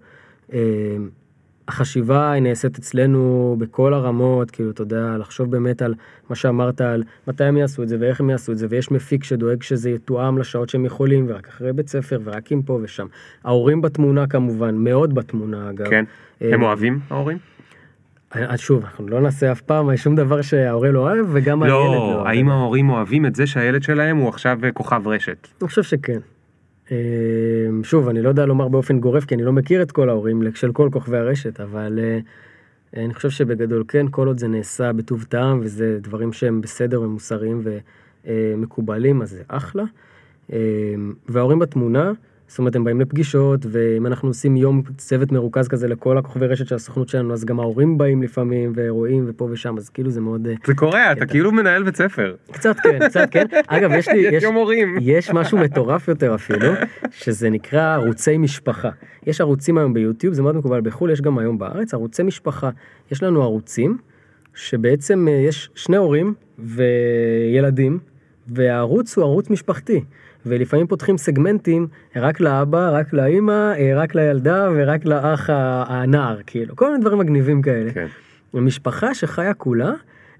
החשיבה 1.68 2.32
היא 2.32 2.44
נעשית 2.44 2.78
אצלנו 2.78 3.56
בכל 3.60 3.94
הרמות, 3.94 4.52
כאילו, 4.52 4.72
אתה 4.72 4.82
יודע, 4.82 5.18
לחשוב 5.20 5.52
באמת 5.52 5.82
על 5.82 5.94
מה 6.30 6.36
שאמרת, 6.36 6.82
על 6.82 7.04
מתי 7.28 7.44
הם 7.44 7.58
יעשו 7.58 7.84
את 7.84 7.90
זה 7.90 7.98
ואיך 8.00 8.20
הם 8.20 8.30
יעשו 8.30 8.52
את 8.52 8.58
זה, 8.58 8.68
ויש 8.70 8.92
מפיק 8.92 9.24
שדואג 9.24 9.64
שזה 9.64 9.90
יתואם 9.90 10.38
לשעות 10.38 10.70
שהם 10.70 10.86
יכולים, 10.86 11.26
ורק 11.30 11.48
אחרי 11.48 11.74
בית 11.74 11.90
ספר, 11.90 12.20
ורק 12.24 12.52
עם 12.52 12.62
פה 12.62 12.80
ושם. 12.84 13.06
ההורים 13.44 13.82
בתמונה 13.82 14.28
כמובן, 14.28 14.76
מאוד 14.76 15.16
בתמונה 15.16 15.70
אגב. 15.70 15.90
כן. 15.90 16.06
אה, 16.42 16.54
הם 16.54 16.64
אוהבים, 16.64 17.00
ההורים? 17.10 17.38
אז 18.32 18.60
שוב, 18.60 18.84
אנחנו 18.84 19.08
לא 19.08 19.22
נעשה 19.22 19.52
אף 19.52 19.62
פעם 19.62 19.98
שום 19.98 20.16
דבר 20.16 20.42
שההורה 20.42 20.92
לא 20.92 21.00
אוהב 21.00 21.26
וגם 21.32 21.64
הילד 21.64 21.74
לא 21.74 21.86
לא, 21.86 22.14
אוהב. 22.14 22.28
האם 22.28 22.50
ההורים 22.50 22.90
אוהבים 22.90 23.26
את 23.26 23.36
זה 23.36 23.48
שהילד 23.48 23.84
שלהם 23.84 24.18
הוא 24.18 24.30
עכשיו 24.30 24.60
אה, 24.64 24.72
כוכב 24.72 25.08
רשת? 25.08 25.48
אני 25.62 25.68
חושב 25.68 25.84
שכן. 25.84 26.20
אה, 26.92 26.98
שוב, 27.84 28.10
אני 28.10 28.22
לא 28.22 28.30
יודע 28.30 28.46
לומר 28.46 28.68
באופן 28.68 29.00
גורף, 29.00 29.26
כי 29.26 29.36
אני 29.36 29.44
לא 29.44 29.54
מכיר 29.54 29.82
את 29.82 29.92
כל 29.92 30.10
ההורים 30.10 30.44
של 30.56 30.72
כל 30.72 30.90
כוכבי 30.92 31.18
הרשת, 31.18 31.60
אבל 31.60 32.00
אה, 32.00 32.20
אני 33.04 33.14
חושב 33.14 33.30
שבגדול 33.30 33.84
כן, 33.88 34.06
כל 34.12 34.28
עוד 34.28 34.40
זה 34.40 34.48
נעשה 34.48 34.94
בטוב 34.94 35.24
טעם, 35.24 35.60
וזה 35.64 36.00
דברים 36.02 36.34
שהם 36.34 36.62
בסדר 36.62 37.02
ומוסריים 37.02 37.62
ומקובלים, 38.26 39.22
אז 39.22 39.30
זה 39.30 39.44
אחלה. 39.48 39.84
אה, 40.54 40.58
וההורים 41.30 41.60
בתמונה, 41.60 42.12
זאת 42.48 42.60
אומרת, 42.60 42.76
הם 42.76 42.84
באים 42.84 43.02
לפגישות, 43.02 43.66
ואם 43.70 44.06
אנחנו 44.06 44.28
עושים 44.28 44.58
יום 44.58 44.82
צוות 44.98 45.32
מרוכז 45.32 45.68
כזה 45.68 45.88
לכל 45.88 46.18
הכוכבי 46.18 46.48
רשת 46.48 46.68
של 46.68 46.76
הסוכנות 46.76 47.10
שלנו, 47.10 47.34
אז 47.34 47.46
גם 47.46 47.60
ההורים 47.60 47.98
באים 47.98 48.24
לפעמים, 48.24 48.74
ורואים 48.76 49.26
ופה 49.28 49.48
ושם, 49.52 49.78
אז 49.78 49.90
כאילו 49.90 50.10
זה 50.10 50.22
מאוד... 50.22 50.48
אה, 50.48 50.54
זה 50.66 50.76
קורה, 50.76 51.12
אתה. 51.12 51.26
כאילו 51.26 51.52
מנהל 51.52 51.84
בית 51.84 51.96
ספר. 51.96 52.36
קצת 52.52 52.80
כן, 52.80 53.00
קצת 53.08 53.28
כן. 53.32 53.46
אגב, 53.68 53.92
יש 53.92 54.08
לי... 54.08 54.20
יש 54.20 54.44
יום 54.44 54.56
הורים. 54.56 54.96
יש 55.02 55.32
משהו 55.32 55.58
מטורף 55.58 56.08
יותר 56.08 56.36
אפילו, 56.36 56.74
שזה 57.12 57.50
נקרא 57.50 57.94
ערוצי 57.94 58.38
משפחה. 58.38 58.90
יש 59.26 59.42
ערוצים 59.42 59.78
היום 59.78 59.94
ביוטיוב, 59.94 60.34
זה 60.34 60.42
מאוד 60.42 60.56
מקובל 60.56 60.82
בחו"ל, 60.82 61.12
יש 61.12 61.22
גם 61.22 61.38
היום 61.38 61.58
בארץ, 61.58 61.94
ערוצי 61.94 62.24
משפחה. 62.24 62.70
יש 63.12 63.24
לנו 63.24 63.44
ערוצים, 63.44 63.98
שבעצם 64.54 65.28
אה, 65.28 65.34
יש 65.34 65.70
שני 65.76 65.98
הורים 65.98 66.34
וילדים, 66.60 68.00
והערוץ 68.48 69.18
הוא 69.18 69.24
ערוץ 69.24 69.50
משפחתי. 69.50 70.04
ולפעמים 70.46 70.88
פותחים 70.88 71.18
סגמנטים 71.18 71.88
רק 72.16 72.40
לאבא, 72.40 72.90
רק 72.94 73.14
לאימא, 73.14 73.74
אה, 73.78 73.92
רק 73.96 74.16
לילדה 74.16 74.70
ורק 74.76 75.06
לאח 75.06 75.50
הנער, 75.88 76.40
כאילו, 76.48 76.76
כל 76.76 76.92
מיני 76.92 77.02
דברים 77.02 77.18
מגניבים 77.20 77.62
כאלה. 77.62 77.92
כן. 77.92 78.08
משפחה 78.54 79.14
שחיה 79.14 79.54
כולה 79.54 79.92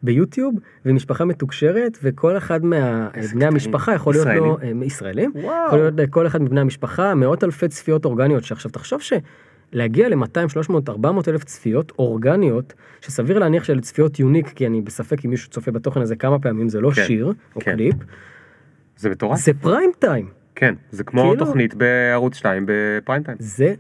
ביוטיוב, 0.04 0.56
ומשפחה 0.86 1.26
מתוקשרת, 1.26 1.98
וכל 2.04 2.38
אחד 2.38 2.66
מבני 2.66 3.46
המשפחה 3.46 3.94
יכול 3.94 4.14
להיות 4.14 4.28
לו, 4.28 4.58
אה, 4.64 4.72
ישראלים, 4.86 5.32
וואו. 5.36 5.68
יכול 5.68 5.80
להיות 5.80 5.94
לכל 5.98 6.28
אחד 6.28 6.42
מבני 6.42 6.62
המשפחה 6.62 7.16
מאות 7.16 7.44
אלפי 7.44 7.68
צפיות 7.68 8.06
אורגניות, 8.06 8.44
שעכשיו 8.44 8.72
תחשוב 8.72 9.02
שלהגיע 9.02 10.10
ל-200, 10.10 10.50
300, 10.50 10.90
400 10.90 11.28
אלף 11.28 11.44
צפיות 11.44 11.92
אורגניות, 12.00 12.74
שסביר 13.02 13.40
להניח 13.40 13.64
שאלה 13.64 13.82
צפיות 13.82 14.20
יוניק, 14.20 14.50
כי 14.50 14.68
אני 14.68 14.82
בספק 14.82 15.26
אם 15.26 15.30
מישהו 15.30 15.50
צופה 15.50 15.72
בתוכן 15.72 16.02
הזה 16.02 16.16
כמה 16.16 16.40
פעמים, 16.40 16.70
זה 16.70 16.82
לא 16.82 16.92
כן, 16.92 17.04
שיר 17.06 17.34
או 17.56 17.62
כן. 17.62 17.76
קליפ, 17.76 17.96
זה 18.98 19.10
מטורף. 19.10 19.40
זה 19.40 19.52
פריים 19.62 19.92
טיים. 20.00 20.30
כן, 20.56 20.76
זה 20.92 21.04
כמו 21.04 21.22
כאילו- 21.22 21.46
תוכנית 21.46 21.74
בערוץ 21.74 22.36
2 22.36 22.66
בפריים 22.68 23.24
טיים. 23.24 23.38
זה 23.40 23.74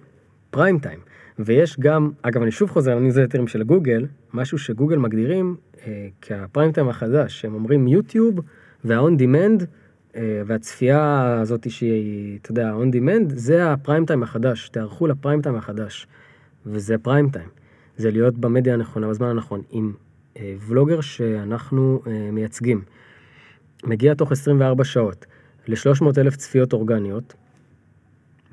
פריים 0.50 0.80
טיים. 0.80 1.00
ויש 1.40 1.80
גם, 1.80 2.12
אגב 2.22 2.42
אני 2.42 2.52
שוב 2.52 2.70
חוזר 2.70 2.96
לניוזלטרים 2.96 3.48
של 3.48 3.64
גוגל, 3.64 4.06
משהו 4.34 4.58
שגוגל 4.58 4.98
מגדירים 4.98 5.56
אה, 5.88 6.08
כהפריים 6.22 6.72
טיים 6.72 6.90
החדש, 6.90 7.46
הם 7.46 7.54
אומרים 7.54 7.88
יוטיוב 7.88 8.40
וה-on 8.86 9.22
demand 9.22 9.64
אה, 10.16 10.42
והצפייה 10.46 11.34
הזאת 11.42 11.72
שהיא, 11.72 12.40
אתה 12.42 12.52
יודע, 12.52 12.74
on 12.74 12.96
demand, 12.96 13.34
זה 13.36 13.72
הפריים 13.72 14.06
טיים 14.06 14.24
החדש, 14.24 14.70
תיערכו 14.70 15.08
לפריים 15.08 15.42
טיים 15.42 15.56
החדש. 15.56 16.08
וזה 16.66 16.98
פריים 16.98 17.30
טיים, 17.30 17.50
זה 17.98 18.12
להיות 18.12 18.38
במדיה 18.38 18.74
הנכונה, 18.74 19.08
בזמן 19.08 19.28
הנכון, 19.28 19.62
עם 19.72 19.94
אה, 20.38 20.54
ולוגר 20.68 21.02
שאנחנו 21.02 22.02
אה, 22.08 22.30
מייצגים. 22.32 22.82
מגיע 23.84 24.14
תוך 24.14 24.32
24 24.32 24.84
שעות 24.84 25.26
ל-300 25.68 26.06
אלף 26.18 26.36
צפיות 26.36 26.74
אורגניות, 26.74 27.34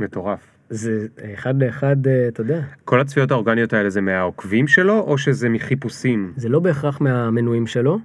מטורף. 0.01 0.41
זה 0.71 1.07
אחד 1.35 1.63
לאחד, 1.63 2.07
אה, 2.07 2.29
אתה 2.29 2.41
יודע, 2.41 2.61
כל 2.85 3.01
הצפיות 3.01 3.31
האורגניות 3.31 3.73
האלה 3.73 3.91
זה 3.91 4.01
מהעוקבים 4.01 4.69
שלו, 4.69 5.01
או 5.01 5.19
שזה 5.19 5.49
מחיפושים? 5.49 6.33
זה 6.37 6.49
לא 6.49 6.61
בהכרח 6.61 7.01
מהמנויים 7.01 7.67
שלו, 7.67 7.95
אה, 7.95 7.99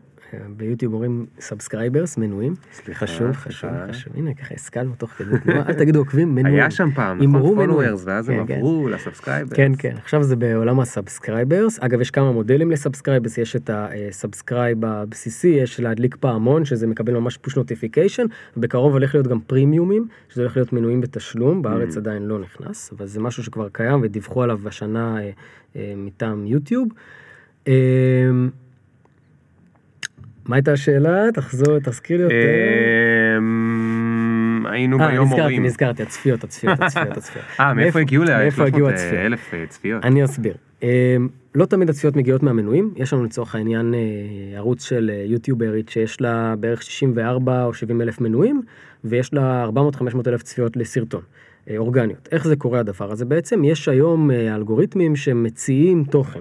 ביוטיוב 0.58 0.94
אומרים 0.94 1.26
subscribers, 1.40 2.18
מנויים, 2.18 2.54
סליחה, 2.74 3.06
חשוב. 3.06 3.32
חשוב, 3.32 3.70
חשוב, 3.90 4.14
הנה 4.16 4.34
ככה 4.34 4.56
השכלנו 4.56 4.92
תוך 4.98 5.10
כדי 5.10 5.40
תנועה, 5.44 5.70
אל 5.70 5.74
תגידו 5.74 6.00
עוקבים, 6.00 6.36
מנויים. 6.36 6.56
היה 6.56 6.72
שם 6.72 6.92
פעם, 6.92 7.22
נכון? 7.22 7.56
followers, 7.56 8.04
ואז 8.06 8.30
הם 8.30 8.38
כן, 8.38 8.46
כן. 8.48 8.60
עברו 8.60 8.90
ל 8.90 8.95
subscriber. 8.95 9.56
כן, 9.56 9.72
כן, 9.78 9.96
עכשיו 10.04 10.24
זה 10.24 10.36
בעולם 10.36 10.80
ה 10.80 10.87
subscribers, 10.87 11.80
אגב 11.80 12.02
יש 12.02 12.12
כמה 12.12 12.32
מודלים 12.32 12.72
ל 12.72 12.77
subscribers, 12.77 13.38
יש 13.38 13.56
את 13.56 13.70
ה 13.74 13.85
subscribe 13.85 14.86
הבסיסי, 14.86 15.48
יש 15.48 15.80
להדליק 15.80 16.16
פעמון, 16.16 16.66
שזה 16.66 16.88
מקבל 16.88 17.14
ממש 17.14 17.38
push 17.38 17.58
notification, 17.58 18.26
ובקרוב 18.58 18.94
הולך 18.94 19.16
להיות 19.16 19.28
גם 19.28 19.40
פרימיומים, 19.40 20.08
שזה 20.30 20.42
הולך 20.42 20.58
להיות 20.58 20.74
מנויים 20.74 21.02
בתשלום, 21.02 21.62
בארץ 21.62 21.96
Mm. 21.96 22.00
עדיין 22.00 22.24
לא 22.24 22.40
נכנס, 22.40 22.94
אבל 22.98 23.08
זה 23.08 23.20
משהו 23.20 23.44
שכבר 23.44 23.70
קיים 23.70 24.00
ודיווחו 24.04 24.44
עליו 24.44 24.60
השנה 24.68 25.18
אה, 25.22 25.30
אה, 25.76 25.94
מטעם 25.98 26.46
יוטיוב. 26.48 26.88
אה, 30.50 30.52
מה 30.52 30.56
הייתה 30.56 30.72
השאלה? 30.72 31.32
תחזור, 31.34 31.80
תזכיר 31.80 32.18
לי 32.18 32.24
אותה. 32.24 32.36
אמ, 33.38 34.66
היינו 34.66 35.00
אה, 35.00 35.08
ביום 35.08 35.26
נזכרתי, 35.26 35.42
הורים. 35.42 35.66
נזכרתי, 35.66 36.04
הצפיות, 36.04 36.44
הצפיות, 36.44 36.80
הצפיות, 36.84 37.18
הצפיות. 37.18 37.46
אה, 37.60 37.74
מאיפה 37.74 38.00
הגיעו 38.00 38.24
מאיפה 38.24 38.66
הגיעו 38.66 38.88
ל-300 38.88 38.94
הצפיות? 38.94 39.26
אלף 39.26 39.54
אה, 39.54 39.66
צפיות? 39.68 40.06
אני 40.06 40.26
אסביר. 40.26 40.54
אמ, 40.84 40.88
לא 41.56 41.66
תמיד 41.66 41.90
הצפיות 41.90 42.16
מגיעות 42.16 42.44
מהמנויים, 42.44 42.94
יש 42.96 43.14
לנו 43.14 43.24
לצורך 43.24 43.56
העניין 43.56 43.94
אה, 43.94 44.58
ערוץ 44.58 44.84
של 44.84 45.12
אה, 45.14 45.24
יוטיוברית 45.26 45.90
שיש 45.90 46.22
לה 46.22 46.56
בערך 46.60 46.84
64 46.84 47.64
או 47.64 47.74
70 47.74 48.02
אלף 48.02 48.22
מנויים, 48.22 48.62
ויש 49.04 49.34
לה 49.34 49.70
400-500 50.02 50.28
אלף 50.28 50.44
צפיות 50.44 50.78
לסרטון. 50.78 51.22
אה, 51.70 51.78
אורגניות. 51.78 52.30
איך 52.32 52.48
זה 52.48 52.56
קורה 52.56 52.80
הדבר 52.80 53.12
הזה? 53.12 53.26
בעצם 53.26 53.64
יש 53.64 53.88
היום 53.88 54.32
אה, 54.32 54.56
אלגוריתמים 54.56 55.16
שמציעים 55.16 56.04
תוכן. 56.04 56.40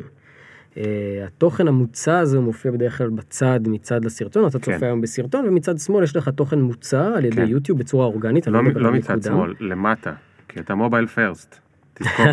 אה, 0.78 0.80
התוכן 1.26 1.68
המוצע 1.68 2.18
הזה 2.18 2.40
מופיע 2.40 2.70
בדרך 2.70 2.98
כלל 2.98 3.10
בצד 3.10 3.60
מצד 3.66 4.04
לסרטון, 4.04 4.46
אתה 4.46 4.58
כן. 4.58 4.72
צופה 4.72 4.86
היום 4.86 5.00
בסרטון 5.00 5.48
ומצד 5.48 5.78
שמאל 5.78 6.04
יש 6.04 6.16
לך 6.16 6.28
תוכן 6.28 6.60
מוצע 6.60 7.14
על 7.16 7.24
ידי 7.24 7.36
כן. 7.36 7.48
יוטיוב 7.48 7.78
בצורה 7.78 8.06
אורגנית, 8.06 8.46
לא, 8.46 8.64
לא 8.64 8.88
על 8.88 8.94
מצד. 8.94 9.22
שמאל, 9.22 9.54
למטה, 9.60 10.12
כי 10.48 10.60
אתה 10.60 10.74
mobile 10.74 11.06
first. 11.06 11.60
תזכור. 11.94 12.26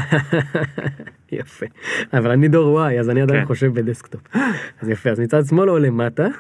יפה, 1.32 1.66
אבל 2.14 2.32
אני 2.32 2.48
דור 2.48 2.72
Y 2.74 3.00
אז 3.00 3.10
אני 3.10 3.22
עדיין 3.22 3.40
כן. 3.40 3.46
חושב 3.46 3.74
בדסקטופ. 3.74 4.22
אז 4.82 4.90
יפה, 4.90 5.10
אז 5.10 5.20
מצד 5.20 5.46
שמאל 5.46 5.70
או 5.70 5.80
למטה. 5.80 6.28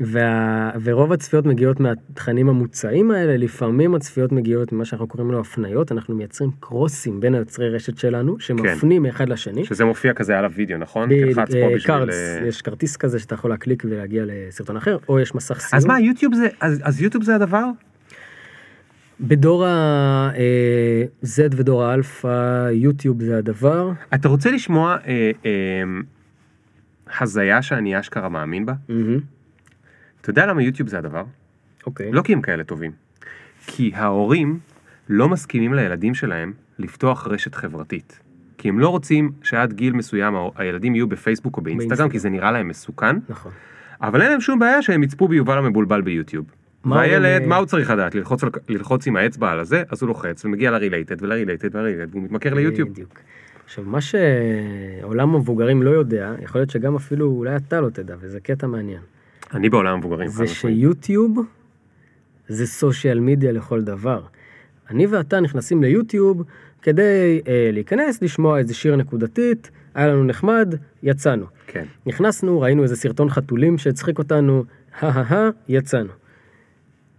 וה... 0.00 0.70
ורוב 0.82 1.12
הצפיות 1.12 1.46
מגיעות 1.46 1.80
מהתכנים 1.80 2.48
המוצעים 2.48 3.10
האלה, 3.10 3.36
לפעמים 3.36 3.94
הצפיות 3.94 4.32
מגיעות 4.32 4.72
ממה 4.72 4.84
שאנחנו 4.84 5.06
קוראים 5.06 5.30
לו 5.30 5.40
הפניות, 5.40 5.92
אנחנו 5.92 6.14
מייצרים 6.14 6.50
קרוסים 6.60 7.20
בין 7.20 7.34
היוצרי 7.34 7.70
רשת 7.70 7.98
שלנו, 7.98 8.40
שמפנים 8.40 9.02
מאחד 9.02 9.28
לשני. 9.28 9.64
שזה 9.64 9.84
מופיע 9.84 10.12
כזה 10.12 10.38
על 10.38 10.44
הוידאו, 10.44 10.78
נכון? 10.78 11.08
בדיוק, 11.08 11.38
אה, 11.38 11.44
בשביל... 11.44 11.78
cards, 11.82 12.14
אה, 12.14 12.46
יש 12.46 12.62
כרטיס 12.62 12.96
כזה 12.96 13.18
שאתה 13.18 13.34
יכול 13.34 13.50
להקליק 13.50 13.82
ולהגיע 13.86 14.24
לסרטון 14.26 14.76
אחר, 14.76 14.98
או 15.08 15.20
יש 15.20 15.34
מסך 15.34 15.60
סיום. 15.60 15.76
אז 15.76 15.84
מה, 15.86 16.00
יוטיוב 16.00 16.34
זה, 16.34 16.48
אז, 16.60 16.80
אז 16.84 17.02
יוטיוב 17.02 17.24
זה 17.24 17.34
הדבר? 17.34 17.64
בדור 19.20 19.66
ה-Z 19.66 21.38
ודור 21.56 21.84
האלפא, 21.84 22.68
יוטיוב 22.72 23.22
זה 23.22 23.38
הדבר. 23.38 23.90
אתה 24.14 24.28
רוצה 24.28 24.50
לשמוע 24.50 24.96
אה, 25.06 25.30
אה, 25.46 25.82
הזיה 27.20 27.62
שאני 27.62 28.00
אשכרה 28.00 28.28
מאמין 28.28 28.66
בה? 28.66 28.72
מהמם. 28.88 29.20
אתה 30.22 30.30
יודע 30.30 30.46
למה 30.46 30.62
יוטיוב 30.62 30.88
זה 30.88 30.98
הדבר? 30.98 31.24
אוקיי. 31.86 32.12
לא 32.12 32.22
כי 32.22 32.32
הם 32.32 32.40
כאלה 32.42 32.64
טובים. 32.64 32.90
כי 33.66 33.92
ההורים 33.94 34.58
לא 35.08 35.28
מסכימים 35.28 35.74
לילדים 35.74 36.14
שלהם 36.14 36.52
לפתוח 36.78 37.26
רשת 37.26 37.54
חברתית. 37.54 38.20
כי 38.58 38.68
הם 38.68 38.78
לא 38.78 38.88
רוצים 38.88 39.32
שעד 39.42 39.72
גיל 39.72 39.92
מסוים 39.92 40.34
הילדים 40.56 40.94
יהיו 40.94 41.06
בפייסבוק 41.06 41.56
או 41.56 41.62
באינסטגרם, 41.62 41.88
באינסטגרם. 41.88 42.10
כי 42.10 42.18
זה 42.18 42.28
נראה 42.30 42.52
להם 42.52 42.68
מסוכן, 42.68 43.16
נכון. 43.28 43.52
אבל 44.02 44.22
אין 44.22 44.30
להם 44.30 44.40
שום 44.40 44.58
בעיה 44.58 44.82
שהם 44.82 45.02
יצפו 45.02 45.28
ביובל 45.28 45.58
המבולבל 45.58 46.00
ביוטיוב. 46.00 46.46
והילד, 46.84 47.42
הם- 47.42 47.48
מה 47.48 47.56
הוא 47.56 47.66
צריך 47.66 47.90
לדעת? 47.90 48.14
ללחוץ, 48.14 48.40
ללחוץ 48.68 49.06
עם 49.06 49.16
האצבע 49.16 49.50
על 49.50 49.58
הזה, 49.60 49.82
אז 49.90 50.02
הוא 50.02 50.08
לוחץ 50.08 50.44
ומגיע 50.44 50.70
ל 50.70 50.76
related 50.76 51.22
ול 51.22 51.34
related 51.34 51.74
ול 51.76 51.83
related, 51.83 52.10
והוא 52.14 52.22
מתמכר 52.24 52.54
ליוטיוב. 52.54 52.88
בדיוק. 52.88 53.18
עכשיו, 53.64 53.84
מה 53.84 53.98
שעולם 54.00 55.34
המבוגרים 55.34 55.82
לא 55.82 55.90
יודע, 55.90 56.34
יכול 56.42 56.60
להיות 56.60 56.70
שגם 56.70 56.96
אפילו 56.96 57.26
אולי 57.26 57.56
אתה 57.56 57.80
לא 57.80 57.88
תדע, 57.90 58.14
וזה 58.20 58.40
קטע 58.40 58.66
מעניין. 58.66 59.00
אני 59.54 59.68
בעולם 59.70 59.94
המבוגרים, 59.94 60.28
זה. 60.28 60.46
שיוטיוב 60.46 61.38
זה 62.48 62.66
סושיאל 62.66 63.20
מדיה 63.20 63.52
לכל 63.52 63.82
דבר. 63.82 64.22
אני 64.90 65.06
ואתה 65.06 65.40
נכנסים 65.40 65.82
ליוטיוב 65.82 66.42
כדי 66.82 67.40
אה, 67.48 67.70
להיכנס, 67.72 68.22
לשמוע 68.22 68.58
איזה 68.58 68.74
שיר 68.74 68.96
נקודתית, 68.96 69.70
היה 69.94 70.06
לנו 70.06 70.24
נחמד, 70.24 70.74
יצאנו. 71.02 71.46
כן. 71.66 71.84
נכנסנו, 72.06 72.60
ראינו 72.60 72.82
איזה 72.82 72.96
סרטון 72.96 73.30
חתולים 73.30 73.78
שהצחיק 73.78 74.18
אותנו, 74.18 74.64
הא-הא-הא, 75.00 75.50
יצאנו. 75.68 76.10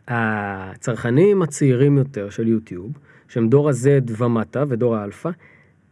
הצרכנים 0.07 1.41
הצעירים 1.41 1.97
יותר 1.97 2.29
של 2.29 2.47
יוטיוב, 2.47 2.97
שהם 3.27 3.49
דור 3.49 3.69
ה-Z 3.69 4.13
ומטה 4.17 4.63
ודור 4.67 4.95
האלפא, 4.95 5.29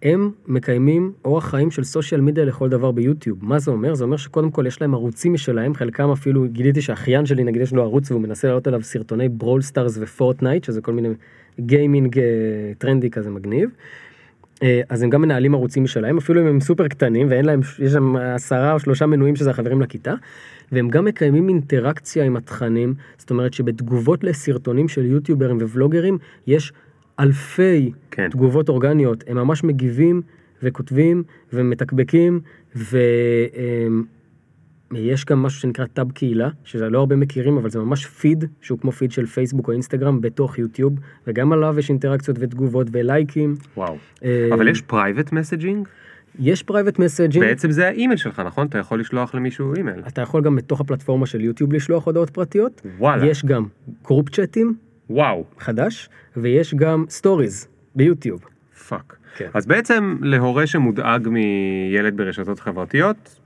הם 0.03 0.31
מקיימים 0.47 1.11
אורח 1.25 1.49
חיים 1.49 1.71
של 1.71 1.83
social 1.83 2.21
media 2.21 2.45
לכל 2.45 2.69
דבר 2.69 2.91
ביוטיוב. 2.91 3.39
מה 3.41 3.59
זה 3.59 3.71
אומר? 3.71 3.93
זה 3.93 4.03
אומר 4.03 4.17
שקודם 4.17 4.51
כל 4.51 4.67
יש 4.67 4.81
להם 4.81 4.93
ערוצים 4.93 5.33
משלהם, 5.33 5.73
חלקם 5.73 6.11
אפילו, 6.11 6.45
גיליתי 6.47 6.81
שאחיין 6.81 7.25
שלי 7.25 7.43
נגיד 7.43 7.61
יש 7.61 7.73
לו 7.73 7.83
ערוץ 7.83 8.11
והוא 8.11 8.21
מנסה 8.21 8.47
לעלות 8.47 8.67
עליו 8.67 8.81
סרטוני 8.81 9.29
ברול 9.29 9.61
סטארס 9.61 9.97
ופורטנייט, 10.01 10.63
שזה 10.63 10.81
כל 10.81 10.93
מיני 10.93 11.09
gaming 11.59 12.19
אה, 12.19 12.23
טרנדי 12.77 13.09
כזה 13.09 13.29
מגניב. 13.29 13.69
אה, 14.63 14.81
אז 14.89 15.03
הם 15.03 15.09
גם 15.09 15.21
מנהלים 15.21 15.53
ערוצים 15.53 15.83
משלהם, 15.83 16.17
אפילו 16.17 16.41
אם 16.41 16.47
הם 16.47 16.61
סופר 16.61 16.87
קטנים 16.87 17.27
ואין 17.29 17.45
להם, 17.45 17.59
יש 17.79 17.91
שם 17.91 18.15
עשרה 18.15 18.73
או 18.73 18.79
שלושה 18.79 19.05
מנויים 19.05 19.35
שזה 19.35 19.49
החברים 19.49 19.81
לכיתה, 19.81 20.13
והם 20.71 20.89
גם 20.89 21.05
מקיימים 21.05 21.49
אינטראקציה 21.49 22.23
עם 22.23 22.35
התכנים, 22.35 22.93
זאת 23.17 23.29
אומרת 23.29 23.53
שבתגובות 23.53 24.23
לסרטונים 24.23 24.87
של 24.87 25.05
יוטיוברים 25.05 25.57
וולוגרים 25.59 26.17
יש 26.47 26.73
אלפי 27.19 27.91
כן. 28.11 28.29
תגובות 28.29 28.69
אורגניות, 28.69 29.23
הם 29.27 29.37
ממש 29.37 29.63
מגיבים 29.63 30.21
וכותבים 30.63 31.23
ומתפדבקים, 31.53 32.39
ויש 34.91 35.25
גם 35.25 35.43
משהו 35.43 35.61
שנקרא 35.61 35.85
טאב 35.85 36.11
קהילה, 36.11 36.49
שזה 36.63 36.89
לא 36.89 36.99
הרבה 36.99 37.15
מכירים, 37.15 37.57
אבל 37.57 37.69
זה 37.69 37.79
ממש 37.79 38.05
פיד, 38.05 38.45
שהוא 38.61 38.79
כמו 38.79 38.91
פיד 38.91 39.11
של 39.11 39.25
פייסבוק 39.25 39.67
או 39.67 39.73
אינסטגרם 39.73 40.21
בתוך 40.21 40.59
יוטיוב, 40.59 40.93
וגם 41.27 41.51
עליו 41.53 41.79
יש 41.79 41.89
אינטראקציות 41.89 42.37
ותגובות 42.39 42.87
ולייקים. 42.91 43.55
וואו. 43.77 43.97
אה, 44.23 44.49
אבל 44.53 44.67
יש 44.67 44.81
private 44.81 45.31
messaging? 45.31 45.87
יש 46.39 46.63
private 46.63 46.99
messaging, 46.99 47.45
בעצם 47.45 47.71
זה 47.71 47.87
האימייל 47.87 48.17
שלך, 48.17 48.39
נכון? 48.39 48.67
אתה 48.67 48.77
יכול 48.77 48.99
לשלוח 48.99 49.35
למישהו 49.35 49.75
אימייל. 49.75 49.99
אתה 50.07 50.21
יכול 50.21 50.41
גם 50.41 50.55
בתוך 50.55 50.81
הפלטפורמה 50.81 51.25
של 51.25 51.41
יוטיוב 51.41 51.73
לשלוח 51.73 52.05
הודעות 52.05 52.29
פרטיות. 52.29 52.81
וואלה. 52.97 53.25
יש 53.25 53.45
גם 53.45 53.65
group 54.03 54.29
צ'אטים 54.29 54.75
וואו. 55.11 55.45
חדש, 55.59 56.09
ויש 56.37 56.73
גם 56.73 57.05
stories 57.09 57.67
ביוטיוב. 57.95 58.45
fuck. 58.87 59.15
כן. 59.35 59.49
אז 59.53 59.65
בעצם 59.65 60.17
להורה 60.21 60.67
שמודאג 60.67 61.27
מילד 61.27 62.17
ברשתות 62.17 62.59
חברתיות, 62.59 63.39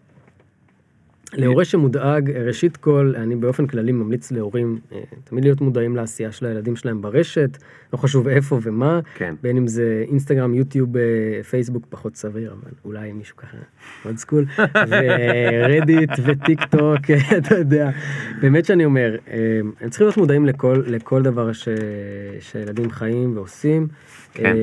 להורה 1.38 1.66
שמודאג, 1.66 2.32
ראשית 2.32 2.78
כל, 2.78 3.14
אני 3.18 3.36
באופן 3.36 3.68
כללי 3.68 3.92
ממליץ 3.92 4.32
להורים 4.32 4.80
אה, 4.92 5.00
תמיד 5.24 5.44
להיות 5.44 5.62
מודעים 5.62 5.96
לעשייה 5.96 6.32
של 6.32 6.46
הילדים 6.46 6.76
שלהם 6.76 7.02
ברשת, 7.02 7.58
לא 7.94 7.98
חשוב 7.98 8.28
איפה 8.28 8.60
ומה, 8.64 9.00
כן. 9.16 9.36
בין 9.42 9.58
אם 9.58 9.68
זה 9.68 10.04
אינסטגרם, 10.08 10.54
יוטיוב, 10.54 10.98
אה, 10.98 11.04
פייסבוק 11.50 11.86
פחות 11.90 12.16
סביר, 12.16 12.52
אבל 12.52 12.72
אולי 12.86 13.12
מישהו 13.12 13.38
ככה 13.38 13.58
old 14.06 14.18
school, 14.18 14.46
ורדיט 14.90 16.12
וטיק 16.26 16.64
טוק, 16.64 17.00
אה, 17.10 17.38
אתה 17.38 17.58
יודע, 17.58 17.90
באמת 18.42 18.66
שאני 18.66 18.86
אומר, 18.86 19.18
הם 19.82 19.90
צריכים 19.90 20.08
להיות 20.08 20.18
מודעים 20.18 20.46
לכל, 20.46 20.84
לכל 20.88 21.22
דבר 21.24 21.54
ש, 21.54 21.68
שילדים 22.40 22.92
חיים 22.92 23.38
ועושים. 23.38 23.88
כן. 24.34 24.56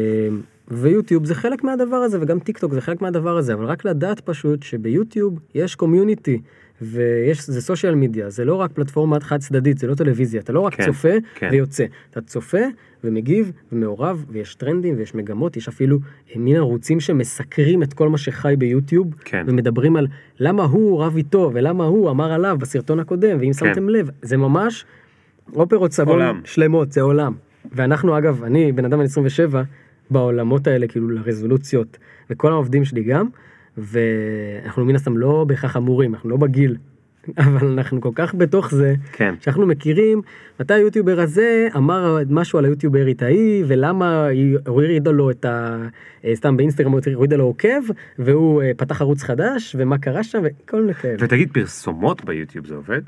ויוטיוב 0.69 1.25
זה 1.25 1.35
חלק 1.35 1.65
מהדבר 1.65 1.97
הזה 1.97 2.19
וגם 2.21 2.39
טיק 2.39 2.59
טוק 2.59 2.73
זה 2.73 2.81
חלק 2.81 3.03
מהדבר 3.03 3.37
הזה 3.37 3.55
אבל 3.55 3.65
רק 3.65 3.85
לדעת 3.85 4.21
פשוט 4.21 4.63
שביוטיוב 4.63 5.39
יש 5.55 5.75
community 5.75 6.41
ויש 6.83 7.51
זה 7.51 7.61
social 7.61 7.95
media 7.95 8.31
זה 8.31 8.45
לא 8.45 8.55
רק 8.55 8.71
פלטפורמה 8.73 9.21
חד 9.21 9.41
צדדית 9.41 9.79
זה 9.79 9.87
לא 9.87 9.95
טלוויזיה 9.95 10.41
אתה 10.41 10.53
לא 10.53 10.61
רק 10.61 10.75
כן, 10.75 10.85
צופה 10.85 11.13
כן. 11.35 11.49
ויוצא 11.53 11.85
אתה 12.11 12.21
צופה 12.21 12.59
ומגיב 13.05 13.53
ומעורב 13.73 14.25
ויש 14.29 14.55
טרנדים 14.55 14.95
ויש 14.99 15.15
מגמות 15.15 15.57
יש 15.57 15.69
אפילו 15.69 15.99
אה, 16.31 16.41
מין 16.41 16.57
ערוצים 16.57 17.01
שמסקרים 17.01 17.83
את 17.83 17.93
כל 17.93 18.09
מה 18.09 18.19
שחי 18.19 18.55
ביוטיוב 18.59 19.15
כן. 19.25 19.45
ומדברים 19.49 19.97
על 19.97 20.07
למה 20.41 20.65
הוא 20.65 21.05
רב 21.05 21.17
איתו 21.17 21.51
ולמה 21.55 21.85
הוא 21.85 22.11
אמר 22.11 22.33
עליו 22.33 22.57
בסרטון 22.61 23.01
הקודם 23.01 23.37
ואם 23.41 23.53
כן. 23.53 23.53
שמתם 23.53 23.89
לב 23.89 24.11
זה 24.23 24.37
ממש 24.37 24.85
אופרות 25.55 25.93
סבון 25.93 26.23
עולם. 26.23 26.41
שלמות 26.45 26.93
זה 26.93 27.01
עולם 27.01 27.33
ואנחנו 27.73 28.19
אגב 28.19 28.45
אני 28.45 28.73
בן 28.73 28.85
אדם 28.85 28.99
בן 28.99 29.05
27 29.05 29.63
בעולמות 30.11 30.67
האלה 30.67 30.87
כאילו 30.87 31.09
לרזולוציות 31.09 31.99
וכל 32.31 32.53
העובדים 32.53 32.85
שלי 32.85 33.03
גם 33.03 33.27
ואנחנו 33.79 34.85
מן 34.85 34.95
הסתם 34.95 35.17
לא 35.17 35.45
בהכרח 35.49 35.77
אמורים 35.77 36.15
אנחנו 36.15 36.31
לא 36.31 36.37
בגיל 36.37 36.77
אבל 37.47 37.67
אנחנו 37.67 38.01
כל 38.01 38.11
כך 38.15 38.35
בתוך 38.35 38.71
זה 38.75 38.95
כן. 39.13 39.35
שאנחנו 39.41 39.67
מכירים 39.67 40.23
מתי 40.61 40.75
היוטיובר 40.75 41.21
הזה 41.21 41.69
אמר 41.77 42.19
משהו 42.31 42.59
על 42.59 42.65
היוטיוברית 42.65 43.23
ההיא 43.23 43.65
ולמה 43.67 44.25
היא 44.25 44.59
הורידה 44.67 45.11
לו 45.11 45.31
את 45.31 45.45
ה... 45.45 45.87
אה, 46.25 46.37
סתם 46.37 46.57
באינסטגרם 46.57 46.93
הורידה 47.15 47.37
לו 47.37 47.45
עוקב 47.45 47.83
והוא 48.19 48.63
אה, 48.63 48.71
פתח 48.77 49.01
ערוץ 49.01 49.23
חדש 49.23 49.77
ומה 49.79 49.99
קרה 49.99 50.23
שם 50.23 50.43
וכל 50.45 50.81
מיני 50.81 50.95
כאלה. 50.95 51.17
ותגיד, 51.21 51.53
פרסומות 51.53 52.25
ביוטיוב 52.25 52.67
זה 52.67 52.75
עובד? 52.75 53.03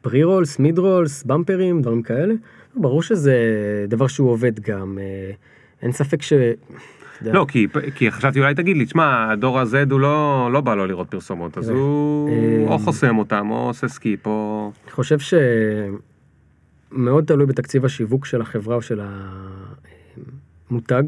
pre-rolls, 0.00 0.58
mid-rolls, 0.58 1.24
במפרים, 1.24 1.82
דברים 1.82 2.02
כאלה. 2.02 2.34
ברור 2.74 3.02
שזה 3.02 3.36
דבר 3.88 4.06
שהוא 4.06 4.30
עובד 4.30 4.60
גם. 4.60 4.98
אה, 5.00 5.30
אין 5.82 5.92
ספק 5.92 6.22
ש... 6.22 6.32
יודע, 7.20 7.32
לא, 7.32 7.46
כי, 7.48 7.66
כי 7.94 8.10
חשבתי 8.10 8.40
אולי 8.40 8.54
תגיד 8.54 8.76
לי, 8.76 8.84
תשמע, 8.84 9.32
הדור 9.32 9.60
הזה 9.60 9.84
הוא 9.90 10.00
לא, 10.00 10.48
לא 10.52 10.60
בא 10.60 10.74
לו 10.74 10.86
לראות 10.86 11.10
פרסומות, 11.10 11.58
אז 11.58 11.66
תראה, 11.66 11.78
הוא 11.78 12.30
אה, 12.30 12.64
או 12.68 12.78
חוסם 12.78 13.18
אותם, 13.18 13.50
או 13.50 13.66
עושה 13.66 13.88
skip, 13.88 14.26
או... 14.26 14.70
אני 14.84 14.92
חושב 14.92 15.18
שמאוד 16.92 17.24
תלוי 17.24 17.46
בתקציב 17.46 17.84
השיווק 17.84 18.26
של 18.26 18.40
החברה 18.40 18.76
או 18.76 18.82
של 18.82 19.00
המותג. 20.70 21.02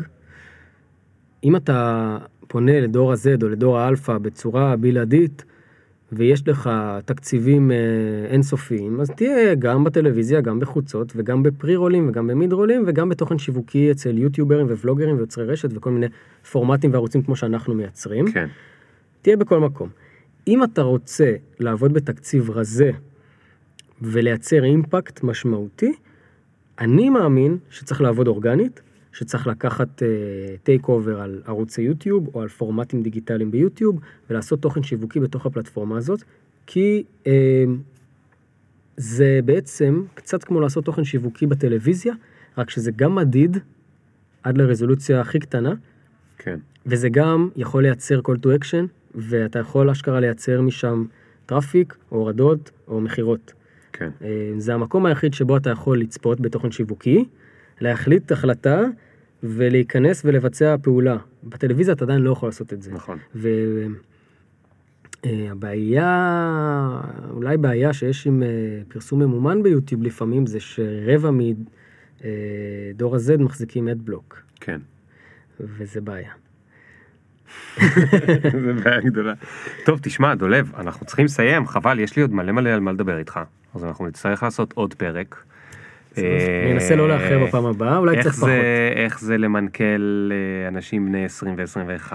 אם 1.45 1.57
אתה 1.57 2.19
פונה 2.49 2.81
לדור 2.81 3.13
ה-Z 3.13 3.43
או 3.43 3.49
לדור 3.49 3.79
האלפא 3.79 4.19
בצורה 4.19 4.77
בלעדית, 4.77 5.45
ויש 6.13 6.49
לך 6.49 6.71
תקציבים 7.05 7.71
אה, 7.71 7.77
אינסופיים, 8.31 9.01
אז 9.01 9.11
תהיה 9.11 9.55
גם 9.55 9.85
בטלוויזיה, 9.85 10.41
גם 10.41 10.61
בחוצות, 10.61 11.13
וגם 11.17 11.43
בפרי 11.43 11.77
רולים, 11.77 12.09
וגם 12.09 12.27
במיד 12.27 12.53
רולים, 12.53 12.85
וגם 12.87 13.09
בתוכן 13.09 13.39
שיווקי 13.39 13.91
אצל 13.91 14.19
יוטיוברים 14.19 14.67
ובלוגרים 14.69 15.17
ויוצרי 15.17 15.45
רשת 15.45 15.69
וכל 15.75 15.91
מיני 15.91 16.07
פורמטים 16.51 16.93
וערוצים 16.93 17.23
כמו 17.23 17.37
שאנחנו 17.37 17.75
מייצרים. 17.75 18.33
כן. 18.33 18.47
תהיה 19.23 19.37
בכל 19.37 19.61
מקום. 19.61 19.89
אם 20.49 20.65
אתה 20.65 20.83
רוצה 20.83 21.35
לעבוד 21.59 21.93
בתקציב 21.93 22.51
רזה 22.51 22.91
ולייצר 24.03 24.65
אימפקט 24.65 25.23
משמעותי, 25.23 25.93
אני 26.79 27.11
מאמין 27.11 27.59
שצריך 27.71 28.01
לעבוד 28.01 28.29
אורגנית, 28.29 28.81
שצריך 29.13 29.47
לקחת 29.47 30.03
take 30.63 30.85
אה, 30.85 30.89
over 30.89 31.21
על 31.21 31.43
ערוץ 31.47 31.79
היוטיוב 31.79 32.31
או 32.35 32.41
על 32.43 32.49
פורמטים 32.49 33.03
דיגיטליים 33.03 33.51
ביוטיוב 33.51 34.01
ולעשות 34.31 34.63
תוכן 34.63 34.83
שיווקי 34.83 35.21
בתוך 35.21 35.47
הפלטפורמה 35.47 35.97
הזאת, 35.97 36.23
כי 36.67 37.05
אה, 37.25 37.29
זה 38.97 39.41
בעצם 39.45 40.03
קצת 40.15 40.45
כמו 40.45 40.61
לעשות 40.61 40.85
תוכן 40.85 41.05
שיווקי 41.05 41.47
בטלוויזיה, 41.47 42.15
רק 42.59 42.71
שזה 42.71 42.91
גם 42.91 43.15
מדיד 43.15 43.57
עד 44.43 44.59
לרזולוציה 44.59 45.21
הכי 45.21 45.39
קטנה, 45.39 45.75
כן. 46.39 46.59
וזה 46.87 47.09
גם 47.09 47.49
יכול 47.57 47.83
לייצר 47.83 48.21
call 48.21 48.37
to 48.47 48.63
action, 48.63 48.87
ואתה 49.15 49.59
יכול 49.59 49.91
אשכרה 49.91 50.21
לייצר 50.21 50.61
משם 50.61 51.05
traffic, 51.47 51.97
או 52.13 52.17
הורדות, 52.17 52.71
או 52.89 53.01
מכירות. 53.01 53.53
כן. 53.93 54.11
אה, 54.23 54.53
זה 54.59 54.75
המקום 54.75 55.07
היחיד 55.07 55.35
שבו 55.35 55.57
אתה 55.57 55.71
יכול 55.71 56.01
לצפות 56.01 56.41
בתוכן 56.41 56.71
שיווקי, 56.71 57.25
להחליט 57.81 58.33
החלטה 58.33 58.81
ולהיכנס 59.43 60.23
ולבצע 60.25 60.77
פעולה. 60.83 61.17
בטלוויזיה 61.45 61.95
אתה 61.95 62.05
עדיין 62.05 62.23
לא 62.23 62.31
יכול 62.31 62.49
לעשות 62.49 62.73
את 62.73 62.83
זה. 62.83 62.93
נכון. 62.93 63.19
והבעיה, 65.25 67.01
אולי 67.31 67.57
בעיה 67.57 67.93
שיש 67.93 68.27
עם 68.27 68.43
אה, 68.43 68.49
פרסום 68.89 69.23
ממומן 69.23 69.63
ביוטיוב 69.63 70.03
לפעמים, 70.03 70.47
זה 70.47 70.61
שרבע 70.61 71.31
מדור 71.31 73.17
ה-Z 73.17 73.43
מחזיקים 73.43 73.89
אדבלוק, 73.89 74.43
כן. 74.61 74.81
וזה 75.61 76.01
בעיה. 76.01 76.33
זה 78.65 78.73
בעיה 78.85 79.01
גדולה. 79.01 79.35
טוב, 79.85 79.99
תשמע, 80.03 80.35
דולב, 80.35 80.73
אנחנו 80.79 81.07
צריכים 81.07 81.25
לסיים, 81.25 81.67
חבל, 81.67 81.99
יש 81.99 82.17
לי 82.17 82.23
עוד 82.23 82.33
מלא 82.33 82.53
מלא 82.53 82.71
על 82.71 82.81
מה 82.81 82.93
לדבר 82.93 83.19
איתך. 83.19 83.41
אז 83.75 83.85
אנחנו 83.85 84.07
נצטרך 84.07 84.43
לעשות 84.43 84.73
עוד 84.73 84.95
פרק. 84.95 85.45
אני 86.19 86.73
אנסה 86.73 86.97
לא 86.97 87.09
לאחר 87.09 87.45
בפעם 87.47 87.67
הבאה, 87.67 87.97
אולי 87.97 88.21
קצת 88.21 88.31
פחות. 88.31 88.49
איך 88.97 89.21
זה 89.21 89.39
למנכ"ל 89.39 90.33
אה, 90.33 90.69
אנשים 90.69 91.07
בני 91.07 91.25
20 91.25 91.55
ו-21, 91.59 92.13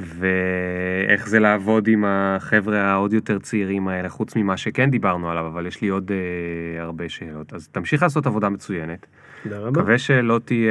ואיך 0.00 1.28
זה 1.28 1.38
לעבוד 1.38 1.88
עם 1.88 2.04
החבר'ה 2.06 2.80
העוד 2.80 3.12
יותר 3.12 3.38
צעירים 3.38 3.88
האלה, 3.88 4.08
חוץ 4.08 4.36
ממה 4.36 4.56
שכן 4.56 4.90
דיברנו 4.90 5.30
עליו, 5.30 5.46
אבל 5.46 5.66
יש 5.66 5.82
לי 5.82 5.88
עוד 5.88 6.10
אה, 6.10 6.82
הרבה 6.82 7.08
שאלות. 7.08 7.52
אז 7.52 7.68
תמשיך 7.68 8.02
לעשות 8.02 8.26
עבודה 8.26 8.48
מצוינת. 8.48 9.06
תודה 9.42 9.58
רבה. 9.58 9.70
מקווה 9.70 9.98
שלא 9.98 10.40
תהיה 10.44 10.70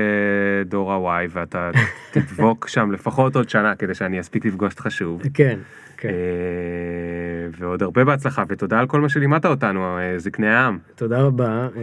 דור 0.66 0.94
ה-Y 0.94 1.30
ואתה 1.30 1.72
תדבוק 2.12 2.68
שם 2.68 2.92
לפחות 2.92 3.36
עוד 3.36 3.50
שנה 3.50 3.76
כדי 3.76 3.94
שאני 3.94 4.20
אספיק 4.20 4.46
לפגוש 4.46 4.74
אותך 4.74 4.88
שוב. 4.90 5.22
כן, 5.34 5.60
כן. 5.98 6.10
אה, 6.10 7.48
ועוד 7.60 7.84
הרבה 7.84 8.06
בהצלחה 8.06 8.44
ותודה 8.48 8.80
על 8.80 8.88
כל 8.88 9.02
מה 9.02 9.10
שלימדת 9.10 9.46
אותנו, 9.46 9.98
אה, 9.98 10.20
זקני 10.20 10.48
העם. 10.48 10.78
תודה 10.96 11.22
רבה, 11.22 11.68
אה, 11.76 11.82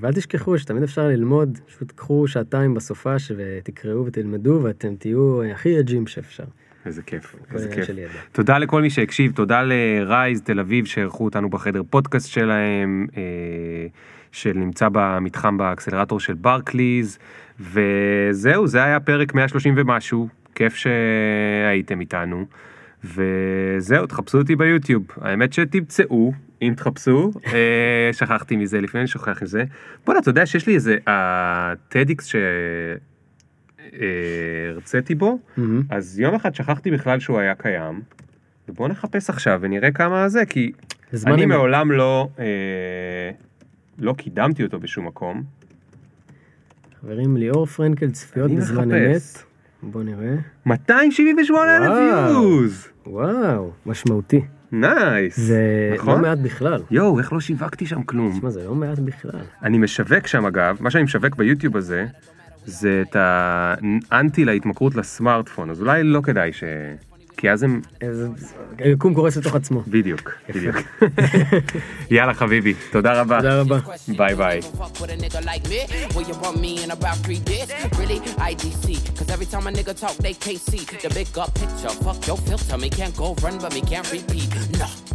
ואל 0.00 0.12
תשכחו 0.12 0.58
שתמיד 0.58 0.82
אפשר 0.82 1.08
ללמוד, 1.08 1.58
פשוט 1.66 1.92
קחו 1.92 2.28
שעתיים 2.28 2.74
בסופש 2.74 3.32
ותקראו 3.36 4.06
ותלמדו 4.06 4.60
ואתם 4.62 4.94
תהיו 4.96 5.42
הכי 5.52 5.80
edgy 5.80 5.97
ים 5.97 6.06
שאפשר. 6.06 6.44
איזה 6.86 7.02
כיף, 7.02 7.36
איזה 7.54 7.68
כיף. 7.68 7.86
תודה 8.32 8.58
לכל 8.58 8.82
מי 8.82 8.90
שהקשיב, 8.90 9.32
תודה 9.32 9.62
ל 9.62 9.78
Rise 9.78 10.42
תל 10.42 10.60
אביב 10.60 10.84
שאירחו 10.84 11.24
אותנו 11.24 11.50
בחדר 11.50 11.82
פודקאסט 11.90 12.28
שלהם, 12.28 13.06
אה, 13.16 13.22
שנמצא 14.32 14.88
במתחם 14.92 15.58
באקסלרטור 15.58 16.20
של 16.20 16.34
Barclays, 16.34 17.18
וזהו, 17.60 18.66
זה 18.66 18.84
היה 18.84 19.00
פרק 19.00 19.34
130 19.34 19.74
ומשהו, 19.76 20.28
כיף 20.54 20.74
שהייתם 20.74 22.00
איתנו, 22.00 22.46
וזהו, 23.04 24.06
תחפשו 24.06 24.38
אותי 24.38 24.56
ביוטיוב, 24.56 25.06
האמת 25.20 25.52
שתמצאו. 25.52 26.32
אם 26.62 26.74
תחפשו, 26.76 27.30
אה, 27.46 28.10
שכחתי 28.12 28.56
מזה, 28.56 28.80
לפני 28.80 29.00
אני 29.00 29.06
שוכח 29.06 29.42
מזה. 29.42 29.64
בוא'נה, 30.06 30.20
אתה 30.20 30.28
יודע 30.28 30.46
שיש 30.46 30.66
לי 30.66 30.74
איזה, 30.74 30.96
הטדיקס 31.06 32.32
שהרציתי 33.92 35.14
בו, 35.14 35.38
מהמם. 35.56 35.82
אז 35.90 36.20
יום 36.20 36.34
אחד 36.34 36.54
שכחתי 36.54 36.90
בכלל 36.90 37.20
שהוא 37.20 37.38
היה 37.38 37.54
קיים, 37.54 38.00
ובואו 38.68 38.88
נחפש 38.88 39.30
עכשיו 39.30 39.58
ונראה 39.62 39.90
כמה 39.90 40.28
זה, 40.28 40.46
כי 40.46 40.72
אני 41.26 41.44
אמת. 41.44 41.44
מעולם 41.44 41.92
לא, 41.92 42.28
אה, 42.38 43.30
לא 43.98 44.12
קידמתי 44.12 44.64
אותו 44.64 44.80
בשום 44.80 45.06
מקום. 45.06 45.42
חברים, 47.00 47.36
ליאור 47.36 47.66
פרנקל, 47.66 48.10
צפיות 48.10 48.50
בזמן 48.50 48.88
מחפש. 48.88 49.36
אמת. 49.36 49.44
בוא 49.90 50.02
נראה. 50.02 50.34
278 50.66 51.76
אלף. 51.76 51.90
Views! 52.30 52.88
וואו, 53.06 53.70
משמעותי. 53.86 54.40
nice. 54.72 55.40
זה 55.40 55.92
נכון? 55.94 56.14
לא 56.14 56.18
מעט 56.22 56.38
בכלל. 56.38 56.82
יואו, 56.90 57.18
איך 57.18 57.32
לא 57.32 57.40
שיווקתי 57.40 57.86
שם 57.86 58.02
כלום. 58.02 58.32
תשמע, 58.32 58.50
זה 58.50 58.64
לא 58.64 58.74
מעט 58.74 58.98
בכלל. 58.98 59.40
אני 59.62 59.78
משווק 59.78 60.26
שם 60.26 60.46
אגב, 60.46 60.76
מה 60.80 60.90
שאני 60.90 61.04
משווק 61.04 61.36
ביוטיוב 61.36 61.76
הזה, 61.76 62.06
זה 62.64 63.02
את 63.10 63.16
האנטי 64.10 64.44
להתמכרות 64.44 64.94
לסמארטפון, 64.94 65.70
אז 65.70 65.80
אולי 65.80 66.02
לא 66.02 66.20
כדאי 66.20 66.52
ש... 66.52 66.64
כי 67.36 67.50
אז 67.50 67.62
הם... 67.62 67.80
היקום 68.78 69.14
קורס 69.14 69.36
לתוך 69.36 69.54
עצמו. 69.54 69.82
בדיוק, 69.88 70.32
בדיוק. 70.48 70.76
יאללה 72.10 72.34
חביבי, 72.34 72.74
תודה 72.90 73.20
רבה. 73.20 73.36
תודה 73.36 73.60
רבה. 73.60 73.78
ביי 74.16 74.34
ביי. 74.34 74.60
They 80.26 80.34
can't 80.34 80.62
see 80.70 80.84
the 81.02 81.10
big 81.18 81.38
up 81.38 81.50
picture. 81.60 81.94
Fuck 82.04 82.26
your 82.26 82.38
filter, 82.46 82.78
me 82.78 82.88
can't 82.98 83.14
go 83.16 83.28
run, 83.44 83.58
but 83.62 83.70
me 83.74 83.82
can't 83.90 84.08
repeat. 84.12 84.48
Nah. 84.80 85.05